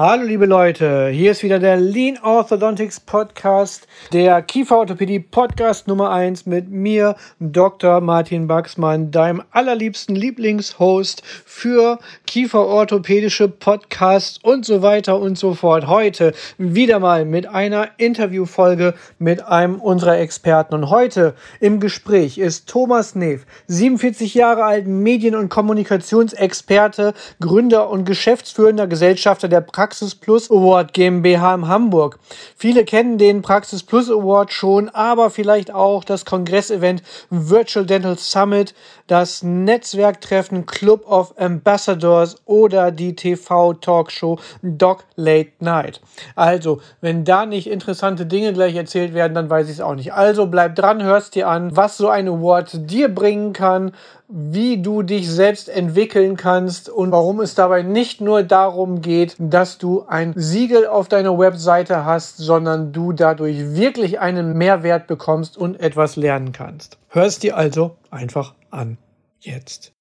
Hallo 0.00 0.22
liebe 0.22 0.46
Leute, 0.46 1.08
hier 1.08 1.32
ist 1.32 1.42
wieder 1.42 1.58
der 1.58 1.76
Lean 1.76 2.20
Orthodontics 2.22 3.00
Podcast, 3.00 3.88
der 4.12 4.42
Kieferorthopädie 4.42 5.18
Podcast 5.18 5.88
Nummer 5.88 6.12
1 6.12 6.46
mit 6.46 6.70
mir, 6.70 7.16
Dr. 7.40 8.00
Martin 8.00 8.46
Baxmann, 8.46 9.10
deinem 9.10 9.42
allerliebsten 9.50 10.14
Lieblingshost 10.14 11.24
für 11.44 11.98
Kieferorthopädische 12.28 13.48
Podcasts 13.48 14.38
und 14.40 14.64
so 14.64 14.82
weiter 14.82 15.18
und 15.18 15.36
so 15.36 15.54
fort. 15.54 15.88
Heute 15.88 16.32
wieder 16.58 17.00
mal 17.00 17.24
mit 17.24 17.48
einer 17.48 17.88
Interviewfolge 17.96 18.94
mit 19.18 19.44
einem 19.48 19.80
unserer 19.80 20.20
Experten. 20.20 20.76
Und 20.76 20.90
heute 20.90 21.34
im 21.58 21.80
Gespräch 21.80 22.38
ist 22.38 22.68
Thomas 22.68 23.16
Neef, 23.16 23.46
47 23.66 24.34
Jahre 24.34 24.62
alt, 24.62 24.86
Medien- 24.86 25.34
und 25.34 25.48
Kommunikationsexperte, 25.48 27.14
Gründer 27.40 27.90
und 27.90 28.04
geschäftsführender 28.04 28.86
Gesellschafter 28.86 29.48
der 29.48 29.62
Praxis 29.62 29.87
Praxis 29.88 30.14
Plus 30.14 30.50
Award 30.50 30.92
GmbH 30.92 31.54
in 31.54 31.66
Hamburg. 31.66 32.18
Viele 32.58 32.84
kennen 32.84 33.16
den 33.16 33.40
Praxis 33.40 33.82
Plus 33.82 34.10
Award 34.10 34.52
schon, 34.52 34.90
aber 34.90 35.30
vielleicht 35.30 35.72
auch 35.72 36.04
das 36.04 36.26
Kongressevent 36.26 37.02
Virtual 37.30 37.86
Dental 37.86 38.18
Summit, 38.18 38.74
das 39.08 39.42
Netzwerktreffen 39.42 40.66
Club 40.66 41.10
of 41.10 41.34
Ambassadors 41.38 42.36
oder 42.44 42.92
die 42.92 43.16
TV-Talkshow 43.16 44.38
Doc 44.62 45.04
Late 45.16 45.50
Night. 45.58 46.00
Also, 46.36 46.80
wenn 47.00 47.24
da 47.24 47.44
nicht 47.44 47.68
interessante 47.68 48.26
Dinge 48.26 48.52
gleich 48.52 48.76
erzählt 48.76 49.14
werden, 49.14 49.34
dann 49.34 49.50
weiß 49.50 49.66
ich 49.66 49.74
es 49.74 49.80
auch 49.80 49.96
nicht. 49.96 50.12
Also 50.12 50.46
bleib 50.46 50.76
dran, 50.76 51.02
hörst 51.02 51.34
dir 51.34 51.48
an, 51.48 51.76
was 51.76 51.96
so 51.96 52.08
ein 52.08 52.28
Award 52.28 52.90
dir 52.90 53.12
bringen 53.12 53.52
kann, 53.52 53.92
wie 54.28 54.82
du 54.82 55.02
dich 55.02 55.30
selbst 55.30 55.70
entwickeln 55.70 56.36
kannst 56.36 56.90
und 56.90 57.12
warum 57.12 57.40
es 57.40 57.54
dabei 57.54 57.80
nicht 57.82 58.20
nur 58.20 58.42
darum 58.42 59.00
geht, 59.00 59.34
dass 59.38 59.78
du 59.78 60.04
ein 60.06 60.34
Siegel 60.36 60.86
auf 60.86 61.08
deiner 61.08 61.38
Webseite 61.38 62.04
hast, 62.04 62.36
sondern 62.36 62.92
du 62.92 63.12
dadurch 63.12 63.74
wirklich 63.74 64.20
einen 64.20 64.52
Mehrwert 64.52 65.06
bekommst 65.06 65.56
und 65.56 65.80
etwas 65.80 66.16
lernen 66.16 66.52
kannst. 66.52 66.98
Hörst 67.10 67.42
dir 67.42 67.56
also 67.56 67.96
einfach 68.10 68.54
an. 68.70 68.98
Jetzt. 69.40 69.92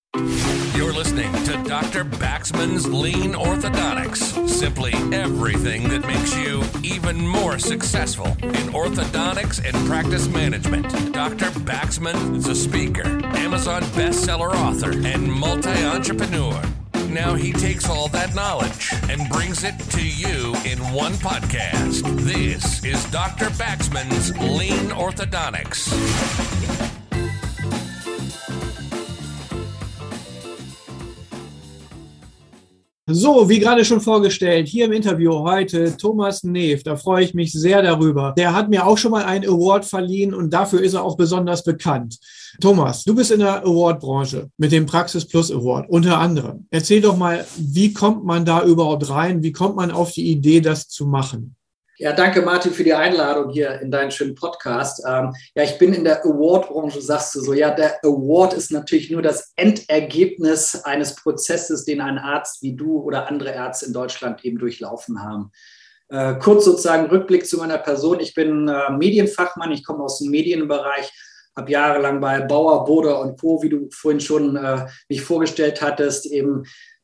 You're 0.76 0.92
listening 0.92 1.32
to 1.46 1.54
Dr. 1.64 2.04
Baxman's 2.04 2.86
Lean 2.86 3.34
Orthodontics. 3.34 4.48
Simply 4.50 4.92
everything 5.14 5.88
that 5.88 6.06
makes 6.06 6.36
you 6.36 6.64
even 6.84 7.26
more 7.26 7.60
successful 7.60 8.28
in 8.42 8.74
orthodontics 8.74 9.64
and 9.64 9.74
practice 9.88 10.28
management. 10.28 10.92
Dr. 11.14 11.50
Baxman 11.62 12.36
is 12.36 12.48
a 12.48 12.56
speaker, 12.56 13.08
Amazon 13.38 13.84
bestseller 13.96 14.54
author, 14.56 14.92
and 14.92 15.32
multi 15.32 15.86
entrepreneur. 15.86 16.62
Now 17.10 17.36
he 17.36 17.54
takes 17.54 17.88
all 17.90 18.10
that 18.10 18.36
knowledge 18.36 18.92
and 19.10 19.30
brings 19.30 19.64
it 19.64 19.80
to 19.92 20.06
you 20.06 20.56
in 20.66 20.78
one 20.94 21.14
podcast. 21.14 22.04
This 22.26 22.84
is 22.84 23.06
Dr. 23.12 23.46
Baxman's 23.52 24.38
Lean 24.38 24.90
Orthodontics. 24.90 26.97
So, 33.10 33.48
wie 33.48 33.60
gerade 33.60 33.86
schon 33.86 34.02
vorgestellt, 34.02 34.68
hier 34.68 34.84
im 34.84 34.92
Interview 34.92 35.32
heute 35.32 35.96
Thomas 35.96 36.44
Neef. 36.44 36.84
Da 36.84 36.98
freue 36.98 37.24
ich 37.24 37.34
mich 37.34 37.54
sehr 37.54 37.82
darüber. 37.82 38.34
Der 38.38 38.54
hat 38.54 38.70
mir 38.70 38.86
auch 38.86 38.98
schon 38.98 39.12
mal 39.12 39.24
einen 39.24 39.46
Award 39.46 39.86
verliehen 39.86 40.34
und 40.34 40.50
dafür 40.50 40.82
ist 40.82 40.94
er 40.94 41.06
auch 41.06 41.16
besonders 41.16 41.64
bekannt. 41.64 42.20
Thomas, 42.60 43.06
du 43.06 43.16
bist 43.16 43.32
in 43.32 43.40
der 43.40 43.66
Award-Branche 43.66 44.50
mit 44.58 44.74
dem 44.74 44.86
Praxis 44.86 45.26
Plus 45.26 45.50
Award 45.50 45.90
unter 45.90 46.18
anderem. 46.18 46.68
Erzähl 46.70 47.00
doch 47.00 47.16
mal, 47.16 47.46
wie 47.58 47.94
kommt 47.94 48.26
man 48.26 48.44
da 48.44 48.66
überhaupt 48.66 49.10
rein? 49.10 49.42
Wie 49.42 49.54
kommt 49.54 49.78
man 49.78 49.90
auf 49.90 50.12
die 50.12 50.30
Idee, 50.30 50.60
das 50.60 50.90
zu 50.90 51.06
machen? 51.06 51.56
Ja, 52.00 52.14
danke 52.14 52.44
Martin 52.44 52.74
für 52.74 52.84
die 52.84 52.94
Einladung 52.94 53.50
hier 53.50 53.82
in 53.82 53.90
deinen 53.90 54.12
schönen 54.12 54.36
Podcast. 54.36 55.04
Ähm, 55.08 55.34
ja, 55.56 55.64
ich 55.64 55.80
bin 55.80 55.94
in 55.94 56.04
der 56.04 56.24
Award-Branche, 56.24 57.02
sagst 57.02 57.34
du 57.34 57.42
so. 57.42 57.54
Ja, 57.54 57.72
der 57.72 57.98
Award 58.04 58.54
ist 58.54 58.70
natürlich 58.72 59.10
nur 59.10 59.24
das 59.24 59.52
Endergebnis 59.56 60.76
eines 60.84 61.16
Prozesses, 61.16 61.86
den 61.86 62.00
ein 62.00 62.20
Arzt 62.20 62.62
wie 62.62 62.76
du 62.76 63.00
oder 63.00 63.28
andere 63.28 63.52
Ärzte 63.52 63.88
in 63.88 63.94
Deutschland 63.94 64.46
eben 64.46 64.60
durchlaufen 64.60 65.24
haben. 65.24 65.52
Äh, 66.10 66.36
kurz 66.36 66.66
sozusagen 66.66 67.08
Rückblick 67.08 67.48
zu 67.48 67.58
meiner 67.58 67.80
Person. 67.80 68.20
Ich 68.20 68.36
bin 68.36 68.68
äh, 68.68 68.92
Medienfachmann, 68.92 69.72
ich 69.72 69.84
komme 69.84 70.04
aus 70.04 70.20
dem 70.20 70.30
Medienbereich, 70.30 71.12
habe 71.56 71.72
jahrelang 71.72 72.22
bei 72.22 72.42
Bauer, 72.42 72.86
Boder 72.86 73.20
und 73.22 73.42
Co., 73.42 73.64
wie 73.64 73.70
du 73.70 73.90
vorhin 73.92 74.20
schon 74.20 74.56
äh, 74.56 74.86
mich 75.10 75.24
vorgestellt 75.24 75.82
hattest, 75.82 76.28
eben 76.28 76.64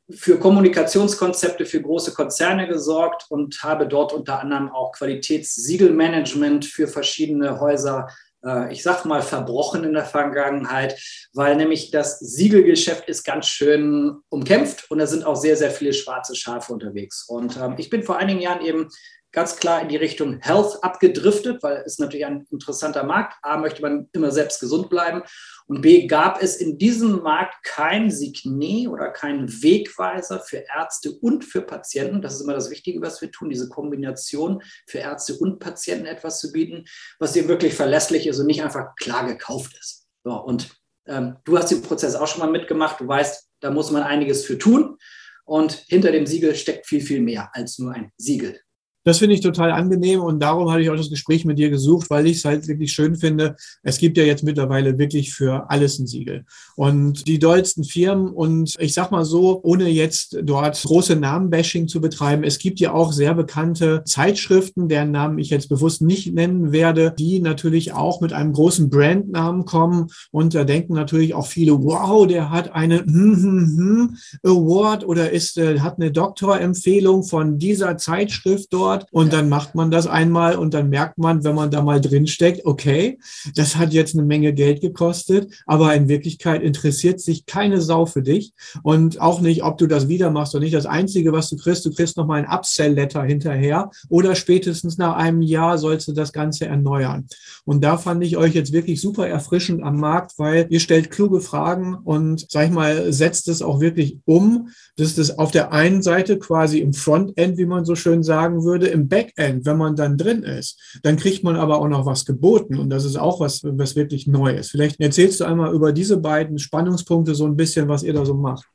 für 0.09 0.37
Kommunikationskonzepte 0.37 1.65
für 1.65 1.81
große 1.81 2.13
Konzerne 2.13 2.67
gesorgt 2.67 3.25
und 3.29 3.63
habe 3.63 3.87
dort 3.87 4.13
unter 4.13 4.39
anderem 4.39 4.69
auch 4.69 4.91
Qualitätssiegelmanagement 4.91 6.65
für 6.65 6.87
verschiedene 6.87 7.59
Häuser, 7.59 8.07
äh, 8.45 8.71
ich 8.73 8.83
sag 8.83 9.05
mal, 9.05 9.21
verbrochen 9.21 9.83
in 9.83 9.93
der 9.93 10.05
Vergangenheit, 10.05 10.99
weil 11.33 11.55
nämlich 11.55 11.91
das 11.91 12.19
Siegelgeschäft 12.19 13.07
ist 13.07 13.23
ganz 13.23 13.47
schön 13.47 14.17
umkämpft 14.29 14.91
und 14.91 14.99
da 14.99 15.07
sind 15.07 15.25
auch 15.25 15.35
sehr, 15.35 15.55
sehr 15.55 15.71
viele 15.71 15.93
schwarze 15.93 16.35
Schafe 16.35 16.73
unterwegs. 16.73 17.25
Und 17.27 17.57
ähm, 17.57 17.75
ich 17.77 17.89
bin 17.89 18.03
vor 18.03 18.17
einigen 18.17 18.41
Jahren 18.41 18.65
eben 18.65 18.89
ganz 19.33 19.57
klar 19.57 19.81
in 19.81 19.89
die 19.89 19.97
Richtung 19.97 20.39
Health 20.41 20.81
abgedriftet, 20.83 21.61
weil 21.63 21.83
es 21.85 21.99
natürlich 21.99 22.25
ein 22.25 22.45
interessanter 22.51 23.03
Markt. 23.03 23.35
A, 23.41 23.57
möchte 23.57 23.81
man 23.81 24.07
immer 24.13 24.31
selbst 24.31 24.59
gesund 24.61 24.89
bleiben. 24.89 25.23
Und 25.65 25.81
B, 25.81 26.07
gab 26.07 26.41
es 26.41 26.55
in 26.55 26.77
diesem 26.77 27.21
Markt 27.23 27.63
kein 27.63 28.11
Signet 28.11 28.87
oder 28.87 29.09
keinen 29.09 29.49
Wegweiser 29.61 30.39
für 30.39 30.63
Ärzte 30.73 31.11
und 31.11 31.43
für 31.43 31.63
Patienten. 31.63 32.21
Das 32.21 32.35
ist 32.35 32.41
immer 32.41 32.53
das 32.53 32.69
Wichtige, 32.69 33.01
was 33.01 33.21
wir 33.21 33.31
tun, 33.31 33.49
diese 33.49 33.69
Kombination 33.69 34.61
für 34.87 34.99
Ärzte 34.99 35.35
und 35.35 35.59
Patienten 35.59 36.05
etwas 36.05 36.39
zu 36.39 36.51
bieten, 36.51 36.85
was 37.19 37.35
eben 37.35 37.47
wirklich 37.47 37.73
verlässlich 37.73 38.27
ist 38.27 38.39
und 38.39 38.45
nicht 38.45 38.63
einfach 38.63 38.95
klar 38.95 39.25
gekauft 39.25 39.75
ist. 39.79 40.07
So, 40.23 40.31
und 40.33 40.69
ähm, 41.07 41.37
du 41.43 41.57
hast 41.57 41.71
den 41.71 41.81
Prozess 41.81 42.15
auch 42.15 42.27
schon 42.27 42.39
mal 42.39 42.51
mitgemacht. 42.51 42.99
Du 42.99 43.07
weißt, 43.07 43.49
da 43.61 43.71
muss 43.71 43.89
man 43.89 44.03
einiges 44.03 44.45
für 44.45 44.57
tun. 44.57 44.97
Und 45.45 45.73
hinter 45.87 46.11
dem 46.11 46.25
Siegel 46.25 46.55
steckt 46.55 46.85
viel, 46.85 47.01
viel 47.01 47.19
mehr 47.19 47.49
als 47.53 47.79
nur 47.79 47.93
ein 47.93 48.11
Siegel. 48.17 48.61
Das 49.03 49.19
finde 49.19 49.35
ich 49.35 49.41
total 49.41 49.71
angenehm 49.71 50.21
und 50.21 50.39
darum 50.39 50.71
hatte 50.71 50.81
ich 50.81 50.89
auch 50.89 50.95
das 50.95 51.09
Gespräch 51.09 51.43
mit 51.43 51.59
dir 51.59 51.69
gesucht, 51.69 52.09
weil 52.09 52.25
ich 52.27 52.37
es 52.37 52.45
halt 52.45 52.67
wirklich 52.67 52.91
schön 52.91 53.15
finde. 53.15 53.55
Es 53.83 53.97
gibt 53.97 54.17
ja 54.17 54.23
jetzt 54.23 54.43
mittlerweile 54.43 54.97
wirklich 54.97 55.33
für 55.33 55.69
alles 55.69 55.99
ein 55.99 56.07
Siegel. 56.07 56.45
Und 56.75 57.27
die 57.27 57.39
dollsten 57.39 57.83
Firmen 57.83 58.29
und 58.29 58.75
ich 58.79 58.93
sag 58.93 59.11
mal 59.11 59.25
so, 59.25 59.59
ohne 59.63 59.89
jetzt 59.89 60.37
dort 60.43 60.81
große 60.81 61.15
Namenbashing 61.15 61.87
zu 61.87 61.99
betreiben, 61.99 62.43
es 62.43 62.59
gibt 62.59 62.79
ja 62.79 62.93
auch 62.93 63.11
sehr 63.11 63.33
bekannte 63.33 64.03
Zeitschriften, 64.05 64.87
deren 64.87 65.11
Namen 65.11 65.37
ich 65.37 65.49
jetzt 65.49 65.67
bewusst 65.67 66.01
nicht 66.01 66.33
nennen 66.33 66.71
werde, 66.71 67.13
die 67.17 67.39
natürlich 67.39 67.93
auch 67.93 68.21
mit 68.21 68.31
einem 68.31 68.53
großen 68.53 68.89
Brandnamen 68.89 69.65
kommen 69.65 70.07
und 70.31 70.55
da 70.55 70.63
denken 70.63 70.93
natürlich 70.93 71.33
auch 71.33 71.47
viele, 71.47 71.73
wow, 71.83 72.25
der 72.25 72.49
hat 72.51 72.73
einen 72.73 72.99
hm, 72.99 73.43
hm, 73.43 73.77
hm 73.77 74.17
Award 74.43 75.05
oder 75.05 75.31
ist, 75.31 75.57
äh, 75.57 75.79
hat 75.79 75.97
eine 75.97 76.11
Doktorempfehlung 76.11 77.23
von 77.23 77.57
dieser 77.57 77.97
Zeitschrift 77.97 78.71
dort 78.71 78.92
dauert. 78.93 79.07
Und 79.11 79.33
dann 79.33 79.49
macht 79.49 79.75
man 79.75 79.91
das 79.91 80.07
einmal 80.07 80.55
und 80.55 80.73
dann 80.73 80.89
merkt 80.89 81.17
man, 81.17 81.43
wenn 81.43 81.55
man 81.55 81.71
da 81.71 81.81
mal 81.81 82.01
drin 82.01 82.27
steckt, 82.27 82.65
okay, 82.65 83.19
das 83.55 83.75
hat 83.75 83.93
jetzt 83.93 84.15
eine 84.15 84.23
Menge 84.23 84.53
Geld 84.53 84.81
gekostet, 84.81 85.53
aber 85.65 85.93
in 85.95 86.07
Wirklichkeit 86.07 86.61
interessiert 86.61 87.19
sich 87.19 87.45
keine 87.45 87.81
Sau 87.81 88.05
für 88.05 88.21
dich 88.21 88.53
und 88.83 89.19
auch 89.21 89.41
nicht, 89.41 89.63
ob 89.63 89.77
du 89.77 89.87
das 89.87 90.07
wieder 90.07 90.31
machst 90.31 90.55
oder 90.55 90.63
nicht. 90.63 90.73
Das 90.73 90.85
Einzige, 90.85 91.31
was 91.31 91.49
du 91.49 91.57
kriegst, 91.57 91.85
du 91.85 91.93
kriegst 91.93 92.17
nochmal 92.17 92.43
ein 92.43 92.49
Upsell-Letter 92.49 93.23
hinterher 93.23 93.89
oder 94.09 94.35
spätestens 94.35 94.97
nach 94.97 95.15
einem 95.15 95.41
Jahr 95.41 95.77
sollst 95.77 96.07
du 96.07 96.13
das 96.13 96.33
Ganze 96.33 96.65
erneuern. 96.65 97.27
Und 97.65 97.83
da 97.83 97.97
fand 97.97 98.23
ich 98.23 98.37
euch 98.37 98.53
jetzt 98.53 98.73
wirklich 98.73 99.01
super 99.01 99.27
erfrischend 99.27 99.83
am 99.83 99.97
Markt, 99.97 100.33
weil 100.37 100.67
ihr 100.69 100.79
stellt 100.79 101.11
kluge 101.11 101.41
Fragen 101.41 101.95
und, 101.95 102.45
sag 102.49 102.67
ich 102.67 102.71
mal, 102.71 103.11
setzt 103.13 103.47
es 103.47 103.61
auch 103.61 103.79
wirklich 103.79 104.17
um. 104.25 104.69
Das 104.97 105.17
ist 105.17 105.39
auf 105.39 105.51
der 105.51 105.71
einen 105.71 106.01
Seite 106.01 106.37
quasi 106.37 106.79
im 106.79 106.93
Frontend, 106.93 107.57
wie 107.57 107.65
man 107.65 107.85
so 107.85 107.95
schön 107.95 108.23
sagen 108.23 108.63
würde, 108.63 108.82
würde 108.83 108.93
im 108.93 109.07
Backend, 109.07 109.65
wenn 109.65 109.77
man 109.77 109.95
dann 109.95 110.17
drin 110.17 110.43
ist, 110.43 110.79
dann 111.03 111.17
kriegt 111.17 111.43
man 111.43 111.55
aber 111.55 111.79
auch 111.79 111.87
noch 111.87 112.05
was 112.05 112.25
geboten 112.25 112.77
und 112.77 112.89
das 112.89 113.05
ist 113.05 113.15
auch 113.15 113.39
was, 113.39 113.61
was 113.63 113.95
wirklich 113.95 114.27
neu 114.27 114.53
ist. 114.53 114.71
Vielleicht 114.71 114.99
erzählst 114.99 115.39
du 115.39 115.45
einmal 115.45 115.73
über 115.73 115.93
diese 115.93 116.17
beiden 116.17 116.59
Spannungspunkte 116.59 117.33
so 117.35 117.45
ein 117.45 117.55
bisschen, 117.55 117.87
was 117.87 118.03
ihr 118.03 118.13
da 118.13 118.25
so 118.25 118.33
macht. 118.33 118.65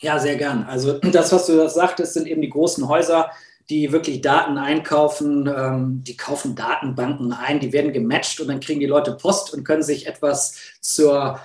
Ja, 0.00 0.18
sehr 0.18 0.36
gern. 0.36 0.64
Also 0.64 0.98
das, 0.98 1.32
was 1.32 1.46
du 1.46 1.68
sagtest, 1.68 2.14
sind 2.14 2.26
eben 2.28 2.42
die 2.42 2.50
großen 2.50 2.86
Häuser, 2.86 3.30
die 3.68 3.90
wirklich 3.90 4.20
Daten 4.20 4.58
einkaufen, 4.58 5.48
ähm, 5.48 6.04
die 6.04 6.16
kaufen 6.16 6.54
Datenbanken 6.54 7.32
ein, 7.32 7.58
die 7.58 7.72
werden 7.72 7.92
gematcht 7.92 8.40
und 8.40 8.48
dann 8.48 8.60
kriegen 8.60 8.80
die 8.80 8.86
Leute 8.86 9.12
Post 9.12 9.52
und 9.52 9.64
können 9.64 9.82
sich 9.82 10.06
etwas 10.06 10.54
zur 10.80 11.40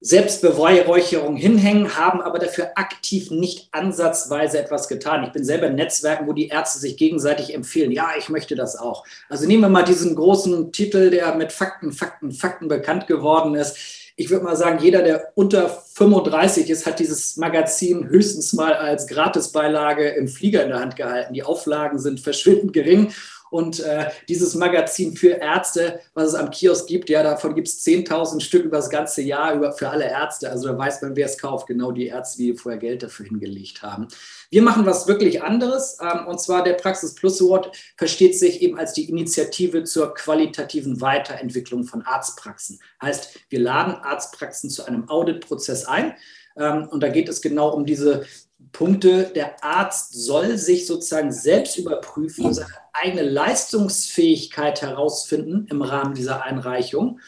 Selbstbeweihräucherung 0.00 1.36
hinhängen, 1.36 1.96
haben 1.96 2.20
aber 2.20 2.38
dafür 2.38 2.72
aktiv 2.76 3.30
nicht 3.30 3.68
ansatzweise 3.72 4.58
etwas 4.58 4.88
getan. 4.88 5.24
Ich 5.24 5.32
bin 5.32 5.44
selber 5.44 5.68
in 5.68 5.74
Netzwerken, 5.74 6.26
wo 6.26 6.32
die 6.32 6.48
Ärzte 6.48 6.78
sich 6.78 6.98
gegenseitig 6.98 7.54
empfehlen. 7.54 7.90
Ja, 7.90 8.10
ich 8.18 8.28
möchte 8.28 8.56
das 8.56 8.76
auch. 8.76 9.04
Also 9.30 9.46
nehmen 9.46 9.62
wir 9.62 9.68
mal 9.70 9.84
diesen 9.84 10.14
großen 10.14 10.70
Titel, 10.70 11.10
der 11.10 11.34
mit 11.34 11.50
Fakten, 11.50 11.92
Fakten, 11.92 12.32
Fakten 12.32 12.68
bekannt 12.68 13.06
geworden 13.06 13.54
ist. 13.54 13.78
ich 14.18 14.30
würde 14.30 14.44
mal 14.44 14.56
sagen, 14.56 14.82
jeder, 14.82 15.02
der 15.02 15.32
unter 15.34 15.68
35 15.68 16.70
ist, 16.70 16.86
hat 16.86 16.98
dieses 16.98 17.36
Magazin 17.36 18.08
höchstens 18.08 18.52
mal 18.52 18.74
als 18.74 19.06
Gratisbeilage 19.06 20.08
im 20.08 20.28
Flieger 20.28 20.62
in 20.62 20.70
der 20.70 20.80
Hand 20.80 20.96
gehalten. 20.96 21.34
Die 21.34 21.42
Auflagen 21.42 21.98
sind 21.98 22.20
verschwindend 22.20 22.72
gering 22.72 23.12
und 23.50 23.80
äh, 23.80 24.10
dieses 24.28 24.54
Magazin 24.54 25.16
für 25.16 25.30
Ärzte, 25.30 26.00
was 26.14 26.28
es 26.28 26.34
am 26.34 26.50
Kiosk 26.50 26.88
gibt, 26.88 27.08
ja, 27.08 27.22
davon 27.22 27.54
gibt 27.54 27.68
es 27.68 27.84
10.000 27.84 28.40
Stück 28.40 28.64
über 28.64 28.78
das 28.78 28.90
ganze 28.90 29.22
Jahr 29.22 29.54
über, 29.54 29.72
für 29.72 29.88
alle 29.88 30.04
Ärzte. 30.04 30.50
Also 30.50 30.68
da 30.68 30.76
weiß 30.76 31.02
man, 31.02 31.16
wer 31.16 31.26
es 31.26 31.38
kauft. 31.38 31.66
Genau 31.66 31.92
die 31.92 32.06
Ärzte, 32.06 32.38
die 32.38 32.54
vorher 32.54 32.80
Geld 32.80 33.02
dafür 33.02 33.26
hingelegt 33.26 33.82
haben. 33.82 34.08
Wir 34.50 34.62
machen 34.62 34.86
was 34.86 35.06
wirklich 35.06 35.42
anderes. 35.42 35.98
Ähm, 36.00 36.26
und 36.26 36.40
zwar 36.40 36.64
der 36.64 36.74
Praxis 36.74 37.14
Plus 37.14 37.40
Award 37.40 37.70
versteht 37.96 38.38
sich 38.38 38.62
eben 38.62 38.78
als 38.78 38.92
die 38.92 39.08
Initiative 39.08 39.84
zur 39.84 40.14
qualitativen 40.14 41.00
Weiterentwicklung 41.00 41.84
von 41.84 42.02
Arztpraxen. 42.02 42.80
Heißt, 43.00 43.38
wir 43.48 43.60
laden 43.60 43.94
Arztpraxen 43.94 44.70
zu 44.70 44.84
einem 44.84 45.08
Auditprozess 45.08 45.84
ein. 45.84 46.14
Ähm, 46.56 46.88
und 46.88 47.02
da 47.02 47.08
geht 47.08 47.28
es 47.28 47.40
genau 47.40 47.70
um 47.70 47.86
diese 47.86 48.24
Punkte. 48.72 49.30
Der 49.34 49.62
Arzt 49.64 50.12
soll 50.14 50.58
sich 50.58 50.86
sozusagen 50.86 51.32
selbst 51.32 51.76
überprüfen, 51.78 52.52
seine 52.52 52.68
eigene 52.92 53.22
Leistungsfähigkeit 53.22 54.82
herausfinden 54.82 55.66
im 55.70 55.82
Rahmen 55.82 56.14
dieser 56.14 56.42
Einreichung. 56.42 57.20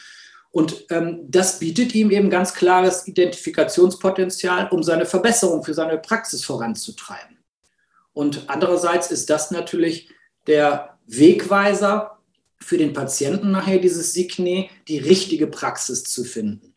Und 0.51 0.85
ähm, 0.89 1.25
das 1.27 1.59
bietet 1.59 1.93
ihm 1.93 2.09
eben 2.09 2.29
ganz 2.29 2.53
klares 2.53 3.07
Identifikationspotenzial, 3.07 4.69
um 4.71 4.81
seine 4.81 5.05
Verbesserung 5.05 5.63
für 5.63 5.73
seine 5.73 5.97
Praxis 5.97 6.43
voranzutreiben. 6.43 7.37
Und 8.13 8.43
andererseits 8.47 9.11
ist 9.11 9.29
das 9.29 9.51
natürlich 9.51 10.09
der 10.47 10.97
Wegweiser 11.05 12.19
für 12.59 12.77
den 12.77 12.93
Patienten 12.93 13.51
nachher, 13.51 13.79
dieses 13.79 14.13
Signet, 14.13 14.69
die 14.87 14.97
richtige 14.97 15.47
Praxis 15.47 16.03
zu 16.03 16.23
finden. 16.23 16.68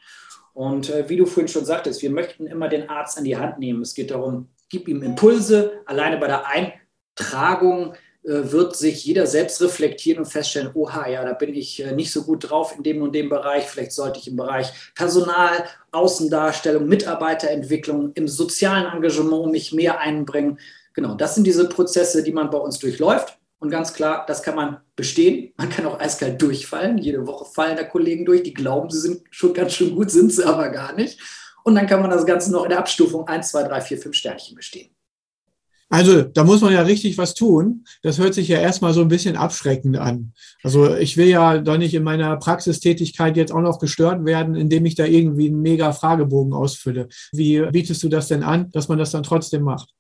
Und 0.52 0.90
äh, 0.90 1.08
wie 1.08 1.16
du 1.16 1.26
vorhin 1.26 1.48
schon 1.48 1.64
sagtest, 1.64 2.02
wir 2.02 2.10
möchten 2.10 2.46
immer 2.46 2.68
den 2.68 2.88
Arzt 2.88 3.16
an 3.18 3.24
die 3.24 3.36
Hand 3.36 3.58
nehmen. 3.58 3.82
Es 3.82 3.94
geht 3.94 4.10
darum, 4.10 4.48
gib 4.68 4.88
ihm 4.88 5.02
Impulse. 5.02 5.80
Alleine 5.86 6.18
bei 6.18 6.26
der 6.26 6.46
Eintragung 6.46 7.94
äh, 8.24 8.52
wird 8.52 8.76
sich 8.76 9.04
jeder 9.04 9.26
selbst 9.26 9.60
reflektieren 9.62 10.20
und 10.20 10.30
feststellen, 10.30 10.70
oha, 10.74 11.08
ja, 11.08 11.24
da 11.24 11.32
bin 11.32 11.54
ich 11.54 11.82
äh, 11.82 11.92
nicht 11.92 12.12
so 12.12 12.22
gut 12.22 12.48
drauf 12.50 12.74
in 12.76 12.82
dem 12.82 13.02
und 13.02 13.14
dem 13.14 13.28
Bereich. 13.28 13.64
Vielleicht 13.64 13.92
sollte 13.92 14.20
ich 14.20 14.28
im 14.28 14.36
Bereich 14.36 14.72
Personal, 14.94 15.64
Außendarstellung, 15.90 16.86
Mitarbeiterentwicklung, 16.86 18.12
im 18.14 18.28
sozialen 18.28 18.92
Engagement 18.92 19.50
mich 19.50 19.72
mehr 19.72 20.00
einbringen. 20.00 20.58
Genau, 20.94 21.14
das 21.14 21.34
sind 21.34 21.46
diese 21.46 21.68
Prozesse, 21.68 22.22
die 22.22 22.32
man 22.32 22.50
bei 22.50 22.58
uns 22.58 22.78
durchläuft. 22.78 23.38
Und 23.62 23.70
ganz 23.70 23.92
klar, 23.92 24.24
das 24.26 24.42
kann 24.42 24.56
man 24.56 24.78
bestehen. 24.96 25.52
Man 25.56 25.68
kann 25.68 25.86
auch 25.86 26.00
eiskalt 26.00 26.42
durchfallen. 26.42 26.98
Jede 26.98 27.24
Woche 27.28 27.44
fallen 27.44 27.76
da 27.76 27.84
Kollegen 27.84 28.24
durch, 28.24 28.42
die 28.42 28.52
glauben, 28.52 28.90
sie 28.90 28.98
sind 28.98 29.22
schon 29.30 29.54
ganz 29.54 29.74
schön 29.74 29.94
gut, 29.94 30.10
sind 30.10 30.32
sie 30.32 30.44
aber 30.44 30.68
gar 30.70 30.92
nicht. 30.94 31.20
Und 31.62 31.76
dann 31.76 31.86
kann 31.86 32.00
man 32.00 32.10
das 32.10 32.26
Ganze 32.26 32.50
noch 32.50 32.64
in 32.64 32.70
der 32.70 32.80
Abstufung 32.80 33.28
1, 33.28 33.50
2, 33.52 33.62
3, 33.62 33.80
4, 33.80 33.98
5 33.98 34.16
Sternchen 34.16 34.56
bestehen. 34.56 34.90
Also 35.90 36.22
da 36.22 36.42
muss 36.42 36.60
man 36.60 36.72
ja 36.72 36.82
richtig 36.82 37.16
was 37.18 37.34
tun. 37.34 37.84
Das 38.02 38.18
hört 38.18 38.34
sich 38.34 38.48
ja 38.48 38.58
erstmal 38.58 38.94
so 38.94 39.02
ein 39.02 39.08
bisschen 39.08 39.36
abschreckend 39.36 39.96
an. 39.96 40.32
Also 40.64 40.96
ich 40.96 41.16
will 41.16 41.28
ja 41.28 41.58
doch 41.58 41.78
nicht 41.78 41.94
in 41.94 42.02
meiner 42.02 42.36
Praxistätigkeit 42.38 43.36
jetzt 43.36 43.52
auch 43.52 43.60
noch 43.60 43.78
gestört 43.78 44.24
werden, 44.24 44.56
indem 44.56 44.86
ich 44.86 44.96
da 44.96 45.04
irgendwie 45.04 45.46
einen 45.46 45.62
mega 45.62 45.92
Fragebogen 45.92 46.52
ausfülle. 46.52 47.08
Wie 47.30 47.60
bietest 47.70 48.02
du 48.02 48.08
das 48.08 48.26
denn 48.26 48.42
an, 48.42 48.72
dass 48.72 48.88
man 48.88 48.98
das 48.98 49.12
dann 49.12 49.22
trotzdem 49.22 49.62
macht? 49.62 49.90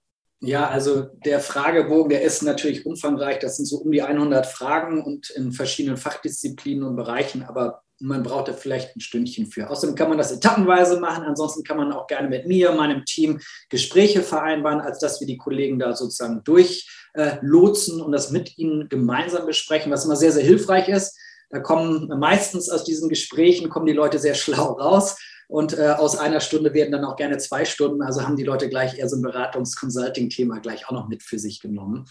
Ja, 0.44 0.68
also 0.68 1.02
der 1.24 1.38
Fragebogen, 1.38 2.10
der 2.10 2.22
ist 2.22 2.42
natürlich 2.42 2.84
umfangreich. 2.84 3.38
Das 3.38 3.56
sind 3.56 3.66
so 3.66 3.78
um 3.78 3.92
die 3.92 4.02
100 4.02 4.44
Fragen 4.44 5.02
und 5.04 5.30
in 5.30 5.52
verschiedenen 5.52 5.96
Fachdisziplinen 5.96 6.82
und 6.82 6.96
Bereichen. 6.96 7.44
Aber 7.44 7.82
man 8.00 8.24
braucht 8.24 8.48
da 8.48 8.52
vielleicht 8.52 8.96
ein 8.96 9.00
Stündchen 9.00 9.46
für. 9.46 9.70
Außerdem 9.70 9.94
kann 9.94 10.08
man 10.08 10.18
das 10.18 10.32
etappenweise 10.32 10.98
machen. 10.98 11.22
Ansonsten 11.22 11.62
kann 11.62 11.76
man 11.76 11.92
auch 11.92 12.08
gerne 12.08 12.28
mit 12.28 12.48
mir, 12.48 12.72
meinem 12.72 13.04
Team 13.04 13.40
Gespräche 13.68 14.22
vereinbaren, 14.22 14.80
als 14.80 14.98
dass 14.98 15.20
wir 15.20 15.28
die 15.28 15.36
Kollegen 15.36 15.78
da 15.78 15.94
sozusagen 15.94 16.42
durchlotsen 16.42 18.00
äh, 18.00 18.02
und 18.02 18.10
das 18.10 18.32
mit 18.32 18.58
ihnen 18.58 18.88
gemeinsam 18.88 19.46
besprechen, 19.46 19.92
was 19.92 20.04
immer 20.04 20.16
sehr, 20.16 20.32
sehr 20.32 20.44
hilfreich 20.44 20.88
ist. 20.88 21.16
Da 21.50 21.60
kommen 21.60 22.08
meistens 22.18 22.68
aus 22.68 22.82
diesen 22.82 23.08
Gesprächen 23.08 23.68
kommen 23.68 23.86
die 23.86 23.92
Leute 23.92 24.18
sehr 24.18 24.34
schlau 24.34 24.72
raus. 24.72 25.16
Und 25.48 25.78
äh, 25.78 25.88
aus 25.90 26.16
einer 26.16 26.40
Stunde 26.40 26.74
werden 26.74 26.92
dann 26.92 27.04
auch 27.04 27.16
gerne 27.16 27.38
zwei 27.38 27.64
Stunden. 27.64 28.02
Also 28.02 28.22
haben 28.22 28.36
die 28.36 28.44
Leute 28.44 28.68
gleich 28.68 28.98
eher 28.98 29.08
so 29.08 29.16
ein 29.16 29.22
Beratungs-Consulting-Thema 29.22 30.60
gleich 30.60 30.88
auch 30.88 30.92
noch 30.92 31.08
mit 31.08 31.22
für 31.22 31.38
sich 31.38 31.60
genommen 31.60 32.06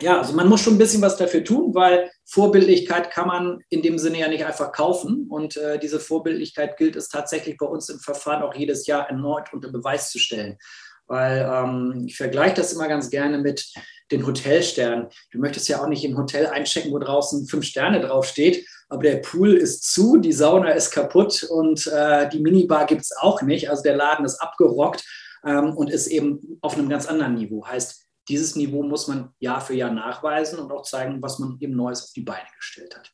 ja, 0.00 0.18
also 0.18 0.32
man 0.32 0.48
muss 0.48 0.60
schon 0.60 0.74
ein 0.74 0.78
bisschen 0.78 1.02
was 1.02 1.16
dafür 1.16 1.44
tun, 1.44 1.74
weil 1.74 2.10
Vorbildlichkeit 2.24 3.10
kann 3.10 3.28
man 3.28 3.60
in 3.68 3.82
dem 3.82 3.98
Sinne 3.98 4.18
ja 4.18 4.28
nicht 4.28 4.44
einfach 4.44 4.72
kaufen. 4.72 5.26
Und 5.30 5.56
äh, 5.56 5.78
diese 5.78 6.00
Vorbildlichkeit 6.00 6.76
gilt 6.76 6.96
es 6.96 7.08
tatsächlich 7.08 7.56
bei 7.56 7.66
uns 7.66 7.88
im 7.88 8.00
Verfahren 8.00 8.42
auch 8.42 8.54
jedes 8.54 8.86
Jahr 8.86 9.08
erneut 9.08 9.52
unter 9.52 9.70
Beweis 9.70 10.10
zu 10.10 10.18
stellen. 10.18 10.58
Weil 11.06 11.48
ähm, 11.50 12.04
ich 12.06 12.16
vergleiche 12.16 12.56
das 12.56 12.72
immer 12.72 12.88
ganz 12.88 13.10
gerne 13.10 13.38
mit 13.38 13.72
den 14.10 14.26
Hotelsternen. 14.26 15.08
Du 15.30 15.38
möchtest 15.38 15.68
ja 15.68 15.80
auch 15.80 15.86
nicht 15.86 16.04
im 16.04 16.16
Hotel 16.16 16.46
einchecken, 16.46 16.92
wo 16.92 16.98
draußen 16.98 17.46
fünf 17.46 17.64
Sterne 17.64 18.00
draufsteht, 18.00 18.66
aber 18.94 19.02
der 19.02 19.16
Pool 19.16 19.54
ist 19.54 19.92
zu, 19.92 20.18
die 20.18 20.32
Sauna 20.32 20.70
ist 20.70 20.92
kaputt 20.92 21.42
und 21.42 21.84
äh, 21.88 22.28
die 22.28 22.38
Minibar 22.38 22.86
gibt 22.86 23.02
es 23.02 23.10
auch 23.16 23.42
nicht. 23.42 23.68
Also 23.68 23.82
der 23.82 23.96
Laden 23.96 24.24
ist 24.24 24.40
abgerockt 24.40 25.04
ähm, 25.44 25.76
und 25.76 25.90
ist 25.90 26.06
eben 26.06 26.58
auf 26.60 26.74
einem 26.74 26.88
ganz 26.88 27.06
anderen 27.06 27.34
Niveau. 27.34 27.66
Heißt, 27.66 28.06
dieses 28.28 28.54
Niveau 28.54 28.84
muss 28.84 29.08
man 29.08 29.30
Jahr 29.40 29.60
für 29.60 29.74
Jahr 29.74 29.90
nachweisen 29.90 30.60
und 30.60 30.70
auch 30.70 30.82
zeigen, 30.82 31.20
was 31.20 31.40
man 31.40 31.56
eben 31.58 31.74
Neues 31.74 32.04
auf 32.04 32.12
die 32.14 32.22
Beine 32.22 32.46
gestellt 32.56 32.96
hat. 32.96 33.12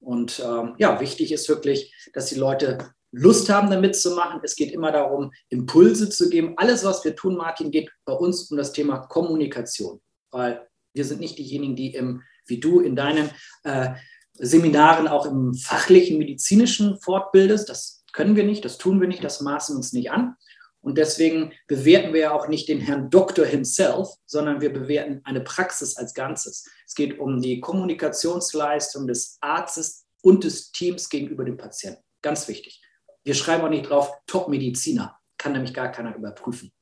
Und 0.00 0.42
ähm, 0.44 0.76
ja, 0.78 0.98
wichtig 0.98 1.30
ist 1.30 1.46
wirklich, 1.50 1.94
dass 2.14 2.26
die 2.26 2.38
Leute 2.38 2.78
Lust 3.12 3.50
haben, 3.50 3.70
da 3.70 3.78
mitzumachen. 3.78 4.40
Es 4.42 4.56
geht 4.56 4.72
immer 4.72 4.92
darum, 4.92 5.30
Impulse 5.50 6.08
zu 6.08 6.30
geben. 6.30 6.54
Alles, 6.56 6.84
was 6.84 7.04
wir 7.04 7.14
tun, 7.14 7.36
Martin, 7.36 7.70
geht 7.70 7.90
bei 8.06 8.14
uns 8.14 8.50
um 8.50 8.56
das 8.56 8.72
Thema 8.72 9.00
Kommunikation. 9.00 10.00
Weil 10.30 10.66
wir 10.94 11.04
sind 11.04 11.20
nicht 11.20 11.38
diejenigen, 11.38 11.76
die 11.76 11.94
im, 11.94 12.22
wie 12.46 12.58
du 12.58 12.80
in 12.80 12.96
deinen 12.96 13.30
äh, 13.64 13.90
Seminaren 14.34 15.08
auch 15.08 15.26
im 15.26 15.54
fachlichen, 15.54 16.18
medizinischen 16.18 17.00
fortbildest. 17.00 17.68
Das 17.68 18.04
können 18.12 18.36
wir 18.36 18.44
nicht, 18.44 18.64
das 18.64 18.78
tun 18.78 19.00
wir 19.00 19.08
nicht, 19.08 19.24
das 19.24 19.40
maßen 19.40 19.76
uns 19.76 19.92
nicht 19.92 20.10
an. 20.10 20.36
Und 20.80 20.98
deswegen 20.98 21.52
bewerten 21.68 22.12
wir 22.12 22.20
ja 22.20 22.32
auch 22.32 22.48
nicht 22.48 22.68
den 22.68 22.80
Herrn 22.80 23.08
Doktor 23.08 23.46
himself, 23.46 24.08
sondern 24.26 24.60
wir 24.60 24.72
bewerten 24.72 25.20
eine 25.24 25.40
Praxis 25.40 25.96
als 25.96 26.12
Ganzes. 26.12 26.68
Es 26.86 26.94
geht 26.94 27.20
um 27.20 27.40
die 27.40 27.60
Kommunikationsleistung 27.60 29.06
des 29.06 29.38
Arztes 29.40 30.04
und 30.22 30.42
des 30.42 30.72
Teams 30.72 31.08
gegenüber 31.08 31.44
dem 31.44 31.56
Patienten. 31.56 32.02
Ganz 32.20 32.48
wichtig. 32.48 32.82
Wir 33.22 33.34
schreiben 33.34 33.64
auch 33.64 33.70
nicht 33.70 33.88
drauf, 33.88 34.10
Top-Mediziner. 34.26 35.16
Kann 35.38 35.52
nämlich 35.52 35.72
gar 35.72 35.92
keiner 35.92 36.16
überprüfen. 36.16 36.72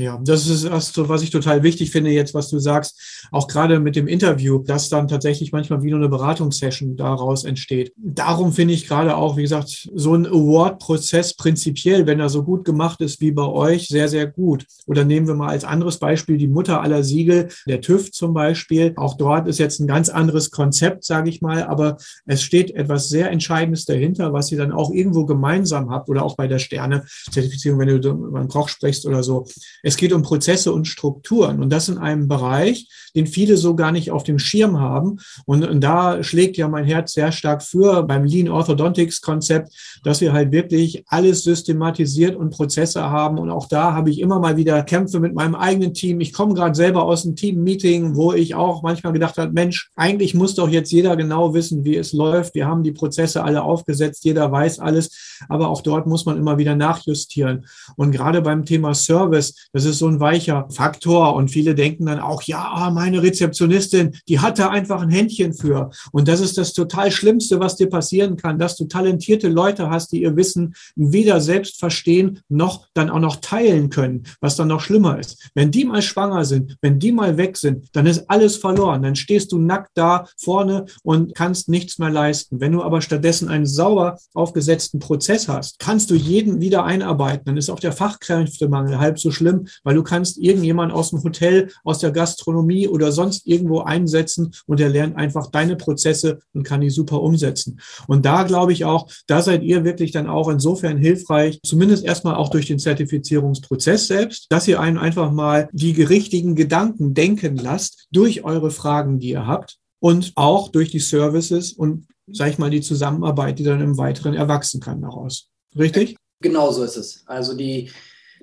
Ja, 0.00 0.18
das 0.22 0.46
ist 0.46 0.64
das, 0.64 0.96
was 0.96 1.22
ich 1.22 1.30
total 1.30 1.62
wichtig 1.62 1.90
finde 1.90 2.10
jetzt, 2.10 2.32
was 2.32 2.48
du 2.48 2.58
sagst, 2.58 3.28
auch 3.30 3.48
gerade 3.48 3.80
mit 3.80 3.96
dem 3.96 4.08
Interview, 4.08 4.62
dass 4.62 4.88
dann 4.88 5.08
tatsächlich 5.08 5.52
manchmal 5.52 5.82
wie 5.82 5.90
nur 5.90 5.98
eine 5.98 6.08
Beratungssession 6.08 6.96
daraus 6.96 7.44
entsteht. 7.44 7.92
Darum 7.96 8.52
finde 8.52 8.72
ich 8.72 8.88
gerade 8.88 9.16
auch, 9.16 9.36
wie 9.36 9.42
gesagt, 9.42 9.90
so 9.94 10.14
ein 10.14 10.26
Award-Prozess 10.26 11.34
prinzipiell, 11.34 12.06
wenn 12.06 12.18
er 12.18 12.30
so 12.30 12.44
gut 12.44 12.64
gemacht 12.64 13.02
ist 13.02 13.20
wie 13.20 13.30
bei 13.30 13.44
euch, 13.44 13.88
sehr, 13.88 14.08
sehr 14.08 14.26
gut. 14.26 14.64
Oder 14.86 15.04
nehmen 15.04 15.26
wir 15.26 15.34
mal 15.34 15.50
als 15.50 15.64
anderes 15.64 15.98
Beispiel 15.98 16.38
die 16.38 16.48
Mutter 16.48 16.80
aller 16.80 17.04
Siegel, 17.04 17.48
der 17.66 17.82
TÜV 17.82 18.10
zum 18.10 18.32
Beispiel. 18.32 18.94
Auch 18.96 19.18
dort 19.18 19.48
ist 19.48 19.58
jetzt 19.58 19.80
ein 19.80 19.86
ganz 19.86 20.08
anderes 20.08 20.50
Konzept, 20.50 21.04
sage 21.04 21.28
ich 21.28 21.42
mal, 21.42 21.64
aber 21.64 21.98
es 22.24 22.42
steht 22.42 22.70
etwas 22.70 23.10
sehr 23.10 23.30
Entscheidendes 23.30 23.84
dahinter, 23.84 24.32
was 24.32 24.50
ihr 24.50 24.58
dann 24.58 24.72
auch 24.72 24.90
irgendwo 24.92 25.26
gemeinsam 25.26 25.90
habt 25.90 26.08
oder 26.08 26.24
auch 26.24 26.36
bei 26.36 26.48
der 26.48 26.58
Sterne-Zertifizierung, 26.58 27.78
wenn 27.78 28.00
du 28.00 28.10
über 28.10 28.38
einen 28.38 28.48
Koch 28.48 28.70
sprichst 28.70 29.04
oder 29.04 29.22
so 29.22 29.46
es 29.90 29.96
geht 29.96 30.12
um 30.12 30.22
Prozesse 30.22 30.72
und 30.72 30.86
Strukturen 30.86 31.60
und 31.60 31.68
das 31.70 31.88
in 31.88 31.98
einem 31.98 32.28
Bereich, 32.28 32.88
den 33.16 33.26
viele 33.26 33.56
so 33.56 33.74
gar 33.74 33.90
nicht 33.90 34.12
auf 34.12 34.22
dem 34.22 34.38
Schirm 34.38 34.78
haben. 34.78 35.18
Und, 35.44 35.64
und 35.64 35.80
da 35.80 36.22
schlägt 36.22 36.56
ja 36.56 36.68
mein 36.68 36.84
Herz 36.84 37.14
sehr 37.14 37.32
stark 37.32 37.60
für 37.60 38.04
beim 38.04 38.22
Lean 38.24 38.48
Orthodontics 38.48 39.20
Konzept, 39.20 39.72
dass 40.04 40.20
wir 40.20 40.32
halt 40.32 40.52
wirklich 40.52 41.02
alles 41.08 41.42
systematisiert 41.42 42.36
und 42.36 42.50
Prozesse 42.50 43.02
haben. 43.02 43.38
Und 43.38 43.50
auch 43.50 43.66
da 43.66 43.92
habe 43.92 44.10
ich 44.10 44.20
immer 44.20 44.38
mal 44.38 44.56
wieder 44.56 44.80
Kämpfe 44.84 45.18
mit 45.18 45.34
meinem 45.34 45.56
eigenen 45.56 45.92
Team. 45.92 46.20
Ich 46.20 46.32
komme 46.32 46.54
gerade 46.54 46.76
selber 46.76 47.02
aus 47.02 47.24
einem 47.24 47.34
Team-Meeting, 47.34 48.14
wo 48.14 48.32
ich 48.32 48.54
auch 48.54 48.84
manchmal 48.84 49.12
gedacht 49.12 49.38
habe, 49.38 49.52
Mensch, 49.52 49.90
eigentlich 49.96 50.34
muss 50.34 50.54
doch 50.54 50.68
jetzt 50.68 50.92
jeder 50.92 51.16
genau 51.16 51.52
wissen, 51.52 51.84
wie 51.84 51.96
es 51.96 52.12
läuft. 52.12 52.54
Wir 52.54 52.68
haben 52.68 52.84
die 52.84 52.92
Prozesse 52.92 53.42
alle 53.42 53.62
aufgesetzt, 53.62 54.24
jeder 54.24 54.52
weiß 54.52 54.78
alles, 54.78 55.40
aber 55.48 55.68
auch 55.68 55.82
dort 55.82 56.06
muss 56.06 56.26
man 56.26 56.36
immer 56.36 56.58
wieder 56.58 56.76
nachjustieren. 56.76 57.66
Und 57.96 58.12
gerade 58.12 58.40
beim 58.40 58.64
Thema 58.64 58.94
Service, 58.94 59.68
Das 59.80 59.86
ist 59.86 60.00
so 60.00 60.08
ein 60.08 60.20
weicher 60.20 60.66
Faktor. 60.68 61.34
Und 61.34 61.50
viele 61.50 61.74
denken 61.74 62.04
dann 62.04 62.20
auch, 62.20 62.42
ja, 62.42 62.90
meine 62.92 63.22
Rezeptionistin, 63.22 64.14
die 64.28 64.38
hat 64.38 64.58
da 64.58 64.68
einfach 64.68 65.00
ein 65.00 65.08
Händchen 65.08 65.54
für. 65.54 65.88
Und 66.12 66.28
das 66.28 66.40
ist 66.40 66.58
das 66.58 66.74
total 66.74 67.10
Schlimmste, 67.10 67.60
was 67.60 67.76
dir 67.76 67.88
passieren 67.88 68.36
kann, 68.36 68.58
dass 68.58 68.76
du 68.76 68.84
talentierte 68.84 69.48
Leute 69.48 69.88
hast, 69.88 70.12
die 70.12 70.20
ihr 70.20 70.36
Wissen 70.36 70.74
weder 70.96 71.40
selbst 71.40 71.78
verstehen, 71.78 72.40
noch 72.50 72.88
dann 72.92 73.08
auch 73.08 73.20
noch 73.20 73.36
teilen 73.36 73.88
können, 73.88 74.24
was 74.42 74.56
dann 74.56 74.68
noch 74.68 74.82
schlimmer 74.82 75.18
ist. 75.18 75.48
Wenn 75.54 75.70
die 75.70 75.86
mal 75.86 76.02
schwanger 76.02 76.44
sind, 76.44 76.76
wenn 76.82 76.98
die 76.98 77.12
mal 77.12 77.38
weg 77.38 77.56
sind, 77.56 77.88
dann 77.94 78.04
ist 78.04 78.28
alles 78.28 78.58
verloren. 78.58 79.02
Dann 79.02 79.16
stehst 79.16 79.50
du 79.50 79.58
nackt 79.58 79.92
da 79.94 80.26
vorne 80.36 80.84
und 81.02 81.34
kannst 81.34 81.70
nichts 81.70 81.98
mehr 81.98 82.10
leisten. 82.10 82.60
Wenn 82.60 82.72
du 82.72 82.82
aber 82.82 83.00
stattdessen 83.00 83.48
einen 83.48 83.64
sauber 83.64 84.18
aufgesetzten 84.34 85.00
Prozess 85.00 85.48
hast, 85.48 85.78
kannst 85.78 86.10
du 86.10 86.16
jeden 86.16 86.60
wieder 86.60 86.84
einarbeiten. 86.84 87.46
Dann 87.46 87.56
ist 87.56 87.70
auch 87.70 87.80
der 87.80 87.92
Fachkräftemangel 87.92 88.98
halb 88.98 89.18
so 89.18 89.30
schlimm, 89.30 89.59
weil 89.84 89.94
du 89.94 90.02
kannst 90.02 90.38
irgendjemand 90.38 90.92
aus 90.92 91.10
dem 91.10 91.22
Hotel, 91.22 91.70
aus 91.84 91.98
der 91.98 92.10
Gastronomie 92.10 92.88
oder 92.88 93.12
sonst 93.12 93.46
irgendwo 93.46 93.80
einsetzen 93.80 94.52
und 94.66 94.80
er 94.80 94.88
lernt 94.88 95.16
einfach 95.16 95.50
deine 95.50 95.76
Prozesse 95.76 96.40
und 96.52 96.62
kann 96.62 96.80
die 96.80 96.90
super 96.90 97.22
umsetzen. 97.22 97.80
Und 98.06 98.24
da 98.24 98.42
glaube 98.44 98.72
ich 98.72 98.84
auch, 98.84 99.10
da 99.26 99.42
seid 99.42 99.62
ihr 99.62 99.84
wirklich 99.84 100.12
dann 100.12 100.28
auch 100.28 100.48
insofern 100.48 100.98
hilfreich, 100.98 101.60
zumindest 101.64 102.04
erstmal 102.04 102.34
auch 102.34 102.48
durch 102.48 102.66
den 102.66 102.78
Zertifizierungsprozess 102.78 104.06
selbst, 104.06 104.46
dass 104.50 104.68
ihr 104.68 104.80
einen 104.80 104.98
einfach 104.98 105.30
mal 105.30 105.68
die 105.72 106.02
richtigen 106.02 106.54
Gedanken 106.54 107.14
denken 107.14 107.56
lasst 107.56 108.06
durch 108.10 108.44
eure 108.44 108.70
Fragen, 108.70 109.18
die 109.18 109.30
ihr 109.30 109.46
habt 109.46 109.78
und 110.00 110.32
auch 110.34 110.68
durch 110.68 110.90
die 110.90 110.98
Services 110.98 111.72
und, 111.72 112.06
sag 112.30 112.50
ich 112.50 112.58
mal, 112.58 112.70
die 112.70 112.80
Zusammenarbeit, 112.80 113.58
die 113.58 113.64
dann 113.64 113.80
im 113.80 113.98
Weiteren 113.98 114.34
erwachsen 114.34 114.80
kann 114.80 115.00
daraus. 115.00 115.48
Richtig? 115.78 116.16
Genau 116.42 116.72
so 116.72 116.82
ist 116.82 116.96
es. 116.96 117.22
Also 117.26 117.54
die, 117.54 117.90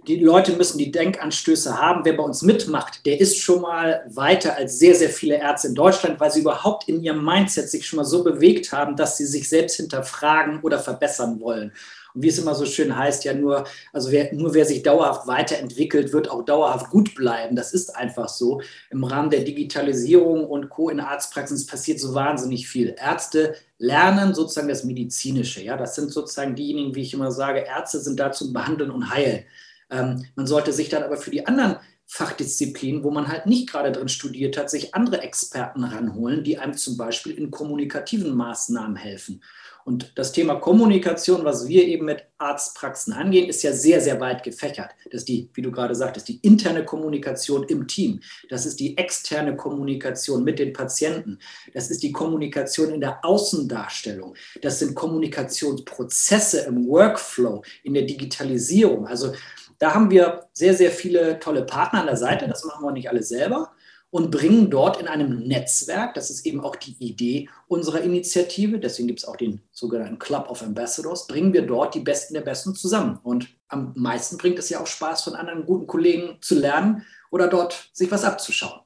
die 0.07 0.19
Leute 0.19 0.53
müssen 0.53 0.77
die 0.77 0.91
Denkanstöße 0.91 1.77
haben. 1.77 2.05
Wer 2.05 2.13
bei 2.13 2.23
uns 2.23 2.41
mitmacht, 2.41 3.05
der 3.05 3.19
ist 3.19 3.39
schon 3.39 3.61
mal 3.61 4.05
weiter 4.07 4.55
als 4.55 4.79
sehr, 4.79 4.95
sehr 4.95 5.09
viele 5.09 5.35
Ärzte 5.35 5.67
in 5.67 5.75
Deutschland, 5.75 6.19
weil 6.19 6.31
sie 6.31 6.39
überhaupt 6.39 6.87
in 6.87 7.03
ihrem 7.03 7.23
Mindset 7.23 7.69
sich 7.69 7.85
schon 7.85 7.97
mal 7.97 8.05
so 8.05 8.23
bewegt 8.23 8.71
haben, 8.71 8.95
dass 8.95 9.17
sie 9.17 9.25
sich 9.25 9.49
selbst 9.49 9.75
hinterfragen 9.75 10.61
oder 10.61 10.79
verbessern 10.79 11.41
wollen. 11.41 11.73
Und 12.13 12.23
wie 12.23 12.29
es 12.29 12.39
immer 12.39 12.55
so 12.55 12.65
schön 12.65 12.97
heißt, 12.97 13.25
ja 13.25 13.33
nur, 13.33 13.65
also 13.91 14.11
wer, 14.11 14.33
nur 14.33 14.53
wer 14.53 14.65
sich 14.65 14.81
dauerhaft 14.81 15.27
weiterentwickelt, 15.27 16.13
wird 16.13 16.31
auch 16.31 16.45
dauerhaft 16.45 16.89
gut 16.89 17.13
bleiben. 17.13 17.57
Das 17.57 17.73
ist 17.73 17.95
einfach 17.95 18.29
so. 18.29 18.61
Im 18.89 19.03
Rahmen 19.03 19.29
der 19.29 19.41
Digitalisierung 19.41 20.45
und 20.45 20.69
Co. 20.69 20.89
in 20.89 21.01
Arztpraxen 21.01 21.67
passiert 21.67 21.99
so 21.99 22.13
wahnsinnig 22.13 22.67
viel. 22.69 22.95
Ärzte 22.97 23.55
lernen 23.77 24.33
sozusagen 24.33 24.69
das 24.69 24.85
Medizinische. 24.85 25.61
Ja, 25.61 25.75
das 25.75 25.95
sind 25.95 26.11
sozusagen 26.11 26.55
diejenigen, 26.55 26.95
wie 26.95 27.01
ich 27.01 27.13
immer 27.13 27.31
sage, 27.31 27.59
Ärzte 27.59 27.99
sind 27.99 28.19
da 28.19 28.31
zum 28.31 28.53
Behandeln 28.53 28.89
und 28.89 29.11
Heilen. 29.11 29.43
Ähm, 29.89 30.25
man 30.35 30.47
sollte 30.47 30.73
sich 30.73 30.89
dann 30.89 31.03
aber 31.03 31.17
für 31.17 31.31
die 31.31 31.45
anderen 31.45 31.77
Fachdisziplinen, 32.05 33.03
wo 33.03 33.11
man 33.11 33.27
halt 33.27 33.45
nicht 33.45 33.69
gerade 33.69 33.91
drin 33.91 34.07
studiert 34.07 34.57
hat, 34.57 34.69
sich 34.69 34.95
andere 34.95 35.21
Experten 35.21 35.83
ranholen, 35.83 36.43
die 36.43 36.57
einem 36.57 36.73
zum 36.73 36.95
Beispiel 36.95 37.33
in 37.33 37.51
kommunikativen 37.51 38.33
Maßnahmen 38.35 38.95
helfen. 38.95 39.41
Und 39.87 40.11
das 40.15 40.33
Thema 40.33 40.55
Kommunikation, 40.55 41.45
was 41.45 41.69
wir 41.69 41.85
eben 41.85 42.07
mit 42.07 42.25
Arztpraxen 42.39 43.13
angehen, 43.13 43.47
ist 43.47 43.63
ja 43.63 43.71
sehr, 43.71 44.01
sehr 44.01 44.19
weit 44.19 44.43
gefächert. 44.43 44.89
Das 45.05 45.21
ist 45.21 45.29
die, 45.29 45.49
wie 45.53 45.61
du 45.61 45.71
gerade 45.71 45.95
sagtest, 45.95 46.27
die 46.27 46.39
interne 46.39 46.83
Kommunikation 46.83 47.63
im 47.63 47.87
Team. 47.87 48.19
Das 48.49 48.65
ist 48.65 48.81
die 48.81 48.97
externe 48.97 49.55
Kommunikation 49.55 50.43
mit 50.43 50.59
den 50.59 50.73
Patienten. 50.73 51.39
Das 51.73 51.89
ist 51.89 52.03
die 52.03 52.11
Kommunikation 52.11 52.93
in 52.93 52.99
der 52.99 53.23
Außendarstellung. 53.23 54.35
Das 54.61 54.79
sind 54.79 54.93
Kommunikationsprozesse 54.93 56.65
im 56.67 56.85
Workflow, 56.85 57.63
in 57.83 57.93
der 57.93 58.03
Digitalisierung. 58.03 59.07
Also 59.07 59.31
da 59.79 59.93
haben 59.93 60.09
wir 60.09 60.47
sehr, 60.53 60.73
sehr 60.73 60.91
viele 60.91 61.39
tolle 61.39 61.63
Partner 61.63 62.01
an 62.01 62.07
der 62.07 62.17
Seite. 62.17 62.47
Das 62.47 62.63
machen 62.65 62.85
wir 62.85 62.91
nicht 62.91 63.09
alle 63.09 63.23
selber 63.23 63.71
und 64.09 64.31
bringen 64.31 64.69
dort 64.69 64.99
in 64.99 65.07
einem 65.07 65.39
Netzwerk, 65.39 66.13
das 66.13 66.29
ist 66.29 66.45
eben 66.45 66.61
auch 66.61 66.75
die 66.75 66.95
Idee 66.99 67.49
unserer 67.67 68.01
Initiative, 68.01 68.79
deswegen 68.79 69.07
gibt 69.07 69.19
es 69.19 69.27
auch 69.27 69.35
den 69.35 69.61
sogenannten 69.71 70.17
Club 70.17 70.49
of 70.49 70.63
Ambassadors, 70.63 71.27
bringen 71.27 71.53
wir 71.53 71.63
dort 71.63 71.93
die 71.93 71.99
Besten 71.99 72.33
der 72.33 72.41
Besten 72.41 72.73
zusammen. 72.73 73.19
Und 73.23 73.49
am 73.67 73.93
meisten 73.95 74.37
bringt 74.37 74.59
es 74.59 74.69
ja 74.69 74.79
auch 74.79 74.87
Spaß, 74.87 75.23
von 75.23 75.35
anderen 75.35 75.65
guten 75.65 75.87
Kollegen 75.87 76.37
zu 76.41 76.55
lernen 76.55 77.05
oder 77.31 77.47
dort 77.47 77.89
sich 77.93 78.09
was 78.09 78.23
abzuschauen. 78.23 78.79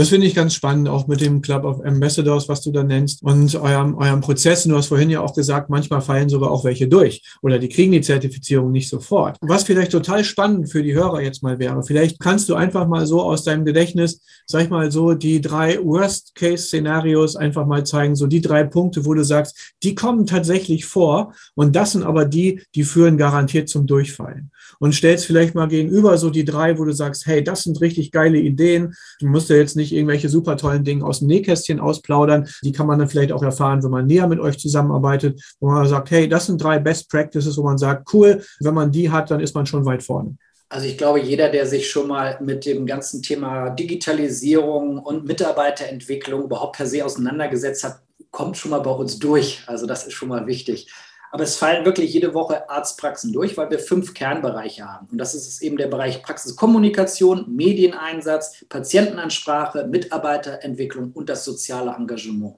Das 0.00 0.08
finde 0.08 0.26
ich 0.26 0.34
ganz 0.34 0.54
spannend, 0.54 0.88
auch 0.88 1.08
mit 1.08 1.20
dem 1.20 1.42
Club 1.42 1.62
of 1.62 1.84
Ambassadors, 1.84 2.48
was 2.48 2.62
du 2.62 2.72
da 2.72 2.82
nennst, 2.82 3.22
und 3.22 3.54
eurem, 3.54 3.98
eurem 3.98 4.22
Prozess. 4.22 4.64
Du 4.64 4.74
hast 4.74 4.86
vorhin 4.86 5.10
ja 5.10 5.20
auch 5.20 5.34
gesagt, 5.34 5.68
manchmal 5.68 6.00
fallen 6.00 6.30
sogar 6.30 6.50
auch 6.50 6.64
welche 6.64 6.88
durch 6.88 7.22
oder 7.42 7.58
die 7.58 7.68
kriegen 7.68 7.92
die 7.92 8.00
Zertifizierung 8.00 8.72
nicht 8.72 8.88
sofort. 8.88 9.36
Was 9.42 9.64
vielleicht 9.64 9.92
total 9.92 10.24
spannend 10.24 10.70
für 10.72 10.82
die 10.82 10.94
Hörer 10.94 11.20
jetzt 11.20 11.42
mal 11.42 11.58
wäre, 11.58 11.82
vielleicht 11.82 12.18
kannst 12.18 12.48
du 12.48 12.54
einfach 12.54 12.88
mal 12.88 13.04
so 13.04 13.20
aus 13.20 13.44
deinem 13.44 13.66
Gedächtnis, 13.66 14.22
sag 14.46 14.62
ich 14.62 14.70
mal 14.70 14.90
so, 14.90 15.12
die 15.12 15.42
drei 15.42 15.78
Worst-Case-Szenarios 15.84 17.36
einfach 17.36 17.66
mal 17.66 17.84
zeigen, 17.84 18.16
so 18.16 18.26
die 18.26 18.40
drei 18.40 18.64
Punkte, 18.64 19.04
wo 19.04 19.12
du 19.12 19.22
sagst, 19.22 19.74
die 19.82 19.94
kommen 19.94 20.24
tatsächlich 20.24 20.86
vor 20.86 21.34
und 21.54 21.76
das 21.76 21.92
sind 21.92 22.04
aber 22.04 22.24
die, 22.24 22.62
die 22.74 22.84
führen 22.84 23.18
garantiert 23.18 23.68
zum 23.68 23.86
Durchfallen. 23.86 24.50
Und 24.78 24.94
stellst 24.94 25.26
vielleicht 25.26 25.54
mal 25.54 25.68
gegenüber 25.68 26.16
so 26.16 26.30
die 26.30 26.44
drei, 26.46 26.78
wo 26.78 26.84
du 26.86 26.92
sagst, 26.92 27.26
hey, 27.26 27.44
das 27.44 27.64
sind 27.64 27.82
richtig 27.82 28.12
geile 28.12 28.38
Ideen. 28.38 28.94
Du 29.18 29.26
musst 29.26 29.50
ja 29.50 29.56
jetzt 29.56 29.76
nicht 29.76 29.89
irgendwelche 29.92 30.28
super 30.28 30.56
tollen 30.56 30.84
Dinge 30.84 31.04
aus 31.04 31.20
dem 31.20 31.28
Nähkästchen 31.28 31.80
ausplaudern. 31.80 32.48
Die 32.62 32.72
kann 32.72 32.86
man 32.86 32.98
dann 32.98 33.08
vielleicht 33.08 33.32
auch 33.32 33.42
erfahren, 33.42 33.82
wenn 33.82 33.90
man 33.90 34.06
näher 34.06 34.26
mit 34.26 34.40
euch 34.40 34.58
zusammenarbeitet, 34.58 35.40
wo 35.60 35.70
man 35.70 35.86
sagt, 35.88 36.10
hey, 36.10 36.28
das 36.28 36.46
sind 36.46 36.62
drei 36.62 36.78
Best 36.78 37.10
Practices, 37.10 37.56
wo 37.56 37.62
man 37.62 37.78
sagt, 37.78 38.12
cool, 38.12 38.42
wenn 38.60 38.74
man 38.74 38.90
die 38.90 39.10
hat, 39.10 39.30
dann 39.30 39.40
ist 39.40 39.54
man 39.54 39.66
schon 39.66 39.84
weit 39.84 40.02
vorne. 40.02 40.36
Also 40.68 40.86
ich 40.86 40.96
glaube, 40.96 41.20
jeder, 41.20 41.48
der 41.48 41.66
sich 41.66 41.90
schon 41.90 42.06
mal 42.06 42.38
mit 42.40 42.64
dem 42.64 42.86
ganzen 42.86 43.22
Thema 43.22 43.70
Digitalisierung 43.70 44.98
und 44.98 45.26
Mitarbeiterentwicklung 45.26 46.44
überhaupt 46.44 46.76
per 46.76 46.86
se 46.86 47.04
auseinandergesetzt 47.04 47.82
hat, 47.82 48.00
kommt 48.30 48.56
schon 48.56 48.70
mal 48.70 48.78
bei 48.78 48.92
uns 48.92 49.18
durch. 49.18 49.64
Also 49.66 49.86
das 49.86 50.06
ist 50.06 50.12
schon 50.12 50.28
mal 50.28 50.46
wichtig. 50.46 50.88
Aber 51.30 51.44
es 51.44 51.56
fallen 51.56 51.84
wirklich 51.84 52.12
jede 52.12 52.34
Woche 52.34 52.68
Arztpraxen 52.68 53.32
durch, 53.32 53.56
weil 53.56 53.70
wir 53.70 53.78
fünf 53.78 54.14
Kernbereiche 54.14 54.84
haben. 54.84 55.08
Und 55.10 55.18
das 55.18 55.34
ist 55.34 55.62
eben 55.62 55.76
der 55.76 55.86
Bereich 55.86 56.22
Praxiskommunikation, 56.22 57.44
Medieneinsatz, 57.54 58.64
Patientenansprache, 58.68 59.86
Mitarbeiterentwicklung 59.86 61.12
und 61.12 61.28
das 61.28 61.44
soziale 61.44 61.94
Engagement. 61.96 62.56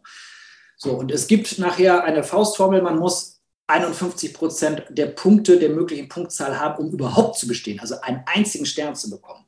So, 0.77 0.93
und 0.93 1.13
es 1.13 1.27
gibt 1.27 1.59
nachher 1.59 2.05
eine 2.05 2.25
Faustformel, 2.25 2.83
man 2.83 2.99
muss 2.99 3.41
51 3.67 4.35
Prozent 4.35 4.85
der 4.91 5.07
Punkte 5.07 5.59
der 5.59 5.71
möglichen 5.71 6.09
Punktzahl 6.09 6.59
haben, 6.59 6.85
um 6.85 6.93
überhaupt 6.93 7.39
zu 7.39 7.47
bestehen, 7.47 7.79
also 7.81 8.01
einen 8.01 8.23
einzigen 8.27 8.67
Stern 8.67 8.95
zu 8.95 9.09
bekommen. 9.11 9.45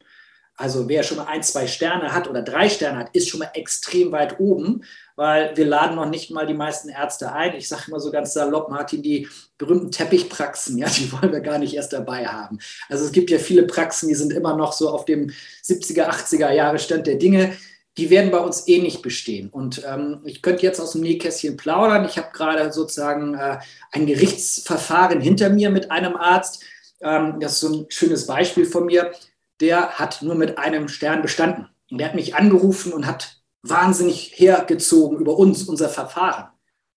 Also 0.57 0.89
wer 0.89 1.03
schon 1.03 1.17
mal 1.17 1.27
ein, 1.27 1.43
zwei 1.43 1.67
Sterne 1.67 2.15
hat 2.15 2.29
oder 2.29 2.43
drei 2.43 2.69
Sterne 2.69 2.99
hat, 2.99 3.15
ist 3.15 3.29
schon 3.29 3.41
mal 3.41 3.51
extrem 3.55 4.13
weit 4.13 4.39
oben, 4.39 4.85
weil 5.17 5.57
wir 5.57 5.65
laden 5.65 5.97
noch 5.97 6.09
nicht 6.09 6.31
mal 6.31 6.47
die 6.47 6.55
meisten 6.55 6.89
Ärzte 6.89 7.33
ein. 7.33 7.55
Ich 7.57 7.69
sage 7.69 7.85
immer 7.89 8.01
so 8.01 8.11
ganz 8.11 8.33
salopp, 8.33 8.69
Martin, 8.69 9.03
die 9.03 9.29
berühmten 9.59 9.91
Teppichpraxen, 9.91 10.79
ja, 10.79 10.89
die 10.89 11.11
wollen 11.13 11.33
wir 11.33 11.41
gar 11.41 11.59
nicht 11.59 11.75
erst 11.75 11.93
dabei 11.93 12.27
haben. 12.27 12.59
Also 12.89 13.05
es 13.05 13.13
gibt 13.13 13.31
ja 13.31 13.39
viele 13.39 13.65
Praxen, 13.65 14.09
die 14.09 14.15
sind 14.15 14.33
immer 14.33 14.57
noch 14.57 14.73
so 14.73 14.91
auf 14.91 15.05
dem 15.05 15.31
70er, 15.63 16.09
80er 16.09 16.51
Jahre 16.53 16.79
Stand 16.79 17.07
der 17.07 17.17
Dinge. 17.17 17.57
Die 17.97 18.11
werden 18.11 18.33
bei 18.33 18.39
uns 18.39 18.67
eh 18.67 18.83
nicht 18.83 19.03
bestehen. 19.03 19.51
Und 19.51 19.85
ähm, 19.87 20.21
ich 20.25 20.43
könnte 20.43 20.65
jetzt 20.65 20.81
aus 20.81 20.93
dem 20.93 21.03
Nähkästchen 21.03 21.57
plaudern. 21.57 22.05
Ich 22.07 22.19
habe 22.19 22.33
gerade 22.33 22.73
sozusagen 22.73 23.35
äh, 23.35 23.59
ein 23.93 24.07
Gerichtsverfahren 24.07 25.21
hinter 25.21 25.49
mir 25.49 25.71
mit 25.71 25.93
einem 25.93 26.17
Arzt. 26.17 26.65
Ähm, 27.01 27.39
das 27.39 27.53
ist 27.53 27.61
so 27.61 27.73
ein 27.73 27.87
schönes 27.91 28.27
Beispiel 28.27 28.65
von 28.65 28.87
mir 28.87 29.13
der 29.61 29.99
hat 29.99 30.23
nur 30.23 30.35
mit 30.35 30.59
einem 30.59 30.89
Stern 30.89 31.23
bestanden. 31.23 31.69
Und 31.91 31.99
der 31.99 32.09
hat 32.09 32.15
mich 32.15 32.35
angerufen 32.35 32.93
und 32.93 33.07
hat 33.07 33.43
wahnsinnig 33.65 34.33
hergezogen 34.37 35.19
über 35.19 35.39
uns, 35.39 35.65
unser 35.65 35.89
Verfahren. 35.89 36.49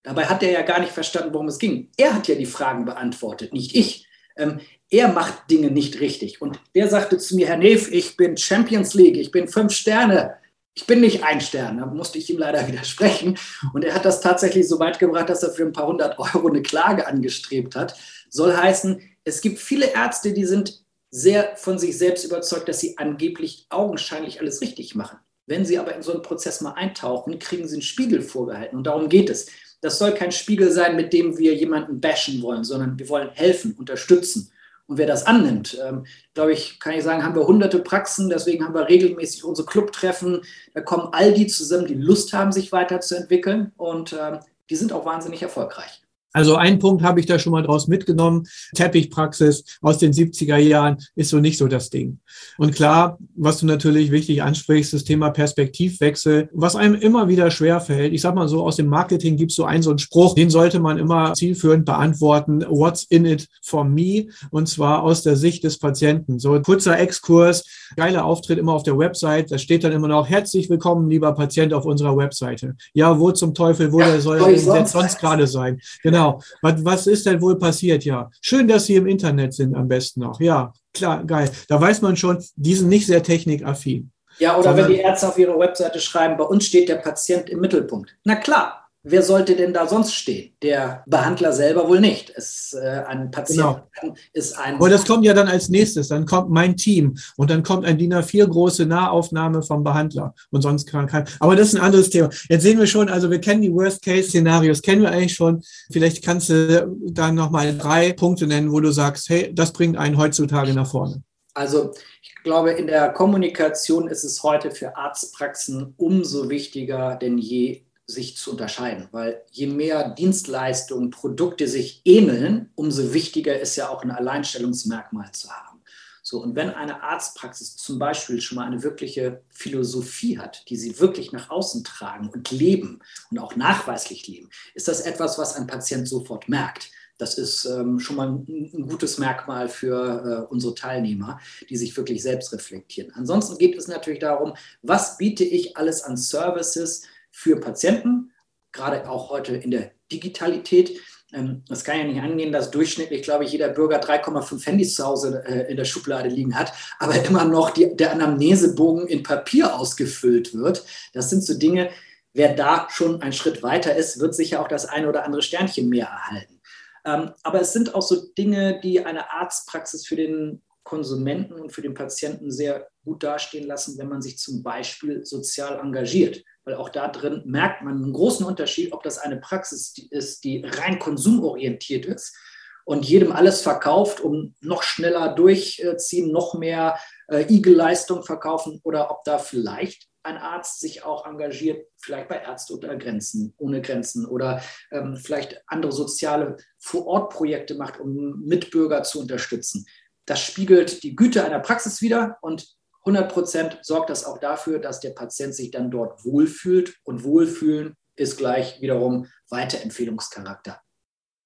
Dabei 0.03 0.25
hat 0.25 0.43
er 0.43 0.51
ja 0.51 0.61
gar 0.61 0.79
nicht 0.79 0.91
verstanden, 0.91 1.33
worum 1.33 1.47
es 1.47 1.59
ging. 1.59 1.89
Er 1.97 2.13
hat 2.13 2.27
ja 2.27 2.35
die 2.35 2.45
Fragen 2.45 2.85
beantwortet, 2.85 3.53
nicht 3.53 3.75
ich. 3.75 4.07
Ähm, 4.35 4.59
er 4.89 5.07
macht 5.09 5.49
Dinge 5.49 5.71
nicht 5.71 5.99
richtig. 5.99 6.41
Und 6.41 6.59
der 6.75 6.89
sagte 6.89 7.17
zu 7.17 7.35
mir, 7.35 7.47
Herr 7.47 7.57
Neef, 7.57 7.91
ich 7.91 8.15
bin 8.15 8.37
Champions 8.37 8.93
League, 8.93 9.17
ich 9.17 9.31
bin 9.31 9.47
fünf 9.47 9.73
Sterne. 9.73 10.35
Ich 10.75 10.85
bin 10.85 11.01
nicht 11.01 11.23
ein 11.23 11.41
Stern, 11.41 11.79
da 11.79 11.87
musste 11.87 12.19
ich 12.19 12.29
ihm 12.29 12.37
leider 12.37 12.67
widersprechen. 12.69 13.37
Und 13.73 13.83
er 13.83 13.95
hat 13.95 14.05
das 14.05 14.21
tatsächlich 14.21 14.67
so 14.67 14.79
weit 14.79 14.99
gebracht, 14.99 15.29
dass 15.29 15.43
er 15.43 15.51
für 15.51 15.63
ein 15.63 15.73
paar 15.73 15.87
hundert 15.87 16.19
Euro 16.19 16.47
eine 16.47 16.61
Klage 16.61 17.07
angestrebt 17.07 17.75
hat. 17.75 17.97
Soll 18.29 18.55
heißen, 18.55 19.01
es 19.23 19.41
gibt 19.41 19.59
viele 19.59 19.93
Ärzte, 19.93 20.33
die 20.33 20.45
sind 20.45 20.83
sehr 21.09 21.55
von 21.55 21.79
sich 21.79 21.97
selbst 21.97 22.25
überzeugt, 22.25 22.67
dass 22.69 22.79
sie 22.79 22.97
angeblich 22.97 23.65
augenscheinlich 23.69 24.39
alles 24.39 24.61
richtig 24.61 24.95
machen. 24.95 25.17
Wenn 25.47 25.65
sie 25.65 25.79
aber 25.79 25.95
in 25.95 26.03
so 26.03 26.11
einen 26.11 26.21
Prozess 26.21 26.61
mal 26.61 26.73
eintauchen, 26.73 27.39
kriegen 27.39 27.67
sie 27.67 27.75
einen 27.75 27.81
Spiegel 27.81 28.21
vorgehalten. 28.21 28.77
Und 28.77 28.85
darum 28.85 29.09
geht 29.09 29.29
es. 29.29 29.47
Das 29.81 29.97
soll 29.97 30.13
kein 30.13 30.31
Spiegel 30.31 30.71
sein, 30.71 30.95
mit 30.95 31.13
dem 31.13 31.37
wir 31.37 31.55
jemanden 31.55 32.01
bashen 32.01 32.41
wollen, 32.41 32.63
sondern 32.63 32.99
wir 32.99 33.07
wollen 33.09 33.29
helfen, 33.33 33.73
unterstützen. 33.73 34.51
Und 34.87 34.97
wer 34.97 35.07
das 35.07 35.25
annimmt, 35.25 35.77
ähm, 35.85 36.05
glaube 36.33 36.53
ich, 36.53 36.79
kann 36.79 36.93
ich 36.93 37.03
sagen, 37.03 37.23
haben 37.23 37.35
wir 37.35 37.45
hunderte 37.45 37.79
Praxen, 37.79 38.29
deswegen 38.29 38.63
haben 38.63 38.73
wir 38.73 38.87
regelmäßig 38.87 39.43
unsere 39.43 39.67
Clubtreffen. 39.67 40.41
Da 40.73 40.81
kommen 40.81 41.09
all 41.11 41.33
die 41.33 41.47
zusammen, 41.47 41.87
die 41.87 41.93
Lust 41.93 42.33
haben, 42.33 42.51
sich 42.51 42.71
weiterzuentwickeln 42.71 43.73
und 43.77 44.13
ähm, 44.13 44.39
die 44.69 44.75
sind 44.75 44.93
auch 44.93 45.05
wahnsinnig 45.05 45.41
erfolgreich. 45.41 46.01
Also 46.33 46.55
ein 46.55 46.77
Punkt 46.79 47.03
habe 47.03 47.19
ich 47.19 47.25
da 47.25 47.39
schon 47.39 47.51
mal 47.51 47.63
draus 47.63 47.87
mitgenommen. 47.87 48.43
Teppichpraxis 48.75 49.63
aus 49.81 49.97
den 49.97 50.13
70er 50.13 50.57
Jahren 50.57 50.97
ist 51.15 51.29
so 51.29 51.39
nicht 51.39 51.57
so 51.57 51.67
das 51.67 51.89
Ding. 51.89 52.19
Und 52.57 52.75
klar, 52.75 53.17
was 53.35 53.59
du 53.59 53.65
natürlich 53.65 54.11
wichtig 54.11 54.43
ansprichst, 54.43 54.93
das 54.93 55.03
Thema 55.03 55.29
Perspektivwechsel, 55.31 56.49
was 56.53 56.75
einem 56.75 56.95
immer 56.95 57.27
wieder 57.27 57.49
schwer 57.49 57.79
fällt. 57.79 58.13
Ich 58.13 58.21
sag 58.21 58.35
mal 58.35 58.47
so, 58.47 58.63
aus 58.63 58.75
dem 58.75 58.87
Marketing 58.87 59.37
gibt 59.37 59.51
es 59.51 59.55
so 59.55 59.65
einen 59.65 59.81
so 59.81 59.89
einen 59.89 59.99
Spruch, 59.99 60.35
den 60.35 60.49
sollte 60.49 60.79
man 60.79 60.97
immer 60.97 61.33
zielführend 61.33 61.85
beantworten. 61.85 62.63
What's 62.67 63.03
in 63.03 63.25
it 63.25 63.47
for 63.63 63.83
me? 63.83 64.27
Und 64.51 64.67
zwar 64.67 65.03
aus 65.03 65.23
der 65.23 65.37
Sicht 65.37 65.63
des 65.63 65.79
Patienten. 65.79 66.39
So 66.39 66.53
ein 66.53 66.61
kurzer 66.61 66.99
Exkurs, 66.99 67.63
geiler 67.95 68.25
Auftritt 68.25 68.59
immer 68.59 68.73
auf 68.73 68.83
der 68.83 68.97
Website. 68.97 69.51
Da 69.51 69.57
steht 69.57 69.83
dann 69.83 69.91
immer 69.91 70.07
noch, 70.07 70.27
herzlich 70.29 70.69
willkommen, 70.69 71.09
lieber 71.09 71.33
Patient, 71.33 71.73
auf 71.73 71.85
unserer 71.85 72.15
Webseite. 72.17 72.75
Ja, 72.93 73.17
wo 73.17 73.31
zum 73.31 73.53
Teufel, 73.53 73.91
wo 73.91 74.01
ja, 74.01 74.11
der 74.11 74.21
soll 74.21 74.57
sonst, 74.59 74.91
sonst 74.91 75.19
gerade 75.19 75.47
sein? 75.47 75.79
Genau. 76.03 76.16
Genau. 76.17 76.41
Was, 76.61 76.85
was 76.85 77.07
ist 77.07 77.25
denn 77.25 77.41
wohl 77.41 77.57
passiert? 77.57 78.03
Ja. 78.03 78.29
Schön, 78.41 78.67
dass 78.67 78.85
Sie 78.85 78.95
im 78.95 79.07
Internet 79.07 79.53
sind, 79.53 79.75
am 79.75 79.87
besten 79.87 80.21
noch. 80.21 80.39
Ja, 80.39 80.73
klar, 80.93 81.23
geil. 81.23 81.49
Da 81.67 81.79
weiß 81.79 82.01
man 82.01 82.15
schon, 82.15 82.43
die 82.55 82.73
sind 82.73 82.89
nicht 82.89 83.05
sehr 83.05 83.23
technikaffin. 83.23 84.11
Ja, 84.39 84.55
oder 84.55 84.69
Sondern, 84.69 84.87
wenn 84.87 84.93
die 84.93 85.01
Ärzte 85.01 85.27
auf 85.27 85.37
ihre 85.37 85.57
Webseite 85.57 85.99
schreiben, 85.99 86.37
bei 86.37 86.43
uns 86.43 86.65
steht 86.65 86.89
der 86.89 86.97
Patient 86.97 87.49
im 87.49 87.59
Mittelpunkt. 87.59 88.15
Na 88.23 88.35
klar, 88.35 88.86
wer 89.09 89.23
sollte 89.23 89.55
denn 89.55 89.73
da 89.73 89.87
sonst 89.87 90.13
stehen? 90.13 90.51
Der 90.61 91.03
Behandler 91.07 91.53
selber 91.53 91.87
wohl 91.87 91.99
nicht. 91.99 92.31
Es, 92.35 92.73
äh, 92.73 93.03
ein 93.07 93.31
Patient 93.31 93.81
genau. 94.01 94.15
ist 94.33 94.57
ein. 94.57 94.75
Aber 94.75 94.89
das 94.89 95.05
kommt 95.05 95.25
ja 95.25 95.33
dann 95.33 95.47
als 95.47 95.69
nächstes. 95.69 96.09
Dann 96.09 96.25
kommt 96.25 96.49
mein 96.49 96.75
Team 96.75 97.17
und 97.37 97.49
dann 97.49 97.63
kommt 97.63 97.85
ein 97.85 97.97
DIN 97.97 98.13
A4 98.13 98.47
große 98.47 98.85
Nahaufnahme 98.85 99.61
vom 99.63 99.83
Behandler 99.83 100.33
und 100.51 100.61
sonst 100.61 100.87
kann 100.87 101.07
kein. 101.07 101.25
Aber 101.39 101.55
das 101.55 101.69
ist 101.69 101.75
ein 101.75 101.81
anderes 101.81 102.09
Thema. 102.09 102.29
Jetzt 102.49 102.63
sehen 102.63 102.79
wir 102.79 102.87
schon, 102.87 103.09
also 103.09 103.31
wir 103.31 103.39
kennen 103.39 103.61
die 103.61 103.73
Worst-Case-Szenarios, 103.73 104.81
kennen 104.81 105.01
wir 105.01 105.11
eigentlich 105.11 105.33
schon. 105.33 105.63
Vielleicht 105.91 106.23
kannst 106.23 106.49
du 106.49 106.87
dann 107.05 107.35
nochmal 107.35 107.77
drei 107.77 108.13
Punkte 108.13 108.47
nennen, 108.47 108.71
wo 108.71 108.79
du 108.79 108.91
sagst, 108.91 109.29
hey, 109.29 109.51
das 109.53 109.71
bringt 109.73 109.97
einen 109.97 110.17
heutzutage 110.17 110.73
nach 110.73 110.89
vorne. 110.89 111.21
Also 111.53 111.91
ich 112.21 112.35
glaube, 112.43 112.71
in 112.71 112.85
der 112.85 113.09
Kommunikation 113.09 114.07
ist 114.07 114.23
es 114.23 114.43
heute 114.43 114.69
für 114.69 114.95
Arztpraxen 114.95 115.95
umso 115.97 116.49
wichtiger 116.49 117.15
denn 117.15 117.39
je, 117.39 117.86
sich 118.07 118.37
zu 118.37 118.51
unterscheiden, 118.51 119.09
weil 119.11 119.43
je 119.51 119.67
mehr 119.67 120.09
Dienstleistungen, 120.09 121.11
Produkte 121.11 121.67
sich 121.67 122.01
ähneln, 122.05 122.71
umso 122.75 123.13
wichtiger 123.13 123.59
ist 123.59 123.75
ja 123.75 123.89
auch 123.89 124.01
ein 124.01 124.11
Alleinstellungsmerkmal 124.11 125.31
zu 125.33 125.49
haben. 125.49 125.81
So, 126.23 126.41
und 126.41 126.55
wenn 126.55 126.71
eine 126.71 127.03
Arztpraxis 127.03 127.77
zum 127.77 127.99
Beispiel 127.99 128.41
schon 128.41 128.57
mal 128.57 128.65
eine 128.65 128.83
wirkliche 128.83 129.41
Philosophie 129.49 130.37
hat, 130.37 130.69
die 130.69 130.75
sie 130.75 130.99
wirklich 130.99 131.31
nach 131.31 131.49
außen 131.49 131.85
tragen 131.85 132.29
und 132.29 132.51
leben 132.51 132.99
und 133.31 133.39
auch 133.39 133.55
nachweislich 133.55 134.27
leben, 134.27 134.49
ist 134.73 134.89
das 134.89 135.01
etwas, 135.01 135.37
was 135.37 135.55
ein 135.55 135.67
Patient 135.67 136.07
sofort 136.07 136.49
merkt. 136.49 136.91
Das 137.17 137.37
ist 137.37 137.65
ähm, 137.65 137.99
schon 137.99 138.15
mal 138.15 138.27
ein, 138.27 138.71
ein, 138.73 138.87
gutes 138.87 139.17
Merkmal 139.17 139.69
für 139.69 140.47
äh, 140.49 140.51
unsere 140.51 140.75
Teilnehmer, 140.75 141.39
die 141.69 141.77
sich 141.77 141.95
wirklich 141.95 142.21
selbst 142.21 142.53
reflektieren. 142.53 143.11
Ansonsten 143.15 143.57
geht 143.57 143.77
es 143.77 143.87
natürlich 143.87 144.19
darum, 144.19 144.53
was 144.81 145.17
biete 145.17 145.43
ich 145.43 145.77
alles 145.77 146.03
an 146.03 146.17
Services, 146.17 147.03
für 147.37 147.59
Patienten, 147.59 148.31
gerade 148.71 149.07
auch 149.07 149.29
heute 149.29 149.55
in 149.55 149.69
der 149.69 149.91
Digitalität. 150.11 150.99
Ähm, 151.31 151.63
das 151.69 151.83
kann 151.83 151.99
ja 151.99 152.03
nicht 152.03 152.19
angehen, 152.19 152.51
dass 152.51 152.71
durchschnittlich, 152.71 153.21
glaube 153.21 153.43
ich, 153.43 153.51
jeder 153.51 153.69
Bürger 153.69 154.01
3,5 154.01 154.65
Handys 154.65 154.95
zu 154.95 155.05
Hause 155.05 155.43
äh, 155.45 155.69
in 155.69 155.77
der 155.77 155.85
Schublade 155.85 156.29
liegen 156.29 156.57
hat, 156.57 156.73
aber 156.97 157.23
immer 157.23 157.45
noch 157.45 157.69
die, 157.69 157.95
der 157.95 158.11
Anamnesebogen 158.11 159.07
in 159.07 159.21
Papier 159.21 159.75
ausgefüllt 159.75 160.55
wird. 160.55 160.83
Das 161.13 161.29
sind 161.29 161.43
so 161.43 161.53
Dinge, 161.53 161.91
wer 162.33 162.55
da 162.55 162.87
schon 162.89 163.21
einen 163.21 163.33
Schritt 163.33 163.61
weiter 163.61 163.95
ist, 163.95 164.19
wird 164.19 164.33
sicher 164.33 164.59
auch 164.59 164.67
das 164.67 164.87
eine 164.87 165.07
oder 165.07 165.23
andere 165.23 165.43
Sternchen 165.43 165.89
mehr 165.89 166.07
erhalten. 166.07 166.59
Ähm, 167.05 167.33
aber 167.43 167.61
es 167.61 167.71
sind 167.71 167.93
auch 167.93 168.01
so 168.01 168.15
Dinge, 168.35 168.79
die 168.81 169.05
eine 169.05 169.31
Arztpraxis 169.31 170.07
für 170.07 170.15
den 170.15 170.63
Konsumenten 170.87 171.53
und 171.53 171.71
für 171.71 171.81
den 171.81 171.93
Patienten 171.93 172.51
sehr 172.51 172.87
gut 173.03 173.23
dastehen 173.23 173.67
lassen, 173.67 173.97
wenn 173.97 174.09
man 174.09 174.21
sich 174.21 174.37
zum 174.37 174.63
Beispiel 174.63 175.25
sozial 175.25 175.79
engagiert 175.79 176.43
weil 176.67 176.75
auch 176.75 176.89
da 176.89 177.07
drin 177.07 177.43
merkt 177.45 177.81
man 177.81 177.95
einen 177.95 178.11
großen 178.11 178.45
Unterschied, 178.45 178.91
ob 178.91 179.01
das 179.01 179.17
eine 179.17 179.37
Praxis 179.37 179.97
ist, 180.11 180.43
die 180.43 180.61
rein 180.65 180.99
konsumorientiert 180.99 182.05
ist 182.05 182.35
und 182.83 183.05
jedem 183.05 183.31
alles 183.31 183.61
verkauft, 183.61 184.19
um 184.19 184.53
noch 184.59 184.83
schneller 184.83 185.33
durchziehen, 185.33 186.29
noch 186.29 186.55
mehr 186.55 186.99
äh, 187.29 187.43
IG-Leistung 187.43 188.23
verkaufen 188.23 188.81
oder 188.83 189.09
ob 189.11 189.23
da 189.23 189.39
vielleicht 189.39 190.09
ein 190.23 190.35
Arzt 190.35 190.81
sich 190.81 191.05
auch 191.05 191.25
engagiert, 191.25 191.87
vielleicht 191.95 192.27
bei 192.27 192.41
Ärzte 192.41 192.73
unter 192.73 192.97
Grenzen, 192.97 193.53
ohne 193.57 193.81
Grenzen 193.81 194.25
oder 194.25 194.61
ähm, 194.91 195.15
vielleicht 195.15 195.61
andere 195.67 195.93
soziale 195.93 196.57
Vor-Ort-Projekte 196.79 197.75
macht, 197.75 197.97
um 198.01 198.41
Mitbürger 198.41 199.03
zu 199.03 199.21
unterstützen. 199.21 199.85
Das 200.27 200.41
spiegelt 200.41 201.01
die 201.03 201.15
Güte 201.15 201.43
einer 201.43 201.59
Praxis 201.59 202.01
wider 202.01 202.37
und 202.41 202.67
100 203.07 203.31
Prozent 203.31 203.79
sorgt 203.83 204.09
das 204.09 204.25
auch 204.25 204.37
dafür, 204.37 204.79
dass 204.79 204.99
der 204.99 205.11
Patient 205.11 205.55
sich 205.55 205.71
dann 205.71 205.89
dort 205.89 206.25
wohlfühlt. 206.25 206.97
Und 207.03 207.23
Wohlfühlen 207.23 207.95
ist 208.17 208.37
gleich 208.37 208.81
wiederum 208.81 209.27
Weiterempfehlungscharakter. 209.49 210.81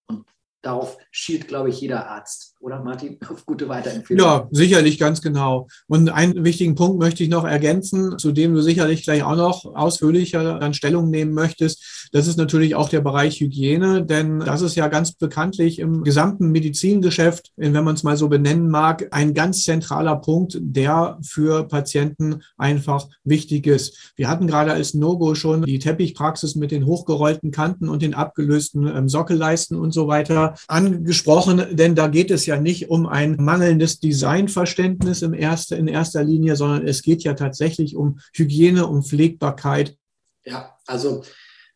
Und 0.07 0.27
darauf 0.61 0.97
schielt, 1.11 1.47
glaube 1.47 1.69
ich, 1.69 1.81
jeder 1.81 2.07
Arzt, 2.07 2.51
oder 2.61 2.81
Martin, 2.83 3.17
auf 3.29 3.45
gute 3.45 3.67
Weiterempfehlung. 3.67 4.25
Ja, 4.25 4.47
sicherlich, 4.51 4.97
ganz 4.97 5.21
genau. 5.21 5.67
Und 5.87 6.09
einen 6.09 6.43
wichtigen 6.43 6.75
Punkt 6.75 6.99
möchte 6.99 7.23
ich 7.23 7.29
noch 7.29 7.43
ergänzen, 7.43 8.17
zu 8.17 8.31
dem 8.31 8.53
du 8.53 8.61
sicherlich 8.61 9.03
gleich 9.03 9.23
auch 9.23 9.35
noch 9.35 9.65
ausführlicher 9.75 10.59
dann 10.59 10.73
Stellung 10.73 11.09
nehmen 11.09 11.33
möchtest. 11.33 12.09
Das 12.11 12.27
ist 12.27 12.37
natürlich 12.37 12.75
auch 12.75 12.89
der 12.89 13.01
Bereich 13.01 13.39
Hygiene, 13.39 14.05
denn 14.05 14.39
das 14.39 14.61
ist 14.61 14.75
ja 14.75 14.87
ganz 14.87 15.13
bekanntlich 15.13 15.79
im 15.79 16.03
gesamten 16.03 16.51
Medizingeschäft, 16.51 17.51
wenn 17.55 17.73
man 17.83 17.95
es 17.95 18.03
mal 18.03 18.17
so 18.17 18.29
benennen 18.29 18.69
mag, 18.69 19.07
ein 19.11 19.33
ganz 19.33 19.63
zentraler 19.63 20.17
Punkt, 20.17 20.57
der 20.61 21.17
für 21.23 21.67
Patienten 21.67 22.41
einfach 22.57 23.07
wichtig 23.23 23.67
ist. 23.67 24.13
Wir 24.15 24.27
hatten 24.27 24.47
gerade 24.47 24.71
als 24.73 24.93
No-Go 24.93 25.35
schon 25.35 25.63
die 25.63 25.79
Teppichpraxis 25.79 26.55
mit 26.55 26.71
den 26.71 26.85
hochgerollten 26.85 27.51
Kanten 27.51 27.89
und 27.89 28.01
den 28.01 28.13
abgelösten 28.13 28.87
ähm, 28.87 29.09
Sockelleisten 29.09 29.77
und 29.77 29.91
so 29.91 30.07
weiter 30.07 30.50
angesprochen, 30.67 31.65
denn 31.71 31.95
da 31.95 32.07
geht 32.07 32.31
es 32.31 32.45
ja 32.45 32.59
nicht 32.59 32.89
um 32.89 33.07
ein 33.07 33.35
mangelndes 33.37 33.99
Designverständnis 33.99 35.21
im 35.21 35.33
erster, 35.33 35.77
in 35.77 35.87
erster 35.87 36.23
Linie, 36.23 36.55
sondern 36.55 36.87
es 36.87 37.01
geht 37.01 37.23
ja 37.23 37.33
tatsächlich 37.33 37.95
um 37.95 38.19
Hygiene, 38.33 38.87
um 38.87 39.03
Pflegbarkeit. 39.03 39.95
Ja, 40.43 40.75
also 40.85 41.23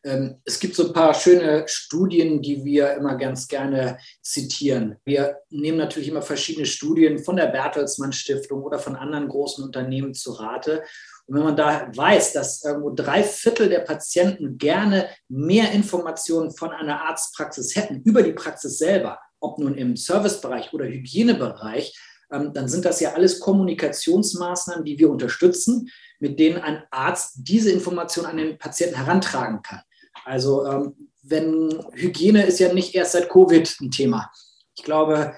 ähm, 0.06 0.36
es 0.46 0.60
gibt 0.60 0.76
so 0.76 0.88
ein 0.88 0.94
paar 0.94 1.16
schöne 1.16 1.64
Studien, 1.68 2.42
die 2.42 2.64
wir 2.64 2.94
immer 2.94 3.16
ganz 3.16 3.48
gerne 3.48 3.98
zitieren. 4.22 4.98
Wir 5.04 5.38
nehmen 5.50 5.80
natürlich 5.80 6.10
immer 6.10 6.22
verschiedene 6.22 6.68
Studien 6.68 7.18
von 7.20 7.36
der 7.36 7.48
Bertelsmann 7.48 8.14
Stiftung 8.14 8.62
oder 8.62 8.78
von 8.78 8.96
anderen 8.96 9.28
großen 9.28 9.64
Unternehmen 9.64 10.14
zu 10.14 10.34
Rate. 10.34 10.84
Und 11.28 11.36
wenn 11.36 11.44
man 11.44 11.56
da 11.56 11.90
weiß, 11.96 12.34
dass 12.34 12.64
irgendwo 12.64 12.92
drei 12.92 13.24
Viertel 13.24 13.70
der 13.70 13.80
Patienten 13.80 14.58
gerne 14.58 15.10
mehr 15.28 15.72
Informationen 15.72 16.52
von 16.52 16.72
einer 16.72 17.02
Arztpraxis 17.02 17.76
hätten 17.76 18.02
über 18.04 18.22
die 18.22 18.34
Praxis 18.34 18.78
selber, 18.78 19.20
ob 19.40 19.60
nun 19.60 19.76
im 19.76 19.96
Servicebereich 19.96 20.74
oder 20.74 20.86
Hygienebereich, 20.86 21.98
ähm, 22.32 22.54
dann 22.54 22.68
sind 22.68 22.86
das 22.86 23.00
ja 23.00 23.14
alles 23.14 23.40
Kommunikationsmaßnahmen, 23.40 24.86
die 24.86 25.00
wir 25.00 25.10
unterstützen, 25.10 25.90
mit 26.20 26.40
denen 26.40 26.58
ein 26.58 26.84
Arzt 26.92 27.36
diese 27.38 27.72
Information 27.72 28.26
an 28.26 28.38
den 28.38 28.58
Patienten 28.58 28.96
herantragen 28.96 29.62
kann. 29.62 29.82
Also 30.26 30.66
ähm, 30.66 31.10
wenn 31.24 31.84
Hygiene 31.94 32.46
ist 32.46 32.60
ja 32.60 32.74
nicht 32.74 32.96
erst 32.96 33.14
seit 33.14 33.30
Covid 33.30 33.78
ein 33.82 33.92
Thema. 33.92 34.32
Ich 34.76 34.84
glaube, 34.84 35.34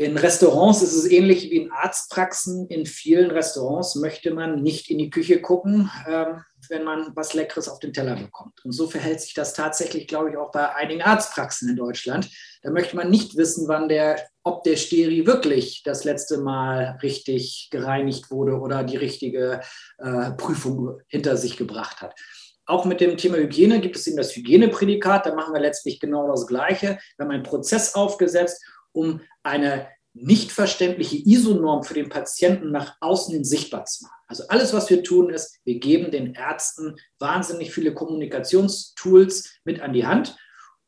in 0.00 0.16
Restaurants 0.16 0.80
ist 0.80 0.94
es 0.94 1.10
ähnlich 1.10 1.50
wie 1.50 1.58
in 1.58 1.72
Arztpraxen. 1.72 2.66
In 2.68 2.86
vielen 2.86 3.30
Restaurants 3.30 3.96
möchte 3.96 4.32
man 4.32 4.62
nicht 4.62 4.90
in 4.90 4.96
die 4.96 5.10
Küche 5.10 5.42
gucken, 5.42 5.90
ähm, 6.08 6.42
wenn 6.70 6.84
man 6.84 7.12
was 7.14 7.34
Leckeres 7.34 7.68
auf 7.68 7.80
den 7.80 7.92
Teller 7.92 8.16
bekommt. 8.16 8.64
Und 8.64 8.72
so 8.72 8.88
verhält 8.88 9.20
sich 9.20 9.34
das 9.34 9.52
tatsächlich, 9.52 10.08
glaube 10.08 10.30
ich, 10.30 10.38
auch 10.38 10.52
bei 10.52 10.74
einigen 10.74 11.02
Arztpraxen 11.02 11.68
in 11.68 11.76
Deutschland. 11.76 12.30
Da 12.62 12.70
möchte 12.70 12.96
man 12.96 13.10
nicht 13.10 13.36
wissen, 13.36 13.68
wann 13.68 13.90
der, 13.90 14.26
ob 14.42 14.64
der 14.64 14.76
Steri 14.76 15.26
wirklich 15.26 15.82
das 15.84 16.04
letzte 16.04 16.38
Mal 16.38 16.98
richtig 17.02 17.68
gereinigt 17.70 18.30
wurde 18.30 18.58
oder 18.58 18.84
die 18.84 18.96
richtige 18.96 19.60
äh, 19.98 20.30
Prüfung 20.30 20.98
hinter 21.08 21.36
sich 21.36 21.58
gebracht 21.58 22.00
hat. 22.00 22.14
Auch 22.64 22.86
mit 22.86 23.02
dem 23.02 23.18
Thema 23.18 23.36
Hygiene 23.36 23.80
gibt 23.80 23.96
es 23.96 24.06
eben 24.06 24.16
das 24.16 24.34
Hygieneprädikat. 24.34 25.26
Da 25.26 25.34
machen 25.34 25.52
wir 25.52 25.60
letztlich 25.60 26.00
genau 26.00 26.26
das 26.26 26.46
Gleiche. 26.46 26.98
Wir 27.16 27.24
haben 27.24 27.32
einen 27.32 27.42
Prozess 27.42 27.94
aufgesetzt 27.94 28.64
um 28.92 29.20
eine 29.42 29.88
nicht 30.12 30.50
verständliche 30.50 31.16
ISO-Norm 31.16 31.84
für 31.84 31.94
den 31.94 32.08
Patienten 32.08 32.72
nach 32.72 32.96
außen 33.00 33.32
hin 33.32 33.44
sichtbar 33.44 33.84
zu 33.84 34.04
machen. 34.04 34.16
Also 34.26 34.44
alles, 34.48 34.72
was 34.72 34.90
wir 34.90 35.02
tun, 35.02 35.30
ist, 35.30 35.58
wir 35.64 35.78
geben 35.78 36.10
den 36.10 36.34
Ärzten 36.34 36.96
wahnsinnig 37.18 37.72
viele 37.72 37.94
Kommunikationstools 37.94 39.50
mit 39.64 39.80
an 39.80 39.92
die 39.92 40.06
Hand, 40.06 40.36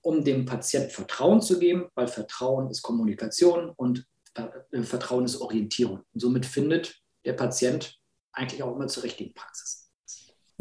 um 0.00 0.24
dem 0.24 0.44
Patienten 0.44 0.90
Vertrauen 0.90 1.40
zu 1.40 1.58
geben, 1.58 1.88
weil 1.94 2.08
Vertrauen 2.08 2.68
ist 2.70 2.82
Kommunikation 2.82 3.70
und 3.70 4.04
äh, 4.34 4.82
Vertrauen 4.82 5.24
ist 5.24 5.40
Orientierung. 5.40 6.02
Und 6.12 6.20
somit 6.20 6.44
findet 6.44 7.00
der 7.24 7.34
Patient 7.34 7.96
eigentlich 8.32 8.62
auch 8.62 8.74
immer 8.74 8.88
zur 8.88 9.04
richtigen 9.04 9.34
Praxis. 9.34 9.81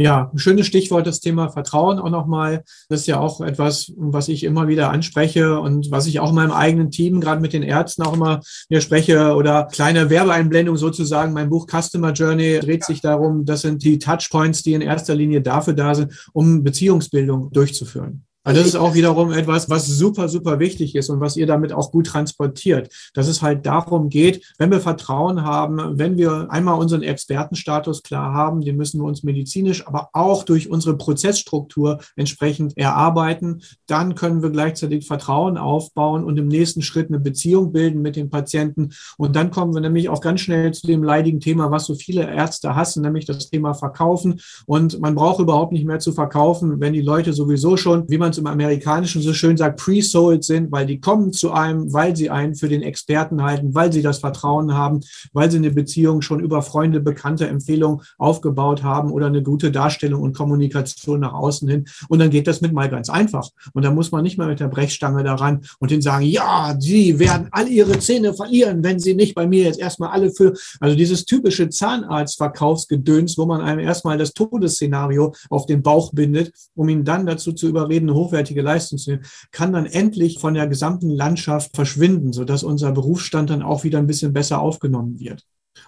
Ja, 0.02 0.32
ein 0.34 0.40
schönes 0.40 0.66
Stichwort, 0.66 1.06
das 1.06 1.20
Thema 1.20 1.50
Vertrauen 1.50 2.00
auch 2.00 2.10
nochmal. 2.10 2.64
Das 2.90 3.02
ist 3.02 3.06
ja 3.06 3.20
auch 3.20 3.40
etwas, 3.40 3.94
was 3.98 4.30
ich 4.30 4.44
immer 4.44 4.68
wieder 4.68 4.90
anspreche 4.90 5.60
und 5.60 5.92
was 5.92 6.08
ich 6.08 6.20
auch 6.20 6.30
in 6.30 6.36
meinem 6.36 6.52
eigenen 6.52 6.90
Team, 6.90 7.22
gerade 7.22 7.40
mit 7.40 7.54
den 7.54 7.62
Ärzten 7.62 8.02
auch 8.02 8.14
immer 8.14 8.42
mir 8.70 8.82
spreche 8.82 9.36
oder 9.36 9.68
kleine 9.72 10.10
Werbeeinblendung 10.10 10.76
sozusagen. 10.76 11.34
Mein 11.34 11.50
Buch 11.50 11.68
Customer 11.68 12.14
Journey 12.14 12.60
dreht 12.62 12.84
sich 12.84 13.02
darum, 13.02 13.46
das 13.46 13.62
sind 13.62 13.84
die 13.84 14.00
Touchpoints, 14.00 14.64
die 14.64 14.74
in 14.74 14.82
erster 14.82 15.14
Linie 15.14 15.42
dafür 15.42 15.74
da 15.74 15.94
sind, 15.94 16.12
um 16.34 16.64
Beziehungsbildung 16.64 17.52
durchzuführen. 17.52 18.26
Also 18.44 18.60
das 18.60 18.70
ist 18.70 18.76
auch 18.76 18.96
wiederum 18.96 19.32
etwas, 19.32 19.70
was 19.70 19.86
super, 19.86 20.28
super 20.28 20.58
wichtig 20.60 20.96
ist 20.96 21.10
und 21.10 21.20
was 21.20 21.38
ihr 21.38 21.46
damit 21.46 21.74
auch 21.74 21.92
gut 21.92 22.08
transportiert. 22.08 22.92
Dass 23.14 23.28
es 23.28 23.44
halt 23.44 23.68
darum 23.68 24.10
geht, 24.10 24.44
wenn 24.58 24.72
wir 24.72 24.80
Vertrauen 24.80 25.44
haben, 25.44 26.00
wenn 26.00 26.18
wir 26.18 26.48
einmal 26.50 26.80
unseren 26.80 27.04
Expertenstatus 27.04 28.02
klar 28.02 28.34
haben, 28.34 28.62
den 28.62 28.78
müssen 28.78 29.00
wir 29.00 29.06
uns 29.06 29.22
medizinisch, 29.22 29.86
aber 29.86 30.10
auch 30.14 30.44
durch 30.44 30.72
unsere 30.72 30.98
Prozessstruktur 30.98 32.00
entsprechend 32.16 32.76
erarbeiten, 32.78 33.62
dann 33.86 34.16
können 34.16 34.42
wir 34.42 34.50
gleichzeitig 34.50 35.06
Vertrauen 35.06 35.58
aufbauen 35.58 36.24
und 36.24 36.38
im 36.40 36.48
nächsten 36.48 36.82
Schritt 36.82 37.10
eine 37.10 37.20
Beziehung 37.20 37.72
bilden 37.72 38.02
mit 38.02 38.16
dem 38.16 38.32
Patienten. 38.32 38.90
Und 39.18 39.36
dann 39.36 39.52
kommen 39.52 39.76
wir 39.76 39.82
nämlich 39.82 40.10
auch 40.10 40.22
ganz 40.22 40.42
schnell 40.42 40.74
zu 40.74 40.88
dem 40.88 41.04
leidigen 41.04 41.42
Thema, 41.42 41.70
was 41.70 41.86
so 41.86 41.94
viele 41.94 42.24
Ärzte 42.24 42.76
hassen, 42.76 43.04
nämlich 43.04 43.26
das 43.26 43.52
Thema 43.52 43.76
Verkaufen. 43.76 44.42
Und 44.66 45.00
man 45.00 45.14
braucht 45.14 45.40
überhaupt 45.40 45.74
nicht 45.74 45.86
mehr 45.86 46.00
zu 46.00 46.12
verkaufen, 46.12 46.80
wenn 46.80 46.94
die 46.94 47.02
Leute 47.02 47.34
sowieso 47.34 47.78
schon, 47.78 48.10
wie 48.10 48.18
man 48.18 48.31
man 48.32 48.34
es 48.34 48.38
im 48.38 48.48
Amerikanischen 48.48 49.22
so 49.22 49.34
schön 49.34 49.58
sagt, 49.58 49.80
pre-sold 49.80 50.44
sind, 50.44 50.72
weil 50.72 50.86
die 50.86 51.00
kommen 51.00 51.34
zu 51.34 51.52
einem, 51.52 51.91
weil 51.91 52.15
sie 52.15 52.30
einen 52.30 52.56
für 52.56 52.70
den 52.70 52.82
Experten 52.82 53.44
halten, 53.44 53.76
weil 53.76 53.91
sie 53.91 54.02
das 54.02 54.20
Vertrauen 54.20 54.74
haben, 54.74 55.02
weil 55.34 55.52
sie 55.52 55.58
eine 55.58 55.72
Beziehung 55.72 56.22
schon 56.22 56.39
über 56.39 56.62
Freunde, 56.62 57.02
Bekannte, 57.02 57.48
Empfehlungen 57.48 58.02
aufgebaut 58.17 58.84
haben 58.84 59.12
oder 59.12 59.28
eine 59.28 59.44
gute 59.44 59.72
Darstellung 59.72 60.22
und 60.22 60.36
Kommunikation 60.36 61.20
nach 61.20 61.34
außen 61.34 61.67
hin. 61.67 61.86
Und 62.08 62.20
dann 62.20 62.30
geht 62.30 62.48
das 62.48 62.62
mit 62.62 62.74
mal 62.74 62.89
ganz 62.89 63.10
einfach. 63.10 63.50
Und 63.74 63.84
da 63.84 63.91
muss 63.91 64.12
man 64.12 64.24
nicht 64.24 64.38
mal 64.38 64.48
mit 64.48 64.60
der 64.60 64.70
Brechstange 64.70 65.24
daran 65.24 65.62
und 65.80 65.91
denen 65.91 66.02
sagen, 66.02 66.26
ja, 66.26 66.76
sie 66.80 67.20
werden 67.20 67.48
all 67.52 67.67
ihre 67.67 68.00
Zähne 68.00 68.34
verlieren, 68.34 68.84
wenn 68.84 69.00
sie 69.00 69.13
nicht 69.13 69.36
bei 69.36 69.46
mir 69.46 69.65
jetzt 69.65 69.80
erstmal 69.80 70.10
alle 70.10 70.32
für, 70.32 70.54
also 70.80 70.96
dieses 70.96 71.26
typische 71.26 71.70
Zahnarztverkaufsgedöns, 71.70 73.38
wo 73.38 73.46
man 73.46 73.62
einem 73.62 73.80
erstmal 73.80 74.17
das 74.17 74.34
Todesszenario 74.34 75.34
auf 75.50 75.65
den 75.65 75.82
Bauch 75.82 76.13
bindet, 76.13 76.54
um 76.76 76.88
ihn 76.88 77.04
dann 77.04 77.26
dazu 77.26 77.52
zu 77.52 77.67
überreden, 77.67 78.13
hochwertige 78.26 78.62
Leistung 78.62 78.98
zu 78.98 79.12
nehmen, 79.12 79.26
kann 79.52 79.74
dann 79.74 79.86
endlich 79.86 80.40
von 80.40 80.54
der 80.54 80.68
gesamten 80.68 81.10
Landschaft 81.10 81.76
verschwinden, 81.76 82.34
sodass 82.34 82.64
unser 82.64 82.92
Berufsstand 82.92 83.50
dann 83.50 83.62
auch 83.62 83.84
wieder 83.84 84.00
ein 84.00 84.08
bisschen 84.08 84.34
besser 84.34 84.60
aufgenommen 84.60 85.20
wird. 85.20 85.44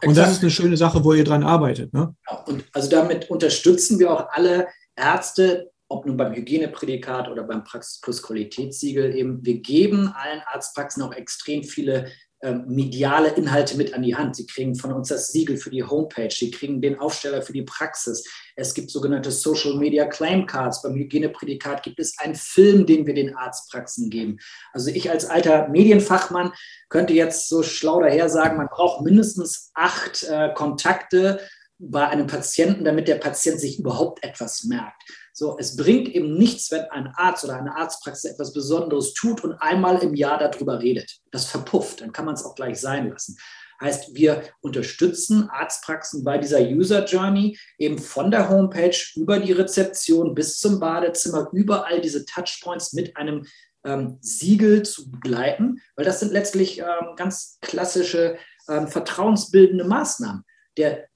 Und 0.06 0.18
das 0.18 0.32
ist 0.32 0.42
eine 0.42 0.52
schöne 0.52 0.78
Sache, 0.78 1.04
wo 1.04 1.14
ihr 1.14 1.24
dran 1.24 1.44
arbeitet. 1.44 1.94
Ne? 1.94 2.16
Ja, 2.30 2.38
und 2.46 2.66
also 2.74 2.90
damit 2.90 3.30
unterstützen 3.30 4.00
wir 4.00 4.12
auch 4.12 4.28
alle 4.32 4.68
Ärzte, 4.96 5.72
ob 5.88 6.06
nun 6.06 6.18
beim 6.18 6.34
Hygieneprädikat 6.34 7.30
oder 7.30 7.44
beim 7.44 7.64
Praxis 7.64 8.00
Plus 8.02 8.22
Qualitätssiegel 8.24 9.16
eben. 9.16 9.46
Wir 9.46 9.60
geben 9.60 10.08
allen 10.08 10.42
Arztpraxen 10.46 11.04
auch 11.04 11.14
extrem 11.14 11.64
viele 11.64 12.08
mediale 12.52 13.30
Inhalte 13.30 13.78
mit 13.78 13.94
an 13.94 14.04
die 14.04 14.16
Hand. 14.16 14.36
Sie 14.36 14.46
kriegen 14.46 14.76
von 14.76 14.92
uns 14.92 15.08
das 15.08 15.32
Siegel 15.32 15.58
für 15.58 15.70
die 15.70 15.84
Homepage, 15.84 16.30
sie 16.30 16.52
kriegen 16.52 16.82
den 16.82 17.00
Aufsteller 17.00 17.42
für 17.42 17.54
die 17.54 17.64
Praxis. 17.64 18.28
Es 18.56 18.74
gibt 18.74 18.92
sogenannte 18.92 19.32
Social 19.32 19.76
Media 19.76 20.06
Claim 20.06 20.46
Cards. 20.46 20.82
Beim 20.82 20.96
Hygieneprädikat 20.96 21.84
gibt 21.84 22.00
es 22.00 22.20
einen 22.20 22.36
Film, 22.36 22.86
den 22.86 23.08
wir 23.08 23.14
den 23.14 23.36
Arztpraxen 23.36 24.10
geben. 24.10 24.38
Also 24.74 24.92
ich 24.92 25.10
als 25.10 25.26
alter 25.26 25.70
Medienfachmann 25.70 26.52
könnte 26.90 27.14
jetzt 27.14 27.48
so 27.50 27.64
schlau 27.64 28.02
daher 28.02 28.30
sagen, 28.30 28.58
man 28.58 28.68
braucht 28.68 29.02
mindestens 29.02 29.72
acht 29.74 30.24
äh, 30.24 30.54
Kontakte 30.54 31.40
bei 31.80 32.08
einem 32.08 32.28
Patienten, 32.28 32.84
damit 32.84 33.08
der 33.08 33.16
Patient 33.16 33.60
sich 33.60 33.80
überhaupt 33.80 34.24
etwas 34.24 34.64
merkt. 34.64 35.04
So, 35.36 35.58
es 35.58 35.76
bringt 35.76 36.10
eben 36.10 36.38
nichts, 36.38 36.70
wenn 36.72 36.84
ein 36.92 37.08
Arzt 37.16 37.44
oder 37.44 37.56
eine 37.56 37.76
Arztpraxis 37.76 38.32
etwas 38.32 38.54
Besonderes 38.54 39.14
tut 39.16 39.44
und 39.44 39.54
einmal 39.54 39.98
im 40.04 40.14
Jahr 40.14 40.38
darüber 40.38 40.80
redet. 40.80 41.20
Das 41.32 41.46
verpufft, 41.46 42.02
dann 42.02 42.12
kann 42.12 42.26
man 42.26 42.36
es 42.36 42.46
auch 42.46 42.54
gleich 42.54 42.80
sein 42.80 43.10
lassen. 43.10 43.38
Heißt, 43.82 44.14
wir 44.14 44.44
unterstützen 44.62 45.50
Arztpraxen 45.50 46.24
bei 46.24 46.38
dieser 46.38 46.62
User 46.62 47.04
Journey 47.06 47.58
eben 47.80 47.98
von 47.98 48.30
der 48.30 48.48
Homepage 48.48 48.96
über 49.16 49.40
die 49.40 49.52
Rezeption 49.52 50.36
bis 50.36 50.60
zum 50.60 50.80
Badezimmer, 50.80 51.50
überall 51.52 52.00
diese 52.00 52.26
Touchpoints 52.26 52.94
mit 52.94 53.18
einem 53.18 53.46
ähm, 53.84 54.20
Siegel 54.22 54.84
zu 54.84 55.12
begleiten, 55.12 55.82
weil 55.96 56.06
das 56.06 56.20
sind 56.20 56.32
letztlich 56.32 56.80
ähm, 56.80 57.16
ganz 57.18 57.58
klassische 57.62 58.38
ähm, 58.70 58.88
vertrauensbildende 58.88 59.84
Maßnahmen. 59.84 60.44
Der 60.78 61.08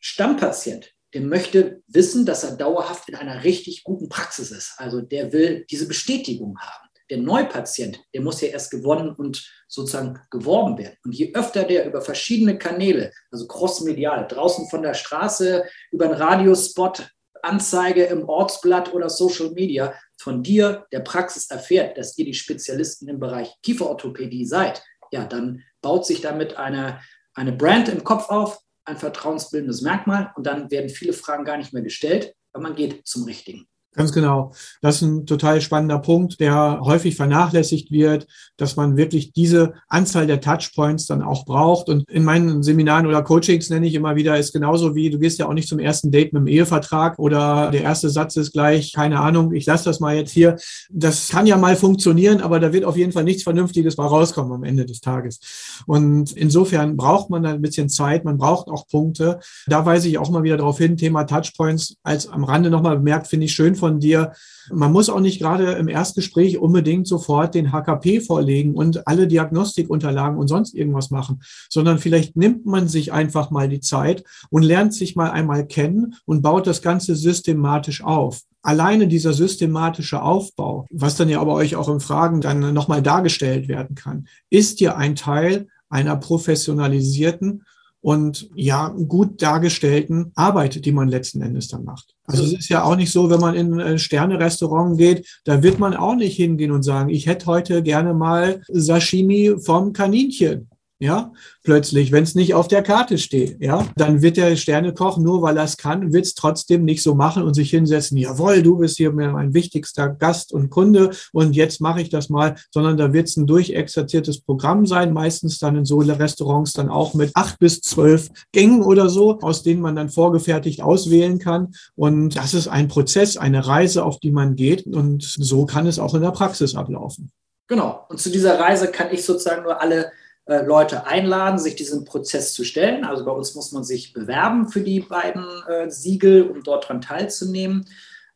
Stammpatient, 0.00 0.94
der 1.14 1.22
möchte 1.22 1.82
wissen, 1.86 2.24
dass 2.24 2.44
er 2.44 2.56
dauerhaft 2.56 3.08
in 3.08 3.14
einer 3.14 3.44
richtig 3.44 3.84
guten 3.84 4.08
Praxis 4.08 4.50
ist. 4.50 4.74
Also 4.78 5.00
der 5.00 5.32
will 5.32 5.64
diese 5.70 5.86
Bestätigung 5.86 6.58
haben. 6.58 6.88
Der 7.10 7.18
Neupatient, 7.18 8.00
der 8.14 8.22
muss 8.22 8.40
ja 8.40 8.48
erst 8.48 8.70
gewonnen 8.70 9.10
und 9.10 9.46
sozusagen 9.68 10.18
geworben 10.30 10.78
werden. 10.78 10.96
Und 11.04 11.14
je 11.14 11.34
öfter 11.34 11.64
der 11.64 11.86
über 11.86 12.00
verschiedene 12.00 12.56
Kanäle, 12.56 13.12
also 13.30 13.46
crossmedial, 13.46 14.26
draußen 14.26 14.68
von 14.70 14.82
der 14.82 14.94
Straße, 14.94 15.64
über 15.90 16.06
einen 16.06 16.14
Radiospot, 16.14 17.06
Anzeige 17.42 18.04
im 18.04 18.28
Ortsblatt 18.28 18.94
oder 18.94 19.10
Social 19.10 19.50
Media 19.50 19.94
von 20.16 20.42
dir, 20.42 20.86
der 20.92 21.00
Praxis 21.00 21.50
erfährt, 21.50 21.98
dass 21.98 22.16
ihr 22.16 22.24
die 22.24 22.34
Spezialisten 22.34 23.08
im 23.08 23.18
Bereich 23.18 23.52
Kieferorthopädie 23.62 24.46
seid, 24.46 24.82
ja, 25.10 25.24
dann 25.24 25.62
baut 25.82 26.06
sich 26.06 26.20
damit 26.20 26.56
eine, 26.56 27.00
eine 27.34 27.52
Brand 27.52 27.88
im 27.88 28.04
Kopf 28.04 28.28
auf, 28.30 28.58
ein 28.84 28.96
vertrauensbildendes 28.96 29.82
Merkmal 29.82 30.32
und 30.36 30.46
dann 30.46 30.70
werden 30.70 30.90
viele 30.90 31.12
Fragen 31.12 31.44
gar 31.44 31.56
nicht 31.56 31.72
mehr 31.72 31.82
gestellt, 31.82 32.34
weil 32.52 32.62
man 32.62 32.74
geht 32.74 33.06
zum 33.06 33.24
Richtigen. 33.24 33.66
Ganz 33.94 34.12
genau. 34.12 34.52
Das 34.80 34.96
ist 34.96 35.02
ein 35.02 35.26
total 35.26 35.60
spannender 35.60 35.98
Punkt, 35.98 36.40
der 36.40 36.80
häufig 36.80 37.14
vernachlässigt 37.14 37.90
wird, 37.90 38.26
dass 38.56 38.76
man 38.76 38.96
wirklich 38.96 39.32
diese 39.32 39.74
Anzahl 39.86 40.26
der 40.26 40.40
Touchpoints 40.40 41.06
dann 41.06 41.20
auch 41.20 41.44
braucht. 41.44 41.90
Und 41.90 42.08
in 42.08 42.24
meinen 42.24 42.62
Seminaren 42.62 43.06
oder 43.06 43.22
Coachings 43.22 43.68
nenne 43.68 43.86
ich 43.86 43.94
immer 43.94 44.16
wieder, 44.16 44.38
ist 44.38 44.54
genauso 44.54 44.94
wie, 44.94 45.10
du 45.10 45.18
gehst 45.18 45.38
ja 45.38 45.46
auch 45.46 45.52
nicht 45.52 45.68
zum 45.68 45.78
ersten 45.78 46.10
Date 46.10 46.32
mit 46.32 46.40
dem 46.40 46.46
Ehevertrag 46.46 47.18
oder 47.18 47.70
der 47.70 47.82
erste 47.82 48.08
Satz 48.08 48.36
ist 48.36 48.52
gleich, 48.52 48.94
keine 48.94 49.20
Ahnung, 49.20 49.52
ich 49.52 49.66
lasse 49.66 49.84
das 49.84 50.00
mal 50.00 50.16
jetzt 50.16 50.32
hier. 50.32 50.56
Das 50.90 51.28
kann 51.28 51.46
ja 51.46 51.58
mal 51.58 51.76
funktionieren, 51.76 52.40
aber 52.40 52.60
da 52.60 52.72
wird 52.72 52.86
auf 52.86 52.96
jeden 52.96 53.12
Fall 53.12 53.24
nichts 53.24 53.42
Vernünftiges 53.42 53.98
mal 53.98 54.06
rauskommen 54.06 54.52
am 54.52 54.64
Ende 54.64 54.86
des 54.86 55.02
Tages. 55.02 55.38
Und 55.86 56.32
insofern 56.32 56.96
braucht 56.96 57.28
man 57.28 57.44
ein 57.44 57.60
bisschen 57.60 57.90
Zeit, 57.90 58.24
man 58.24 58.38
braucht 58.38 58.68
auch 58.68 58.86
Punkte. 58.88 59.40
Da 59.66 59.84
weise 59.84 60.08
ich 60.08 60.16
auch 60.16 60.30
mal 60.30 60.44
wieder 60.44 60.56
darauf 60.56 60.78
hin, 60.78 60.96
Thema 60.96 61.24
Touchpoints 61.24 61.96
als 62.02 62.26
am 62.26 62.44
Rande 62.44 62.70
nochmal 62.70 62.96
bemerkt, 62.96 63.26
finde 63.26 63.44
ich 63.44 63.52
schön 63.52 63.74
von 63.82 63.98
dir. 63.98 64.30
Man 64.72 64.92
muss 64.92 65.10
auch 65.10 65.18
nicht 65.18 65.40
gerade 65.40 65.72
im 65.72 65.88
Erstgespräch 65.88 66.58
unbedingt 66.58 67.08
sofort 67.08 67.56
den 67.56 67.72
HKP 67.72 68.20
vorlegen 68.20 68.74
und 68.74 69.08
alle 69.08 69.26
Diagnostikunterlagen 69.26 70.38
und 70.38 70.46
sonst 70.46 70.72
irgendwas 70.72 71.10
machen, 71.10 71.42
sondern 71.68 71.98
vielleicht 71.98 72.36
nimmt 72.36 72.64
man 72.64 72.86
sich 72.86 73.12
einfach 73.12 73.50
mal 73.50 73.68
die 73.68 73.80
Zeit 73.80 74.22
und 74.50 74.62
lernt 74.62 74.94
sich 74.94 75.16
mal 75.16 75.32
einmal 75.32 75.66
kennen 75.66 76.14
und 76.26 76.42
baut 76.42 76.68
das 76.68 76.80
Ganze 76.80 77.16
systematisch 77.16 78.04
auf 78.04 78.42
alleine 78.62 79.08
dieser 79.08 79.32
systematische 79.32 80.22
Aufbau, 80.22 80.86
was 80.92 81.16
dann 81.16 81.28
ja 81.28 81.40
aber 81.40 81.54
euch 81.54 81.74
auch 81.74 81.88
in 81.88 81.98
Fragen 81.98 82.40
dann 82.40 82.72
nochmal 82.72 83.02
dargestellt 83.02 83.66
werden 83.66 83.96
kann, 83.96 84.28
ist 84.50 84.78
ja 84.78 84.94
ein 84.94 85.16
Teil 85.16 85.66
einer 85.88 86.16
professionalisierten 86.16 87.64
und 88.02 88.50
ja, 88.54 88.88
gut 88.88 89.40
dargestellten 89.40 90.32
Arbeit, 90.34 90.84
die 90.84 90.92
man 90.92 91.08
letzten 91.08 91.40
Endes 91.40 91.68
dann 91.68 91.84
macht. 91.84 92.14
Also 92.26 92.42
es 92.42 92.52
ist 92.52 92.68
ja 92.68 92.82
auch 92.82 92.96
nicht 92.96 93.12
so, 93.12 93.30
wenn 93.30 93.40
man 93.40 93.54
in 93.54 93.80
ein 93.80 93.98
Sterne-Restaurant 93.98 94.98
geht, 94.98 95.26
da 95.44 95.62
wird 95.62 95.78
man 95.78 95.94
auch 95.94 96.16
nicht 96.16 96.36
hingehen 96.36 96.72
und 96.72 96.82
sagen, 96.82 97.10
ich 97.10 97.26
hätte 97.26 97.46
heute 97.46 97.82
gerne 97.82 98.12
mal 98.12 98.62
Sashimi 98.68 99.54
vom 99.58 99.92
Kaninchen 99.92 100.68
ja, 101.02 101.32
plötzlich, 101.64 102.12
wenn 102.12 102.22
es 102.22 102.36
nicht 102.36 102.54
auf 102.54 102.68
der 102.68 102.82
Karte 102.82 103.18
steht, 103.18 103.60
ja, 103.60 103.86
dann 103.96 104.22
wird 104.22 104.36
der 104.36 104.54
Sternekoch, 104.54 105.18
nur 105.18 105.42
weil 105.42 105.56
er 105.56 105.64
es 105.64 105.76
kann, 105.76 106.12
wird 106.12 106.26
es 106.26 106.34
trotzdem 106.34 106.84
nicht 106.84 107.02
so 107.02 107.16
machen 107.16 107.42
und 107.42 107.54
sich 107.54 107.70
hinsetzen, 107.70 108.16
jawohl, 108.18 108.62
du 108.62 108.78
bist 108.78 108.98
hier 108.98 109.12
mein 109.12 109.52
wichtigster 109.52 110.08
Gast 110.08 110.52
und 110.52 110.70
Kunde 110.70 111.10
und 111.32 111.56
jetzt 111.56 111.80
mache 111.80 112.00
ich 112.00 112.08
das 112.08 112.28
mal, 112.28 112.54
sondern 112.70 112.96
da 112.96 113.12
wird 113.12 113.28
es 113.28 113.36
ein 113.36 113.48
durchexerziertes 113.48 114.42
Programm 114.42 114.86
sein, 114.86 115.12
meistens 115.12 115.58
dann 115.58 115.74
in 115.74 115.84
so 115.84 115.98
Restaurants 115.98 116.72
dann 116.72 116.88
auch 116.88 117.14
mit 117.14 117.32
acht 117.34 117.58
bis 117.58 117.80
zwölf 117.80 118.28
Gängen 118.52 118.82
oder 118.82 119.08
so, 119.08 119.38
aus 119.40 119.62
denen 119.62 119.80
man 119.80 119.96
dann 119.96 120.08
vorgefertigt 120.08 120.82
auswählen 120.82 121.38
kann. 121.38 121.72
Und 121.96 122.36
das 122.36 122.54
ist 122.54 122.68
ein 122.68 122.88
Prozess, 122.88 123.36
eine 123.36 123.66
Reise, 123.66 124.04
auf 124.04 124.18
die 124.20 124.30
man 124.30 124.56
geht. 124.56 124.86
Und 124.86 125.22
so 125.22 125.66
kann 125.66 125.86
es 125.86 125.98
auch 125.98 126.14
in 126.14 126.22
der 126.22 126.30
Praxis 126.30 126.74
ablaufen. 126.74 127.30
Genau. 127.68 128.04
Und 128.08 128.20
zu 128.20 128.30
dieser 128.30 128.58
Reise 128.58 128.88
kann 128.88 129.08
ich 129.12 129.24
sozusagen 129.24 129.62
nur 129.62 129.80
alle 129.80 130.12
äh, 130.46 130.62
Leute 130.64 131.06
einladen, 131.06 131.58
sich 131.58 131.76
diesem 131.76 132.04
Prozess 132.04 132.52
zu 132.52 132.64
stellen. 132.64 133.04
Also 133.04 133.24
bei 133.24 133.30
uns 133.30 133.54
muss 133.54 133.72
man 133.72 133.84
sich 133.84 134.12
bewerben 134.12 134.68
für 134.68 134.80
die 134.80 135.00
beiden 135.00 135.44
äh, 135.68 135.90
Siegel, 135.90 136.42
um 136.42 136.62
dort 136.62 136.88
dran 136.88 137.00
teilzunehmen. 137.00 137.86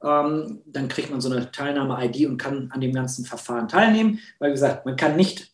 Ähm, 0.02 0.62
dann 0.66 0.88
kriegt 0.88 1.10
man 1.10 1.20
so 1.20 1.30
eine 1.30 1.50
Teilnahme-ID 1.50 2.28
und 2.28 2.38
kann 2.38 2.70
an 2.72 2.80
dem 2.80 2.92
ganzen 2.92 3.24
Verfahren 3.24 3.68
teilnehmen. 3.68 4.20
Weil, 4.38 4.50
wie 4.50 4.54
gesagt, 4.54 4.86
man 4.86 4.96
kann 4.96 5.16
nicht 5.16 5.52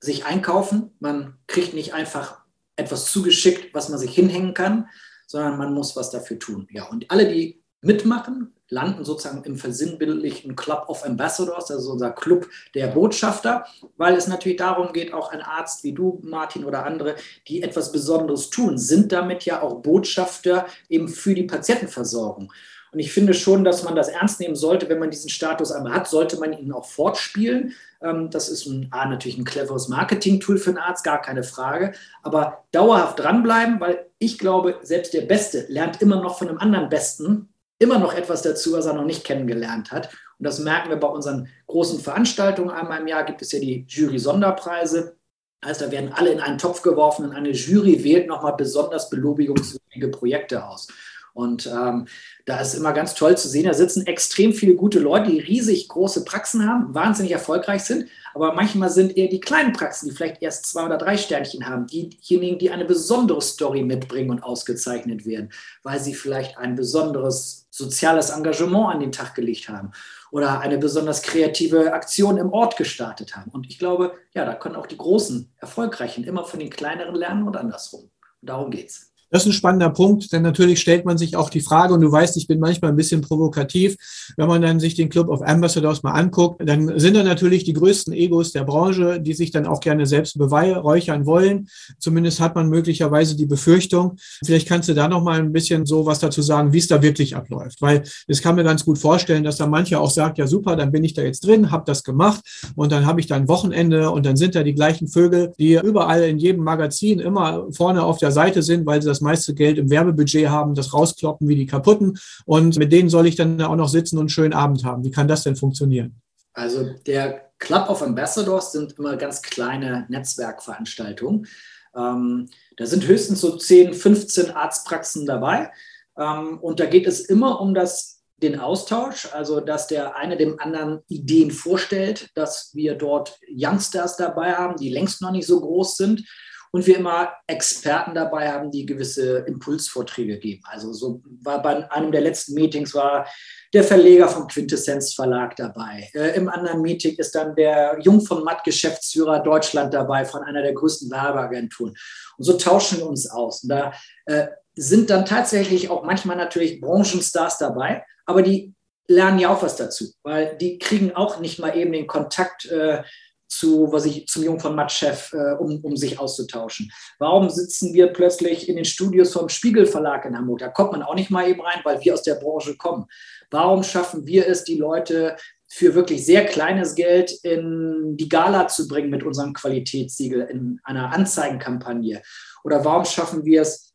sich 0.00 0.24
einkaufen, 0.24 0.92
man 1.00 1.34
kriegt 1.46 1.74
nicht 1.74 1.92
einfach 1.92 2.40
etwas 2.76 3.12
zugeschickt, 3.12 3.74
was 3.74 3.90
man 3.90 3.98
sich 3.98 4.14
hinhängen 4.14 4.54
kann, 4.54 4.88
sondern 5.26 5.58
man 5.58 5.74
muss 5.74 5.96
was 5.96 6.10
dafür 6.10 6.38
tun. 6.38 6.66
Ja, 6.70 6.88
und 6.88 7.10
alle, 7.10 7.28
die 7.28 7.62
mitmachen, 7.82 8.54
landen 8.70 9.04
sozusagen 9.04 9.44
im 9.44 9.56
versinnbildlichen 9.56 10.56
Club 10.56 10.84
of 10.88 11.04
Ambassadors, 11.04 11.70
also 11.70 11.92
unser 11.92 12.10
Club 12.12 12.48
der 12.74 12.86
Botschafter, 12.88 13.66
weil 13.96 14.14
es 14.14 14.26
natürlich 14.26 14.58
darum 14.58 14.92
geht, 14.92 15.12
auch 15.12 15.32
ein 15.32 15.42
Arzt 15.42 15.84
wie 15.84 15.92
du, 15.92 16.20
Martin 16.22 16.64
oder 16.64 16.86
andere, 16.86 17.16
die 17.48 17.62
etwas 17.62 17.92
Besonderes 17.92 18.50
tun, 18.50 18.78
sind 18.78 19.12
damit 19.12 19.44
ja 19.44 19.62
auch 19.62 19.82
Botschafter 19.82 20.66
eben 20.88 21.08
für 21.08 21.34
die 21.34 21.44
Patientenversorgung. 21.44 22.52
Und 22.92 22.98
ich 22.98 23.12
finde 23.12 23.34
schon, 23.34 23.64
dass 23.64 23.84
man 23.84 23.94
das 23.94 24.08
ernst 24.08 24.40
nehmen 24.40 24.56
sollte, 24.56 24.88
wenn 24.88 24.98
man 24.98 25.10
diesen 25.10 25.30
Status 25.30 25.70
einmal 25.70 25.92
hat, 25.92 26.08
sollte 26.08 26.38
man 26.38 26.52
ihn 26.52 26.72
auch 26.72 26.84
fortspielen. 26.84 27.74
Ähm, 28.02 28.30
das 28.30 28.48
ist 28.48 28.66
ein, 28.66 28.88
A, 28.90 29.06
natürlich 29.06 29.38
ein 29.38 29.44
cleveres 29.44 29.88
Marketing-Tool 29.88 30.58
für 30.58 30.70
einen 30.70 30.78
Arzt, 30.78 31.04
gar 31.04 31.20
keine 31.20 31.44
Frage. 31.44 31.92
Aber 32.22 32.64
dauerhaft 32.72 33.20
dranbleiben, 33.20 33.80
weil 33.80 34.06
ich 34.18 34.38
glaube, 34.38 34.80
selbst 34.82 35.14
der 35.14 35.22
Beste 35.22 35.66
lernt 35.68 36.02
immer 36.02 36.20
noch 36.20 36.38
von 36.38 36.48
einem 36.48 36.58
anderen 36.58 36.88
Besten 36.88 37.48
immer 37.80 37.98
noch 37.98 38.14
etwas 38.14 38.42
dazu, 38.42 38.74
was 38.74 38.86
er 38.86 38.92
noch 38.92 39.04
nicht 39.04 39.24
kennengelernt 39.24 39.90
hat. 39.90 40.10
Und 40.38 40.44
das 40.44 40.60
merken 40.60 40.90
wir 40.90 40.96
bei 40.96 41.08
unseren 41.08 41.48
großen 41.66 41.98
Veranstaltungen. 41.98 42.70
Einmal 42.70 43.00
im 43.00 43.08
Jahr 43.08 43.24
gibt 43.24 43.42
es 43.42 43.50
ja 43.50 43.58
die 43.58 43.84
Jury-Sonderpreise. 43.88 45.16
Heißt, 45.64 45.80
da 45.80 45.90
werden 45.90 46.12
alle 46.12 46.30
in 46.30 46.40
einen 46.40 46.58
Topf 46.58 46.82
geworfen 46.82 47.24
und 47.24 47.32
eine 47.32 47.50
Jury 47.50 48.04
wählt 48.04 48.28
nochmal 48.28 48.54
besonders 48.56 49.10
belobigungswürdige 49.10 50.08
Projekte 50.08 50.66
aus. 50.66 50.88
Und 51.32 51.66
ähm, 51.66 52.06
da 52.44 52.60
ist 52.60 52.74
immer 52.74 52.92
ganz 52.92 53.14
toll 53.14 53.36
zu 53.36 53.48
sehen, 53.48 53.64
da 53.64 53.74
sitzen 53.74 54.06
extrem 54.06 54.52
viele 54.52 54.74
gute 54.74 54.98
Leute, 54.98 55.30
die 55.30 55.38
riesig 55.38 55.88
große 55.88 56.24
Praxen 56.24 56.66
haben, 56.66 56.94
wahnsinnig 56.94 57.32
erfolgreich 57.32 57.82
sind. 57.82 58.08
Aber 58.34 58.54
manchmal 58.54 58.90
sind 58.90 59.16
eher 59.16 59.28
die 59.28 59.40
kleinen 59.40 59.72
Praxen, 59.72 60.08
die 60.08 60.14
vielleicht 60.14 60.42
erst 60.42 60.66
zwei 60.66 60.86
oder 60.86 60.98
drei 60.98 61.16
Sternchen 61.16 61.66
haben, 61.66 61.86
diejenigen, 61.86 62.58
die 62.58 62.70
eine 62.70 62.84
besondere 62.84 63.40
Story 63.40 63.82
mitbringen 63.82 64.30
und 64.30 64.42
ausgezeichnet 64.42 65.24
werden, 65.24 65.50
weil 65.82 66.00
sie 66.00 66.14
vielleicht 66.14 66.58
ein 66.58 66.74
besonderes 66.74 67.59
soziales 67.70 68.30
Engagement 68.30 68.94
an 68.94 69.00
den 69.00 69.12
Tag 69.12 69.34
gelegt 69.34 69.68
haben 69.68 69.92
oder 70.30 70.60
eine 70.60 70.78
besonders 70.78 71.22
kreative 71.22 71.92
Aktion 71.92 72.36
im 72.36 72.52
Ort 72.52 72.76
gestartet 72.76 73.36
haben. 73.36 73.50
Und 73.50 73.68
ich 73.68 73.78
glaube, 73.78 74.14
ja, 74.34 74.44
da 74.44 74.54
können 74.54 74.76
auch 74.76 74.86
die 74.86 74.96
großen, 74.98 75.52
erfolgreichen 75.56 76.24
immer 76.24 76.44
von 76.44 76.60
den 76.60 76.70
kleineren 76.70 77.14
lernen 77.14 77.46
und 77.46 77.56
andersrum. 77.56 78.10
Und 78.40 78.48
darum 78.48 78.70
geht's. 78.70 79.09
Das 79.30 79.42
ist 79.42 79.46
ein 79.46 79.52
spannender 79.52 79.90
Punkt, 79.90 80.32
denn 80.32 80.42
natürlich 80.42 80.80
stellt 80.80 81.04
man 81.04 81.16
sich 81.16 81.36
auch 81.36 81.50
die 81.50 81.60
Frage, 81.60 81.94
und 81.94 82.00
du 82.00 82.10
weißt, 82.10 82.36
ich 82.36 82.46
bin 82.46 82.58
manchmal 82.58 82.90
ein 82.90 82.96
bisschen 82.96 83.20
provokativ, 83.20 83.96
wenn 84.36 84.48
man 84.48 84.60
dann 84.60 84.80
sich 84.80 84.94
den 84.94 85.08
Club 85.08 85.28
of 85.28 85.42
Ambassadors 85.42 86.02
mal 86.02 86.12
anguckt, 86.12 86.60
dann 86.64 86.98
sind 86.98 87.16
da 87.16 87.22
natürlich 87.22 87.64
die 87.64 87.72
größten 87.72 88.12
Egos 88.12 88.52
der 88.52 88.64
Branche, 88.64 89.20
die 89.20 89.34
sich 89.34 89.50
dann 89.50 89.66
auch 89.66 89.80
gerne 89.80 90.06
selbst 90.06 90.36
beweihräuchern 90.36 91.26
wollen. 91.26 91.68
Zumindest 91.98 92.40
hat 92.40 92.54
man 92.56 92.68
möglicherweise 92.68 93.36
die 93.36 93.46
Befürchtung. 93.46 94.16
Vielleicht 94.44 94.68
kannst 94.68 94.88
du 94.88 94.94
da 94.94 95.08
noch 95.08 95.22
mal 95.22 95.38
ein 95.38 95.52
bisschen 95.52 95.86
so 95.86 96.06
was 96.06 96.18
dazu 96.18 96.42
sagen, 96.42 96.72
wie 96.72 96.78
es 96.78 96.88
da 96.88 97.00
wirklich 97.02 97.36
abläuft, 97.36 97.80
weil 97.80 98.02
es 98.26 98.42
kann 98.42 98.56
mir 98.56 98.64
ganz 98.64 98.84
gut 98.84 98.98
vorstellen, 98.98 99.44
dass 99.44 99.56
da 99.56 99.66
manche 99.66 100.00
auch 100.00 100.10
sagt, 100.10 100.38
ja 100.38 100.46
super, 100.46 100.74
dann 100.74 100.90
bin 100.90 101.04
ich 101.04 101.14
da 101.14 101.22
jetzt 101.22 101.46
drin, 101.46 101.70
habe 101.70 101.84
das 101.86 102.02
gemacht 102.02 102.40
und 102.74 102.90
dann 102.90 103.06
habe 103.06 103.20
ich 103.20 103.26
da 103.26 103.36
ein 103.36 103.48
Wochenende 103.48 104.10
und 104.10 104.26
dann 104.26 104.36
sind 104.36 104.54
da 104.54 104.62
die 104.62 104.74
gleichen 104.74 105.06
Vögel, 105.06 105.52
die 105.58 105.74
überall 105.74 106.24
in 106.24 106.38
jedem 106.38 106.64
Magazin 106.64 107.20
immer 107.20 107.66
vorne 107.70 108.02
auf 108.02 108.18
der 108.18 108.32
Seite 108.32 108.62
sind, 108.62 108.86
weil 108.86 109.00
sie 109.00 109.08
das 109.08 109.19
das 109.20 109.24
meiste 109.24 109.54
Geld 109.54 109.78
im 109.78 109.90
Werbebudget 109.90 110.48
haben, 110.48 110.74
das 110.74 110.94
rauskloppen 110.94 111.48
wie 111.48 111.56
die 111.56 111.66
kaputten. 111.66 112.18
Und 112.46 112.78
mit 112.78 112.92
denen 112.92 113.10
soll 113.10 113.26
ich 113.26 113.36
dann 113.36 113.60
auch 113.60 113.76
noch 113.76 113.88
sitzen 113.88 114.16
und 114.16 114.22
einen 114.22 114.28
schönen 114.30 114.54
Abend 114.54 114.84
haben. 114.84 115.04
Wie 115.04 115.10
kann 115.10 115.28
das 115.28 115.44
denn 115.44 115.56
funktionieren? 115.56 116.20
Also 116.52 116.90
der 117.06 117.50
Club 117.58 117.88
of 117.90 118.02
Ambassadors 118.02 118.72
sind 118.72 118.92
immer 118.98 119.16
ganz 119.16 119.42
kleine 119.42 120.06
Netzwerkveranstaltungen. 120.08 121.46
Ähm, 121.94 122.48
da 122.76 122.86
sind 122.86 123.06
höchstens 123.06 123.40
so 123.40 123.56
10, 123.56 123.94
15 123.94 124.50
Arztpraxen 124.50 125.26
dabei. 125.26 125.70
Ähm, 126.18 126.58
und 126.58 126.80
da 126.80 126.86
geht 126.86 127.06
es 127.06 127.20
immer 127.20 127.60
um 127.60 127.74
das 127.74 128.16
den 128.38 128.58
Austausch, 128.58 129.28
also 129.34 129.60
dass 129.60 129.86
der 129.86 130.16
eine 130.16 130.38
dem 130.38 130.58
anderen 130.58 131.00
Ideen 131.08 131.50
vorstellt, 131.50 132.30
dass 132.34 132.70
wir 132.72 132.94
dort 132.94 133.38
Youngsters 133.54 134.16
dabei 134.16 134.54
haben, 134.54 134.76
die 134.76 134.88
längst 134.88 135.20
noch 135.20 135.30
nicht 135.30 135.46
so 135.46 135.60
groß 135.60 135.98
sind 135.98 136.24
und 136.72 136.86
wir 136.86 136.98
immer 136.98 137.32
Experten 137.46 138.14
dabei 138.14 138.50
haben, 138.50 138.70
die 138.70 138.86
gewisse 138.86 139.38
Impulsvorträge 139.38 140.38
geben. 140.38 140.62
Also 140.66 140.92
so 140.92 141.22
war 141.42 141.60
bei 141.62 141.90
einem 141.90 142.12
der 142.12 142.20
letzten 142.20 142.54
Meetings 142.54 142.94
war 142.94 143.26
der 143.72 143.84
Verleger 143.84 144.28
vom 144.28 144.46
Quintessenz 144.46 145.14
Verlag 145.14 145.56
dabei. 145.56 146.08
Äh, 146.14 146.36
Im 146.36 146.48
anderen 146.48 146.82
Meeting 146.82 147.16
ist 147.16 147.34
dann 147.34 147.54
der 147.56 147.98
Jung 148.00 148.20
von 148.20 148.44
Matt 148.44 148.64
Geschäftsführer 148.64 149.40
Deutschland 149.40 149.94
dabei 149.94 150.24
von 150.24 150.42
einer 150.42 150.62
der 150.62 150.74
größten 150.74 151.10
Werbeagenturen. 151.10 151.94
Und 152.36 152.44
so 152.44 152.54
tauschen 152.54 152.98
wir 152.98 153.06
uns 153.06 153.28
aus. 153.28 153.62
Und 153.64 153.70
da 153.70 153.92
äh, 154.26 154.46
sind 154.74 155.10
dann 155.10 155.26
tatsächlich 155.26 155.90
auch 155.90 156.04
manchmal 156.04 156.36
natürlich 156.36 156.80
Branchenstars 156.80 157.58
dabei, 157.58 158.04
aber 158.26 158.42
die 158.42 158.74
lernen 159.08 159.40
ja 159.40 159.52
auch 159.52 159.62
was 159.62 159.76
dazu, 159.76 160.06
weil 160.22 160.56
die 160.56 160.78
kriegen 160.78 161.12
auch 161.16 161.40
nicht 161.40 161.58
mal 161.58 161.76
eben 161.76 161.92
den 161.92 162.06
Kontakt 162.06 162.66
äh, 162.66 163.02
zu, 163.50 163.92
was 163.92 164.06
ich 164.06 164.26
zum 164.28 164.44
Jung 164.44 164.60
von 164.60 164.74
Matt-Chef, 164.74 165.32
äh, 165.32 165.54
um, 165.58 165.80
um 165.82 165.96
sich 165.96 166.18
auszutauschen. 166.18 166.90
Warum 167.18 167.50
sitzen 167.50 167.92
wir 167.92 168.06
plötzlich 168.08 168.68
in 168.68 168.76
den 168.76 168.84
Studios 168.84 169.32
vom 169.32 169.48
Spiegel 169.48 169.86
Verlag 169.86 170.24
in 170.24 170.36
Hamburg? 170.36 170.60
Da 170.60 170.68
kommt 170.68 170.92
man 170.92 171.02
auch 171.02 171.14
nicht 171.14 171.30
mal 171.30 171.48
eben 171.48 171.60
rein, 171.60 171.80
weil 171.84 172.00
wir 172.02 172.14
aus 172.14 172.22
der 172.22 172.36
Branche 172.36 172.76
kommen. 172.76 173.06
Warum 173.50 173.82
schaffen 173.82 174.26
wir 174.26 174.46
es, 174.46 174.64
die 174.64 174.76
Leute 174.76 175.36
für 175.68 175.94
wirklich 175.94 176.24
sehr 176.24 176.46
kleines 176.46 176.94
Geld 176.94 177.32
in 177.42 178.16
die 178.16 178.28
Gala 178.28 178.68
zu 178.68 178.88
bringen 178.88 179.10
mit 179.10 179.24
unserem 179.24 179.52
Qualitätssiegel 179.52 180.42
in 180.42 180.80
einer 180.84 181.12
Anzeigenkampagne? 181.12 182.22
Oder 182.62 182.84
warum 182.84 183.04
schaffen 183.04 183.44
wir 183.44 183.62
es 183.62 183.92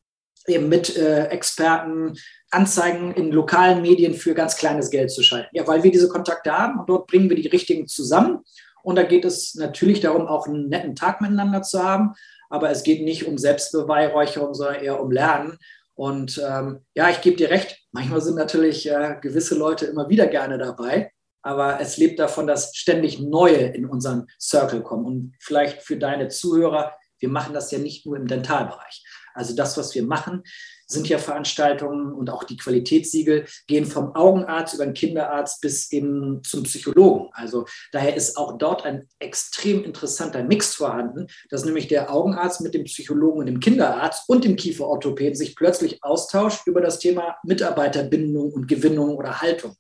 eben 0.48 0.70
mit 0.70 0.96
äh, 0.98 1.28
Experten 1.28 2.13
Anzeigen 2.52 3.13
in 3.13 3.32
lokalen 3.32 3.82
Medien 3.82 4.13
für 4.13 4.34
ganz 4.34 4.58
kleines 4.58 4.89
Geld 4.89 5.12
zu 5.12 5.24
schalten? 5.24 5.50
Ja, 5.54 5.65
weil 5.65 5.84
wir 5.84 5.91
diese 5.91 6.10
Kontakte 6.10 6.52
haben 6.52 6.80
und 6.80 6.89
dort 6.89 7.08
bringen 7.08 7.30
wir 7.30 7.38
die 7.38 7.48
richtigen 7.48 7.88
zusammen 7.88 8.44
und 8.86 8.98
da 8.98 9.04
geht 9.04 9.26
es 9.26 9.56
natürlich 9.56 10.00
darum, 10.02 10.28
auch 10.28 10.48
einen 10.48 10.69
netten 10.69 10.95
Tag 10.95 11.19
miteinander 11.19 11.63
zu 11.63 11.84
haben. 11.84 12.13
Aber 12.52 12.69
es 12.69 12.84
geht 12.84 13.02
nicht 13.02 13.26
um 13.26 13.39
Selbstbeweihräucherung, 13.39 14.54
sondern 14.54 14.84
eher 14.84 15.02
um 15.02 15.10
Lernen. 15.10 15.58
Und 15.95 16.39
ähm, 16.48 16.82
ja, 16.93 17.10
ich 17.10 17.21
gebe 17.21 17.36
dir 17.36 17.50
recht, 17.50 17.80
manchmal 17.91 18.21
sind 18.21 18.36
natürlich 18.36 18.88
äh, 18.88 19.17
gewisse 19.19 19.56
Leute 19.56 19.88
immer 19.88 20.08
wieder 20.10 20.28
gerne 20.28 20.60
dabei. 20.60 21.12
Aber 21.41 21.80
es 21.82 21.98
lebt 21.98 22.19
davon, 22.19 22.45
dass 22.45 22.76
ständig 22.76 23.19
neue 23.19 23.69
in 23.69 23.88
unseren 23.88 24.28
Circle 24.39 24.84
kommen. 24.84 25.06
Und 25.06 25.36
vielleicht 25.39 25.82
für 25.82 25.98
deine 25.98 26.28
Zuhörer, 26.28 26.93
wir 27.17 27.30
machen 27.30 27.56
das 27.56 27.71
ja 27.71 27.80
nicht 27.80 28.06
nur 28.06 28.17
im 28.17 28.28
Dentalbereich. 28.28 29.04
Also 29.34 29.56
das, 29.56 29.78
was 29.80 29.95
wir 29.95 30.04
machen, 30.04 30.43
sind 30.88 31.10
ja 31.10 31.17
Veranstaltungen 31.17 32.13
und 32.13 32.30
auch 32.30 32.43
die 32.43 32.58
Qualitätssiegel 32.58 33.45
gehen 33.67 33.86
vom 33.86 34.15
Augenarzt 34.15 34.76
über 34.76 34.86
den 34.86 34.93
Kinderarzt 34.93 35.62
bis 35.62 35.91
eben 35.91 36.43
zum 36.43 36.63
Psychologen. 36.63 37.30
Also 37.34 37.65
daher 37.91 38.15
ist 38.15 38.38
auch 38.38 38.58
dort 38.58 38.86
ein 38.86 39.08
extrem 39.19 39.84
interessanter 39.84 40.43
Mix 40.43 40.76
vorhanden, 40.76 41.28
dass 41.50 41.65
nämlich 41.65 41.88
der 41.88 42.13
Augenarzt 42.13 42.62
mit 42.62 42.74
dem 42.74 42.84
Psychologen 42.86 43.39
und 43.39 43.45
dem 43.48 43.60
Kinderarzt 43.60 44.30
und 44.30 44.43
dem 44.43 44.56
Kieferorthopäden 44.56 45.36
sich 45.36 45.56
plötzlich 45.56 46.04
austauscht 46.04 46.67
über 46.67 46.82
das 46.82 47.00
Thema 47.00 47.38
Mitarbeiterbindung 47.43 48.54
und 48.54 48.67
Gewinnung 48.67 49.15
oder 49.15 49.41
Haltung. 49.41 49.76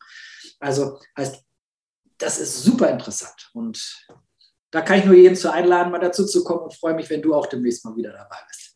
Also 0.59 0.99
heißt, 1.17 1.43
das 2.17 2.39
ist 2.39 2.63
super 2.63 2.89
interessant 2.89 3.49
und 3.53 4.07
da 4.71 4.81
kann 4.81 4.99
ich 4.99 5.05
nur 5.05 5.15
jeden 5.15 5.35
zu 5.35 5.51
einladen, 5.51 5.91
mal 5.91 5.99
dazu 5.99 6.25
zu 6.25 6.43
kommen 6.43 6.63
und 6.63 6.73
freue 6.73 6.95
mich, 6.95 7.09
wenn 7.09 7.21
du 7.21 7.33
auch 7.33 7.45
demnächst 7.45 7.85
mal 7.85 7.95
wieder 7.95 8.11
dabei 8.11 8.37
bist. 8.47 8.74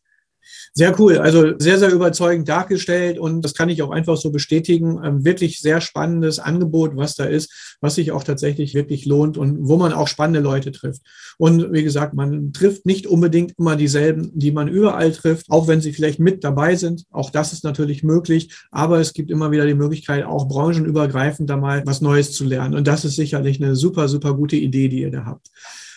Sehr 0.72 0.98
cool. 1.00 1.18
Also 1.18 1.58
sehr, 1.58 1.78
sehr 1.80 1.90
überzeugend 1.90 2.48
dargestellt 2.48 3.18
und 3.18 3.42
das 3.42 3.54
kann 3.54 3.68
ich 3.68 3.82
auch 3.82 3.90
einfach 3.90 4.16
so 4.16 4.30
bestätigen. 4.30 5.00
Ähm, 5.04 5.24
wirklich 5.24 5.60
sehr 5.60 5.80
spannendes 5.80 6.38
Angebot, 6.38 6.96
was 6.96 7.16
da 7.16 7.24
ist, 7.24 7.76
was 7.80 7.96
sich 7.96 8.12
auch 8.12 8.22
tatsächlich 8.22 8.74
wirklich 8.74 9.04
lohnt 9.04 9.36
und 9.36 9.68
wo 9.68 9.76
man 9.76 9.92
auch 9.92 10.06
spannende 10.06 10.38
Leute 10.38 10.70
trifft. 10.70 11.02
Und 11.38 11.72
wie 11.72 11.82
gesagt, 11.82 12.14
man 12.14 12.52
trifft 12.52 12.86
nicht 12.86 13.08
unbedingt 13.08 13.54
immer 13.58 13.74
dieselben, 13.74 14.30
die 14.32 14.52
man 14.52 14.68
überall 14.68 15.10
trifft, 15.10 15.46
auch 15.50 15.66
wenn 15.66 15.80
sie 15.80 15.92
vielleicht 15.92 16.20
mit 16.20 16.44
dabei 16.44 16.76
sind. 16.76 17.04
Auch 17.10 17.30
das 17.30 17.52
ist 17.52 17.64
natürlich 17.64 18.04
möglich, 18.04 18.54
aber 18.70 19.00
es 19.00 19.12
gibt 19.12 19.32
immer 19.32 19.50
wieder 19.50 19.66
die 19.66 19.74
Möglichkeit, 19.74 20.24
auch 20.24 20.46
branchenübergreifend 20.46 21.50
da 21.50 21.56
mal 21.56 21.82
was 21.84 22.00
Neues 22.00 22.32
zu 22.32 22.44
lernen. 22.44 22.74
Und 22.74 22.86
das 22.86 23.04
ist 23.04 23.16
sicherlich 23.16 23.60
eine 23.60 23.74
super, 23.74 24.06
super 24.06 24.34
gute 24.34 24.56
Idee, 24.56 24.88
die 24.88 25.00
ihr 25.00 25.10
da 25.10 25.24
habt. 25.24 25.48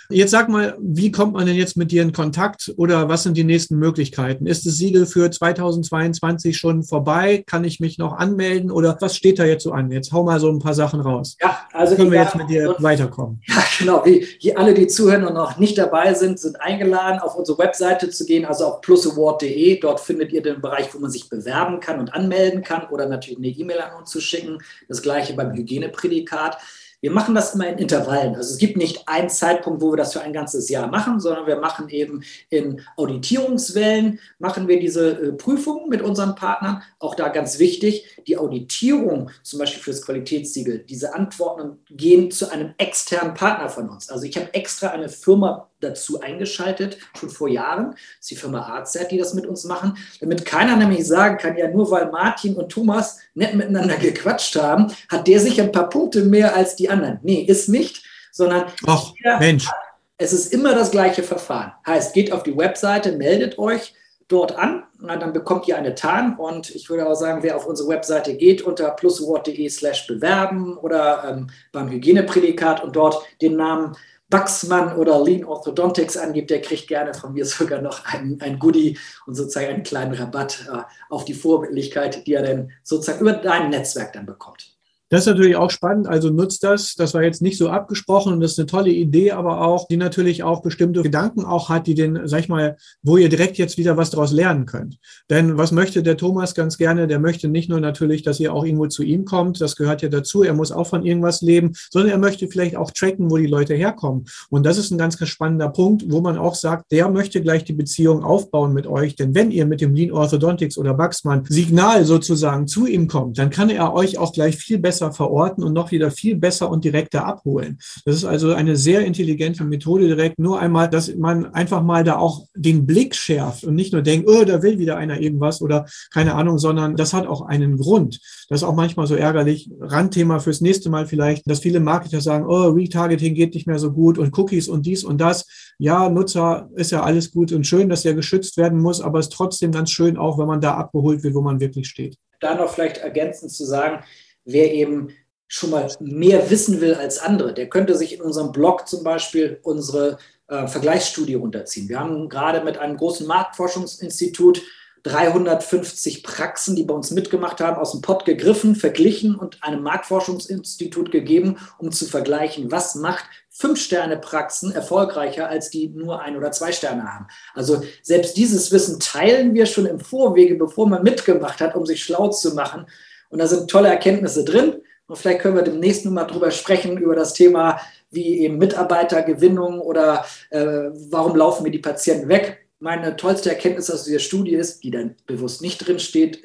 Jetzt 0.09 0.31
sag 0.31 0.49
mal, 0.49 0.75
wie 0.79 1.11
kommt 1.11 1.33
man 1.33 1.45
denn 1.45 1.55
jetzt 1.55 1.77
mit 1.77 1.91
dir 1.91 2.01
in 2.01 2.11
Kontakt 2.11 2.73
oder 2.77 3.07
was 3.07 3.23
sind 3.23 3.37
die 3.37 3.43
nächsten 3.43 3.77
Möglichkeiten? 3.77 4.45
Ist 4.45 4.65
das 4.65 4.75
Siegel 4.75 5.05
für 5.05 5.31
2022 5.31 6.57
schon 6.57 6.83
vorbei? 6.83 7.43
Kann 7.45 7.63
ich 7.63 7.79
mich 7.79 7.97
noch 7.97 8.17
anmelden 8.17 8.69
oder 8.69 8.97
was 8.99 9.15
steht 9.15 9.39
da 9.39 9.45
jetzt 9.45 9.63
so 9.63 9.71
an? 9.71 9.91
Jetzt 9.91 10.11
hau 10.11 10.23
mal 10.23 10.39
so 10.39 10.49
ein 10.49 10.59
paar 10.59 10.73
Sachen 10.73 10.99
raus. 10.99 11.37
Ja, 11.41 11.61
also 11.71 11.95
können 11.95 12.11
wir 12.11 12.21
jetzt 12.21 12.35
mit 12.35 12.49
dir 12.49 12.75
weiterkommen. 12.79 13.41
Ja, 13.53 13.63
genau. 13.79 14.05
Wie, 14.05 14.27
wie 14.41 14.55
alle, 14.55 14.73
die 14.73 14.87
zuhören 14.87 15.25
und 15.25 15.33
noch 15.33 15.57
nicht 15.57 15.77
dabei 15.77 16.13
sind, 16.13 16.39
sind 16.39 16.59
eingeladen, 16.59 17.19
auf 17.19 17.35
unsere 17.35 17.57
Webseite 17.59 18.09
zu 18.09 18.25
gehen, 18.25 18.45
also 18.45 18.65
auf 18.65 18.81
plusaward.de. 18.81 19.79
Dort 19.79 19.99
findet 19.99 20.31
ihr 20.31 20.41
den 20.41 20.61
Bereich, 20.61 20.93
wo 20.93 20.99
man 20.99 21.11
sich 21.11 21.29
bewerben 21.29 21.79
kann 21.79 21.99
und 21.99 22.13
anmelden 22.13 22.63
kann 22.63 22.87
oder 22.89 23.07
natürlich 23.07 23.37
eine 23.37 23.47
E-Mail 23.47 23.79
an 23.79 23.99
uns 23.99 24.09
zu 24.09 24.21
schicken. 24.21 24.59
Das 24.87 25.01
gleiche 25.01 25.33
beim 25.33 25.53
Hygieneprädikat. 25.53 26.57
Wir 27.03 27.11
machen 27.11 27.35
das 27.35 27.53
immer 27.53 27.67
in 27.67 27.79
Intervallen. 27.79 28.33
Also 28.33 28.53
es 28.53 28.57
gibt 28.57 28.77
nicht 28.77 29.09
einen 29.09 29.27
Zeitpunkt, 29.27 29.81
wo 29.81 29.91
wir 29.91 29.97
das 29.97 30.13
für 30.13 30.21
ein 30.21 30.31
ganzes 30.31 30.69
Jahr 30.69 30.87
machen, 30.87 31.19
sondern 31.19 31.45
wir 31.45 31.57
machen 31.57 31.89
eben 31.89 32.23
in 32.49 32.79
Auditierungswellen, 32.95 34.19
machen 34.39 34.69
wir 34.69 34.79
diese 34.79 35.09
äh, 35.11 35.33
Prüfungen 35.33 35.89
mit 35.89 36.01
unseren 36.01 36.35
Partnern. 36.35 36.81
Auch 36.99 37.15
da 37.15 37.27
ganz 37.27 37.59
wichtig, 37.59 38.12
die 38.27 38.37
Auditierung 38.37 39.29
zum 39.41 39.59
Beispiel 39.59 39.81
für 39.81 39.91
das 39.91 40.05
Qualitätssiegel, 40.05 40.79
diese 40.79 41.13
Antworten 41.13 41.79
gehen 41.89 42.31
zu 42.31 42.49
einem 42.49 42.73
externen 42.77 43.33
Partner 43.33 43.69
von 43.69 43.89
uns. 43.89 44.09
Also 44.09 44.25
ich 44.25 44.35
habe 44.37 44.53
extra 44.53 44.89
eine 44.89 45.09
Firma 45.09 45.69
dazu 45.79 46.21
eingeschaltet, 46.21 46.97
schon 47.17 47.29
vor 47.29 47.49
Jahren. 47.49 47.91
Das 47.91 47.99
ist 48.21 48.31
die 48.31 48.35
Firma 48.35 48.75
AZ, 48.75 48.97
die 49.09 49.17
das 49.17 49.33
mit 49.33 49.45
uns 49.45 49.65
machen, 49.65 49.97
damit 50.19 50.45
keiner 50.45 50.75
nämlich 50.75 51.05
sagen 51.07 51.37
kann, 51.37 51.57
ja, 51.57 51.69
nur 51.69 51.89
weil 51.91 52.09
Martin 52.09 52.55
und 52.55 52.69
Thomas 52.69 53.19
nett 53.33 53.55
miteinander 53.55 53.97
gequatscht 53.97 54.55
haben, 54.55 54.93
hat 55.09 55.27
der 55.27 55.39
sich 55.39 55.61
ein 55.61 55.71
paar 55.71 55.89
Punkte 55.89 56.23
mehr 56.23 56.55
als 56.55 56.75
die 56.75 56.89
anderen. 56.89 57.19
Nee, 57.23 57.41
ist 57.41 57.69
nicht, 57.69 58.03
sondern 58.31 58.65
Ach, 58.87 59.11
Mensch. 59.39 59.69
es 60.17 60.33
ist 60.33 60.53
immer 60.53 60.73
das 60.73 60.91
gleiche 60.91 61.23
Verfahren. 61.23 61.73
Heißt, 61.85 62.13
geht 62.13 62.31
auf 62.31 62.43
die 62.43 62.57
Webseite, 62.57 63.13
meldet 63.13 63.59
euch 63.59 63.93
dort 64.33 64.57
an, 64.57 64.83
dann 64.99 65.31
bekommt 65.31 65.67
ihr 65.67 65.77
eine 65.77 65.95
TAN 65.95 66.35
und 66.37 66.73
ich 66.73 66.89
würde 66.89 67.07
auch 67.07 67.15
sagen, 67.15 67.43
wer 67.43 67.55
auf 67.55 67.67
unsere 67.67 67.89
Webseite 67.89 68.35
geht, 68.35 68.63
unter 68.63 68.89
pluswort.de 68.91 69.69
slash 69.69 70.07
bewerben 70.07 70.77
oder 70.77 71.23
ähm, 71.29 71.47
beim 71.71 71.89
Hygieneprädikat 71.89 72.83
und 72.83 72.95
dort 72.95 73.23
den 73.41 73.55
Namen 73.55 73.95
Wachsmann 74.29 74.97
oder 74.97 75.23
Lean 75.23 75.45
Orthodontics 75.45 76.17
angibt, 76.17 76.49
der 76.49 76.61
kriegt 76.61 76.87
gerne 76.87 77.13
von 77.13 77.33
mir 77.33 77.45
sogar 77.45 77.81
noch 77.81 78.03
ein, 78.05 78.39
ein 78.41 78.57
Goodie 78.57 78.97
und 79.27 79.35
sozusagen 79.35 79.67
einen 79.67 79.83
kleinen 79.83 80.15
Rabatt 80.15 80.67
äh, 80.71 80.79
auf 81.09 81.25
die 81.25 81.35
Vorbildlichkeit, 81.35 82.25
die 82.25 82.33
er 82.33 82.43
dann 82.43 82.71
sozusagen 82.81 83.21
über 83.21 83.33
dein 83.33 83.69
Netzwerk 83.69 84.13
dann 84.13 84.25
bekommt. 84.25 84.72
Das 85.13 85.27
ist 85.27 85.27
natürlich 85.27 85.55
auch 85.55 85.69
spannend, 85.69 86.07
also 86.07 86.31
nutzt 86.31 86.63
das. 86.63 86.95
Das 86.95 87.13
war 87.13 87.21
jetzt 87.21 87.43
nicht 87.43 87.59
so 87.59 87.69
abgesprochen 87.69 88.33
und 88.33 88.39
das 88.39 88.53
ist 88.53 88.57
eine 88.57 88.65
tolle 88.65 88.89
Idee, 88.89 89.33
aber 89.33 89.61
auch, 89.61 89.87
die 89.87 89.95
natürlich 89.95 90.41
auch 90.41 90.63
bestimmte 90.63 91.03
Gedanken 91.03 91.45
auch 91.45 91.69
hat, 91.69 91.85
die 91.85 91.93
den, 91.93 92.21
sag 92.23 92.39
ich 92.39 92.49
mal, 92.49 92.77
wo 93.03 93.17
ihr 93.17 93.29
direkt 93.29 93.59
jetzt 93.59 93.77
wieder 93.77 93.95
was 93.95 94.09
daraus 94.09 94.31
lernen 94.31 94.65
könnt. 94.65 94.97
Denn 95.29 95.55
was 95.55 95.71
möchte 95.71 96.01
der 96.01 96.17
Thomas 96.17 96.55
ganz 96.55 96.79
gerne? 96.79 97.05
Der 97.05 97.19
möchte 97.19 97.47
nicht 97.47 97.69
nur 97.69 97.79
natürlich, 97.79 98.23
dass 98.23 98.39
ihr 98.39 98.51
auch 98.51 98.65
irgendwo 98.65 98.87
zu 98.87 99.03
ihm 99.03 99.23
kommt, 99.23 99.61
das 99.61 99.75
gehört 99.75 100.01
ja 100.01 100.09
dazu, 100.09 100.41
er 100.41 100.55
muss 100.55 100.71
auch 100.71 100.87
von 100.87 101.05
irgendwas 101.05 101.43
leben, 101.43 101.73
sondern 101.91 102.09
er 102.09 102.17
möchte 102.17 102.47
vielleicht 102.47 102.75
auch 102.75 102.89
tracken, 102.89 103.29
wo 103.29 103.37
die 103.37 103.45
Leute 103.45 103.75
herkommen. 103.75 104.25
Und 104.49 104.65
das 104.65 104.79
ist 104.79 104.89
ein 104.89 104.97
ganz, 104.97 105.19
ganz 105.19 105.29
spannender 105.29 105.69
Punkt, 105.69 106.05
wo 106.07 106.21
man 106.21 106.39
auch 106.39 106.55
sagt, 106.55 106.91
der 106.91 107.07
möchte 107.07 107.39
gleich 107.43 107.63
die 107.63 107.73
Beziehung 107.73 108.23
aufbauen 108.23 108.73
mit 108.73 108.87
euch. 108.87 109.15
Denn 109.15 109.35
wenn 109.35 109.51
ihr 109.51 109.67
mit 109.67 109.79
dem 109.79 109.93
Lean 109.93 110.11
Orthodontics 110.11 110.75
oder 110.75 110.95
Baxmann 110.95 111.45
Signal 111.47 112.03
sozusagen 112.03 112.65
zu 112.65 112.87
ihm 112.87 113.07
kommt, 113.07 113.37
dann 113.37 113.51
kann 113.51 113.69
er 113.69 113.93
euch 113.93 114.17
auch 114.17 114.33
gleich 114.33 114.55
viel 114.55 114.79
besser 114.79 115.02
besser 115.03 115.13
verorten 115.13 115.63
und 115.63 115.73
noch 115.73 115.91
wieder 115.91 116.11
viel 116.11 116.35
besser 116.35 116.69
und 116.69 116.83
direkter 116.83 117.25
abholen. 117.25 117.77
Das 118.05 118.15
ist 118.15 118.25
also 118.25 118.53
eine 118.53 118.75
sehr 118.75 119.05
intelligente 119.05 119.63
Methode 119.63 120.07
direkt. 120.07 120.39
Nur 120.39 120.59
einmal, 120.59 120.89
dass 120.89 121.13
man 121.15 121.53
einfach 121.53 121.83
mal 121.83 122.03
da 122.03 122.17
auch 122.17 122.45
den 122.55 122.85
Blick 122.85 123.15
schärft 123.15 123.63
und 123.63 123.75
nicht 123.75 123.93
nur 123.93 124.01
denkt, 124.01 124.29
oh, 124.29 124.43
da 124.45 124.61
will 124.61 124.79
wieder 124.79 124.97
einer 124.97 125.19
irgendwas 125.19 125.61
oder 125.61 125.85
keine 126.11 126.35
Ahnung, 126.35 126.57
sondern 126.57 126.95
das 126.95 127.13
hat 127.13 127.27
auch 127.27 127.41
einen 127.41 127.77
Grund. 127.77 128.19
Das 128.49 128.61
ist 128.61 128.63
auch 128.63 128.75
manchmal 128.75 129.07
so 129.07 129.15
ärgerlich. 129.15 129.69
Randthema 129.79 130.39
fürs 130.39 130.61
nächste 130.61 130.89
Mal 130.89 131.05
vielleicht, 131.05 131.49
dass 131.49 131.59
viele 131.59 131.79
Marketer 131.79 132.21
sagen, 132.21 132.45
oh, 132.47 132.69
Retargeting 132.69 133.33
geht 133.33 133.53
nicht 133.53 133.67
mehr 133.67 133.79
so 133.79 133.91
gut 133.91 134.17
und 134.17 134.37
Cookies 134.37 134.67
und 134.67 134.85
dies 134.85 135.03
und 135.03 135.19
das. 135.19 135.45
Ja, 135.79 136.09
Nutzer 136.09 136.69
ist 136.75 136.91
ja 136.91 137.03
alles 137.03 137.31
gut 137.31 137.51
und 137.51 137.65
schön, 137.65 137.89
dass 137.89 138.05
er 138.05 138.13
geschützt 138.13 138.57
werden 138.57 138.79
muss, 138.79 139.01
aber 139.01 139.19
es 139.19 139.27
ist 139.27 139.33
trotzdem 139.33 139.71
ganz 139.71 139.91
schön 139.91 140.17
auch, 140.17 140.37
wenn 140.37 140.47
man 140.47 140.61
da 140.61 140.75
abgeholt 140.75 141.23
wird, 141.23 141.33
wo 141.33 141.41
man 141.41 141.59
wirklich 141.59 141.87
steht. 141.87 142.17
Da 142.39 142.55
noch 142.55 142.69
vielleicht 142.69 142.97
ergänzend 142.97 143.51
zu 143.51 143.65
sagen, 143.65 144.03
wer 144.45 144.73
eben 144.73 145.09
schon 145.47 145.69
mal 145.69 145.91
mehr 145.99 146.49
wissen 146.49 146.81
will 146.81 146.95
als 146.95 147.19
andere, 147.19 147.53
der 147.53 147.69
könnte 147.69 147.95
sich 147.95 148.13
in 148.13 148.21
unserem 148.21 148.51
Blog 148.51 148.87
zum 148.87 149.03
Beispiel 149.03 149.59
unsere 149.61 150.17
äh, 150.47 150.67
Vergleichsstudie 150.67 151.35
runterziehen. 151.35 151.89
Wir 151.89 151.99
haben 151.99 152.27
gerade 152.27 152.63
mit 152.63 152.77
einem 152.77 152.97
großen 152.97 153.27
Marktforschungsinstitut 153.27 154.61
350 155.03 156.23
Praxen, 156.23 156.75
die 156.75 156.83
bei 156.83 156.93
uns 156.93 157.11
mitgemacht 157.11 157.59
haben, 157.59 157.77
aus 157.77 157.91
dem 157.91 158.01
Pott 158.01 158.23
gegriffen, 158.23 158.75
verglichen 158.75 159.35
und 159.35 159.61
einem 159.61 159.83
Marktforschungsinstitut 159.83 161.11
gegeben, 161.11 161.57
um 161.77 161.91
zu 161.91 162.05
vergleichen, 162.05 162.71
was 162.71 162.95
macht 162.95 163.25
Fünf-Sterne-Praxen 163.49 164.71
erfolgreicher 164.71 165.47
als 165.49 165.69
die 165.69 165.89
nur 165.89 166.21
ein 166.21 166.37
oder 166.37 166.51
zwei 166.51 166.71
Sterne 166.71 167.03
haben. 167.13 167.27
Also 167.53 167.83
selbst 168.01 168.37
dieses 168.37 168.71
Wissen 168.71 168.99
teilen 168.99 169.53
wir 169.53 169.65
schon 169.65 169.85
im 169.85 169.99
Vorwege, 169.99 170.55
bevor 170.55 170.87
man 170.87 171.03
mitgemacht 171.03 171.59
hat, 171.59 171.75
um 171.75 171.85
sich 171.85 172.03
schlau 172.03 172.29
zu 172.29 172.55
machen. 172.55 172.87
Und 173.33 173.39
da 173.39 173.47
sind 173.47 173.67
tolle 173.67 173.89
Erkenntnisse 173.89 174.45
drin. 174.45 174.75
Und 175.07 175.15
vielleicht 175.15 175.39
können 175.39 175.55
wir 175.55 175.63
demnächst 175.63 176.05
nun 176.05 176.13
mal 176.13 176.25
drüber 176.25 176.51
sprechen, 176.51 176.99
über 176.99 177.15
das 177.15 177.33
Thema 177.33 177.81
wie 178.11 178.41
eben 178.41 178.59
Mitarbeitergewinnung 178.59 179.79
oder 179.81 180.23
äh, 180.51 180.91
warum 181.09 181.35
laufen 181.35 181.63
mir 181.63 181.71
die 181.71 181.79
Patienten 181.79 182.29
weg. 182.29 182.67
Meine 182.77 183.15
tollste 183.15 183.49
Erkenntnis 183.49 183.89
aus 183.89 184.03
dieser 184.03 184.19
Studie 184.19 184.53
ist, 184.53 184.83
die 184.83 184.91
dann 184.91 185.15
bewusst 185.25 185.63
nicht 185.63 185.79
drin 185.79 185.97
steht, 185.97 186.43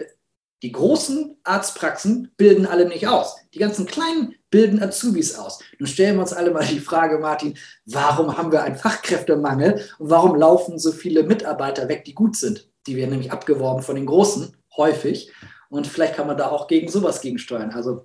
die 0.62 0.72
großen 0.72 1.36
Arztpraxen 1.44 2.32
bilden 2.38 2.64
alle 2.64 2.88
nicht 2.88 3.06
aus. 3.06 3.36
Die 3.52 3.58
ganzen 3.58 3.84
kleinen 3.84 4.34
bilden 4.50 4.82
Azubis 4.82 5.38
aus. 5.38 5.58
Nun 5.78 5.88
stellen 5.88 6.16
wir 6.16 6.22
uns 6.22 6.32
alle 6.32 6.52
mal 6.52 6.64
die 6.64 6.80
Frage, 6.80 7.18
Martin, 7.18 7.58
warum 7.84 8.38
haben 8.38 8.50
wir 8.50 8.62
einen 8.62 8.76
Fachkräftemangel 8.76 9.84
und 9.98 10.08
warum 10.08 10.36
laufen 10.36 10.78
so 10.78 10.90
viele 10.92 11.22
Mitarbeiter 11.22 11.86
weg, 11.90 12.06
die 12.06 12.14
gut 12.14 12.34
sind? 12.34 12.66
Die 12.86 12.96
werden 12.96 13.10
nämlich 13.10 13.30
abgeworben 13.30 13.82
von 13.82 13.94
den 13.94 14.06
Großen, 14.06 14.56
häufig. 14.78 15.30
Und 15.68 15.86
vielleicht 15.86 16.14
kann 16.14 16.26
man 16.26 16.36
da 16.36 16.48
auch 16.50 16.66
gegen 16.66 16.88
sowas 16.88 17.20
gegensteuern. 17.20 17.70
Also 17.70 18.04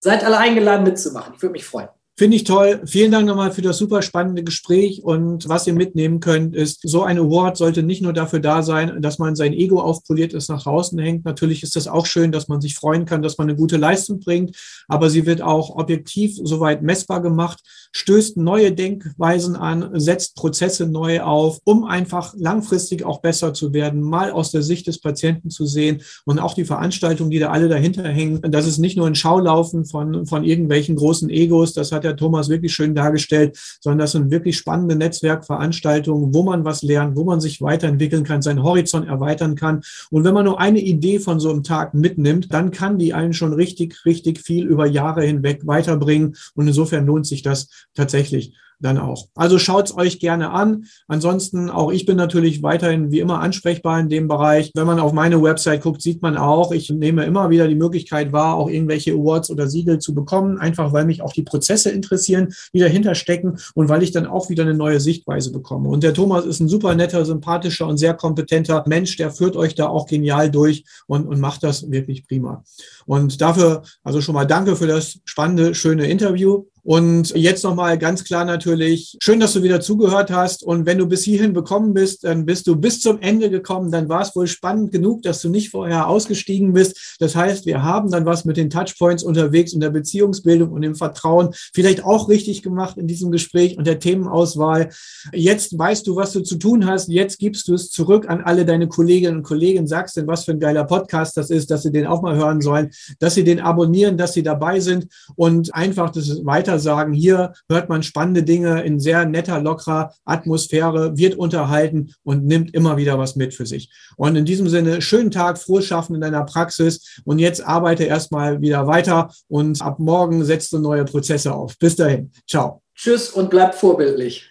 seid 0.00 0.24
alle 0.24 0.38
eingeladen 0.38 0.84
mitzumachen. 0.84 1.34
Ich 1.36 1.42
würde 1.42 1.52
mich 1.52 1.64
freuen. 1.64 1.88
Finde 2.18 2.38
ich 2.38 2.44
toll. 2.44 2.80
Vielen 2.86 3.12
Dank 3.12 3.26
nochmal 3.26 3.50
für 3.50 3.60
das 3.60 3.76
super 3.76 4.00
spannende 4.00 4.42
Gespräch. 4.42 5.04
Und 5.04 5.50
was 5.50 5.66
ihr 5.66 5.74
mitnehmen 5.74 6.20
könnt, 6.20 6.56
ist, 6.56 6.80
so 6.82 7.02
ein 7.02 7.18
Award 7.18 7.58
sollte 7.58 7.82
nicht 7.82 8.00
nur 8.00 8.14
dafür 8.14 8.40
da 8.40 8.62
sein, 8.62 9.02
dass 9.02 9.18
man 9.18 9.36
sein 9.36 9.52
Ego 9.52 9.82
aufpoliert 9.82 10.32
ist, 10.32 10.48
nach 10.48 10.62
draußen 10.62 10.98
hängt. 10.98 11.26
Natürlich 11.26 11.62
ist 11.62 11.76
das 11.76 11.88
auch 11.88 12.06
schön, 12.06 12.32
dass 12.32 12.48
man 12.48 12.62
sich 12.62 12.74
freuen 12.74 13.04
kann, 13.04 13.20
dass 13.20 13.36
man 13.36 13.50
eine 13.50 13.58
gute 13.58 13.76
Leistung 13.76 14.20
bringt. 14.20 14.56
Aber 14.88 15.10
sie 15.10 15.26
wird 15.26 15.42
auch 15.42 15.76
objektiv 15.76 16.38
soweit 16.42 16.80
messbar 16.80 17.20
gemacht, 17.20 17.60
stößt 17.92 18.36
neue 18.36 18.72
Denkweisen 18.72 19.56
an, 19.56 19.90
setzt 19.98 20.36
Prozesse 20.36 20.86
neu 20.86 21.20
auf, 21.20 21.60
um 21.64 21.84
einfach 21.84 22.34
langfristig 22.36 23.04
auch 23.04 23.20
besser 23.20 23.54
zu 23.54 23.72
werden, 23.72 24.00
mal 24.00 24.30
aus 24.30 24.50
der 24.50 24.62
Sicht 24.62 24.86
des 24.86 25.00
Patienten 25.00 25.50
zu 25.50 25.66
sehen 25.66 26.02
und 26.24 26.38
auch 26.38 26.54
die 26.54 26.64
Veranstaltungen, 26.64 27.30
die 27.30 27.38
da 27.38 27.50
alle 27.50 27.68
dahinter 27.68 28.06
hängen. 28.08 28.40
Das 28.42 28.66
ist 28.66 28.78
nicht 28.78 28.96
nur 28.96 29.06
ein 29.06 29.14
Schaulaufen 29.14 29.84
von, 29.84 30.26
von 30.26 30.44
irgendwelchen 30.44 30.96
großen 30.96 31.30
Egos. 31.30 31.72
Das 31.72 31.92
hat 31.92 32.04
der 32.04 32.16
Thomas 32.16 32.48
wirklich 32.48 32.74
schön 32.74 32.94
dargestellt, 32.94 33.58
sondern 33.80 33.98
das 33.98 34.12
sind 34.12 34.30
wirklich 34.30 34.56
spannende 34.56 34.96
Netzwerkveranstaltungen, 34.96 36.34
wo 36.34 36.42
man 36.42 36.64
was 36.64 36.82
lernt, 36.82 37.16
wo 37.16 37.24
man 37.24 37.40
sich 37.40 37.60
weiterentwickeln 37.60 38.24
kann, 38.24 38.42
seinen 38.42 38.62
Horizont 38.62 39.06
erweitern 39.08 39.54
kann. 39.54 39.82
Und 40.10 40.24
wenn 40.24 40.34
man 40.34 40.44
nur 40.44 40.60
eine 40.60 40.80
Idee 40.80 41.18
von 41.18 41.40
so 41.40 41.50
einem 41.50 41.62
Tag 41.62 41.94
mitnimmt, 41.94 42.52
dann 42.52 42.70
kann 42.70 42.98
die 42.98 43.14
einen 43.14 43.32
schon 43.32 43.52
richtig, 43.52 44.04
richtig 44.04 44.40
viel 44.40 44.66
über 44.66 44.86
Jahre 44.86 45.24
hinweg 45.24 45.66
weiterbringen. 45.66 46.36
Und 46.54 46.66
insofern 46.66 47.06
lohnt 47.06 47.26
sich 47.26 47.42
das 47.42 47.68
tatsächlich 47.94 48.54
dann 48.80 48.98
auch. 48.98 49.28
Also 49.34 49.58
schaut's 49.58 49.96
euch 49.96 50.20
gerne 50.20 50.50
an. 50.50 50.84
Ansonsten 51.08 51.70
auch 51.70 51.90
ich 51.90 52.06
bin 52.06 52.16
natürlich 52.16 52.62
weiterhin 52.62 53.10
wie 53.10 53.20
immer 53.20 53.40
ansprechbar 53.40 53.98
in 54.00 54.08
dem 54.08 54.28
Bereich. 54.28 54.70
Wenn 54.74 54.86
man 54.86 55.00
auf 55.00 55.12
meine 55.12 55.42
Website 55.42 55.82
guckt, 55.82 56.02
sieht 56.02 56.22
man 56.22 56.36
auch, 56.36 56.72
ich 56.72 56.90
nehme 56.90 57.24
immer 57.24 57.50
wieder 57.50 57.68
die 57.68 57.74
Möglichkeit 57.74 58.32
wahr, 58.32 58.56
auch 58.56 58.68
irgendwelche 58.68 59.12
Awards 59.12 59.50
oder 59.50 59.68
Siegel 59.68 59.98
zu 59.98 60.14
bekommen, 60.14 60.58
einfach 60.58 60.92
weil 60.92 61.06
mich 61.06 61.22
auch 61.22 61.32
die 61.32 61.42
Prozesse 61.42 61.90
interessieren, 61.90 62.52
die 62.72 62.80
dahinter 62.80 63.14
stecken 63.14 63.58
und 63.74 63.88
weil 63.88 64.02
ich 64.02 64.10
dann 64.10 64.26
auch 64.26 64.50
wieder 64.50 64.64
eine 64.64 64.74
neue 64.74 65.00
Sichtweise 65.00 65.52
bekomme. 65.52 65.88
Und 65.88 66.02
der 66.02 66.14
Thomas 66.14 66.44
ist 66.44 66.60
ein 66.60 66.68
super 66.68 66.94
netter, 66.94 67.24
sympathischer 67.24 67.86
und 67.86 67.96
sehr 67.96 68.14
kompetenter 68.14 68.84
Mensch, 68.86 69.16
der 69.16 69.30
führt 69.30 69.56
euch 69.56 69.74
da 69.74 69.88
auch 69.88 70.06
genial 70.06 70.50
durch 70.50 70.84
und, 71.06 71.26
und 71.26 71.40
macht 71.40 71.62
das 71.62 71.90
wirklich 71.90 72.26
prima. 72.26 72.62
Und 73.06 73.40
dafür 73.40 73.82
also 74.02 74.20
schon 74.20 74.34
mal 74.34 74.44
danke 74.44 74.76
für 74.76 74.86
das 74.86 75.18
spannende, 75.24 75.74
schöne 75.74 76.06
Interview. 76.06 76.64
Und 76.86 77.30
jetzt 77.34 77.64
nochmal 77.64 77.98
ganz 77.98 78.22
klar 78.22 78.44
natürlich, 78.44 79.16
schön, 79.20 79.40
dass 79.40 79.54
du 79.54 79.64
wieder 79.64 79.80
zugehört 79.80 80.30
hast. 80.30 80.62
Und 80.62 80.86
wenn 80.86 80.98
du 80.98 81.06
bis 81.06 81.24
hierhin 81.24 81.52
bekommen 81.52 81.94
bist, 81.94 82.22
dann 82.22 82.46
bist 82.46 82.68
du 82.68 82.76
bis 82.76 83.00
zum 83.00 83.20
Ende 83.20 83.50
gekommen. 83.50 83.90
Dann 83.90 84.08
war 84.08 84.22
es 84.22 84.36
wohl 84.36 84.46
spannend 84.46 84.92
genug, 84.92 85.22
dass 85.22 85.42
du 85.42 85.48
nicht 85.48 85.70
vorher 85.70 86.06
ausgestiegen 86.06 86.74
bist. 86.74 87.16
Das 87.18 87.34
heißt, 87.34 87.66
wir 87.66 87.82
haben 87.82 88.12
dann 88.12 88.24
was 88.24 88.44
mit 88.44 88.56
den 88.56 88.70
Touchpoints 88.70 89.24
unterwegs 89.24 89.74
und 89.74 89.80
der 89.80 89.90
Beziehungsbildung 89.90 90.70
und 90.70 90.82
dem 90.82 90.94
Vertrauen 90.94 91.48
vielleicht 91.74 92.04
auch 92.04 92.28
richtig 92.28 92.62
gemacht 92.62 92.96
in 92.98 93.08
diesem 93.08 93.32
Gespräch 93.32 93.76
und 93.76 93.84
der 93.88 93.98
Themenauswahl. 93.98 94.90
Jetzt 95.32 95.76
weißt 95.76 96.06
du, 96.06 96.14
was 96.14 96.34
du 96.34 96.40
zu 96.42 96.54
tun 96.54 96.86
hast. 96.86 97.08
Jetzt 97.08 97.40
gibst 97.40 97.66
du 97.66 97.74
es 97.74 97.90
zurück 97.90 98.30
an 98.30 98.42
alle 98.42 98.64
deine 98.64 98.86
Kolleginnen 98.86 99.38
und 99.38 99.42
Kollegen. 99.42 99.88
Sagst 99.88 100.16
denn, 100.18 100.28
was 100.28 100.44
für 100.44 100.52
ein 100.52 100.60
geiler 100.60 100.84
Podcast 100.84 101.36
das 101.36 101.50
ist, 101.50 101.68
dass 101.68 101.82
sie 101.82 101.90
den 101.90 102.06
auch 102.06 102.22
mal 102.22 102.36
hören 102.36 102.60
sollen, 102.60 102.92
dass 103.18 103.34
sie 103.34 103.42
den 103.42 103.58
abonnieren, 103.58 104.16
dass 104.16 104.34
sie 104.34 104.44
dabei 104.44 104.78
sind 104.78 105.08
und 105.34 105.74
einfach 105.74 106.10
das 106.10 106.46
weiter 106.46 106.75
weitersagen, 106.76 107.14
hier 107.14 107.52
hört 107.68 107.88
man 107.88 108.02
spannende 108.02 108.42
Dinge 108.42 108.82
in 108.82 109.00
sehr 109.00 109.24
netter, 109.24 109.60
lockerer 109.60 110.12
Atmosphäre, 110.24 111.16
wird 111.16 111.34
unterhalten 111.36 112.12
und 112.22 112.44
nimmt 112.44 112.74
immer 112.74 112.96
wieder 112.96 113.18
was 113.18 113.36
mit 113.36 113.54
für 113.54 113.66
sich. 113.66 113.90
Und 114.16 114.36
in 114.36 114.44
diesem 114.44 114.68
Sinne, 114.68 115.00
schönen 115.00 115.30
Tag, 115.30 115.58
frohes 115.58 115.86
Schaffen 115.86 116.14
in 116.14 116.20
deiner 116.20 116.44
Praxis 116.44 117.20
und 117.24 117.38
jetzt 117.38 117.64
arbeite 117.64 118.04
erstmal 118.04 118.60
wieder 118.60 118.86
weiter 118.86 119.30
und 119.48 119.80
ab 119.82 119.98
morgen 119.98 120.44
setzt 120.44 120.72
du 120.72 120.78
neue 120.78 121.04
Prozesse 121.04 121.54
auf. 121.54 121.78
Bis 121.78 121.96
dahin. 121.96 122.30
Ciao. 122.48 122.82
Tschüss 122.94 123.30
und 123.30 123.50
bleib 123.50 123.74
vorbildlich. 123.74 124.50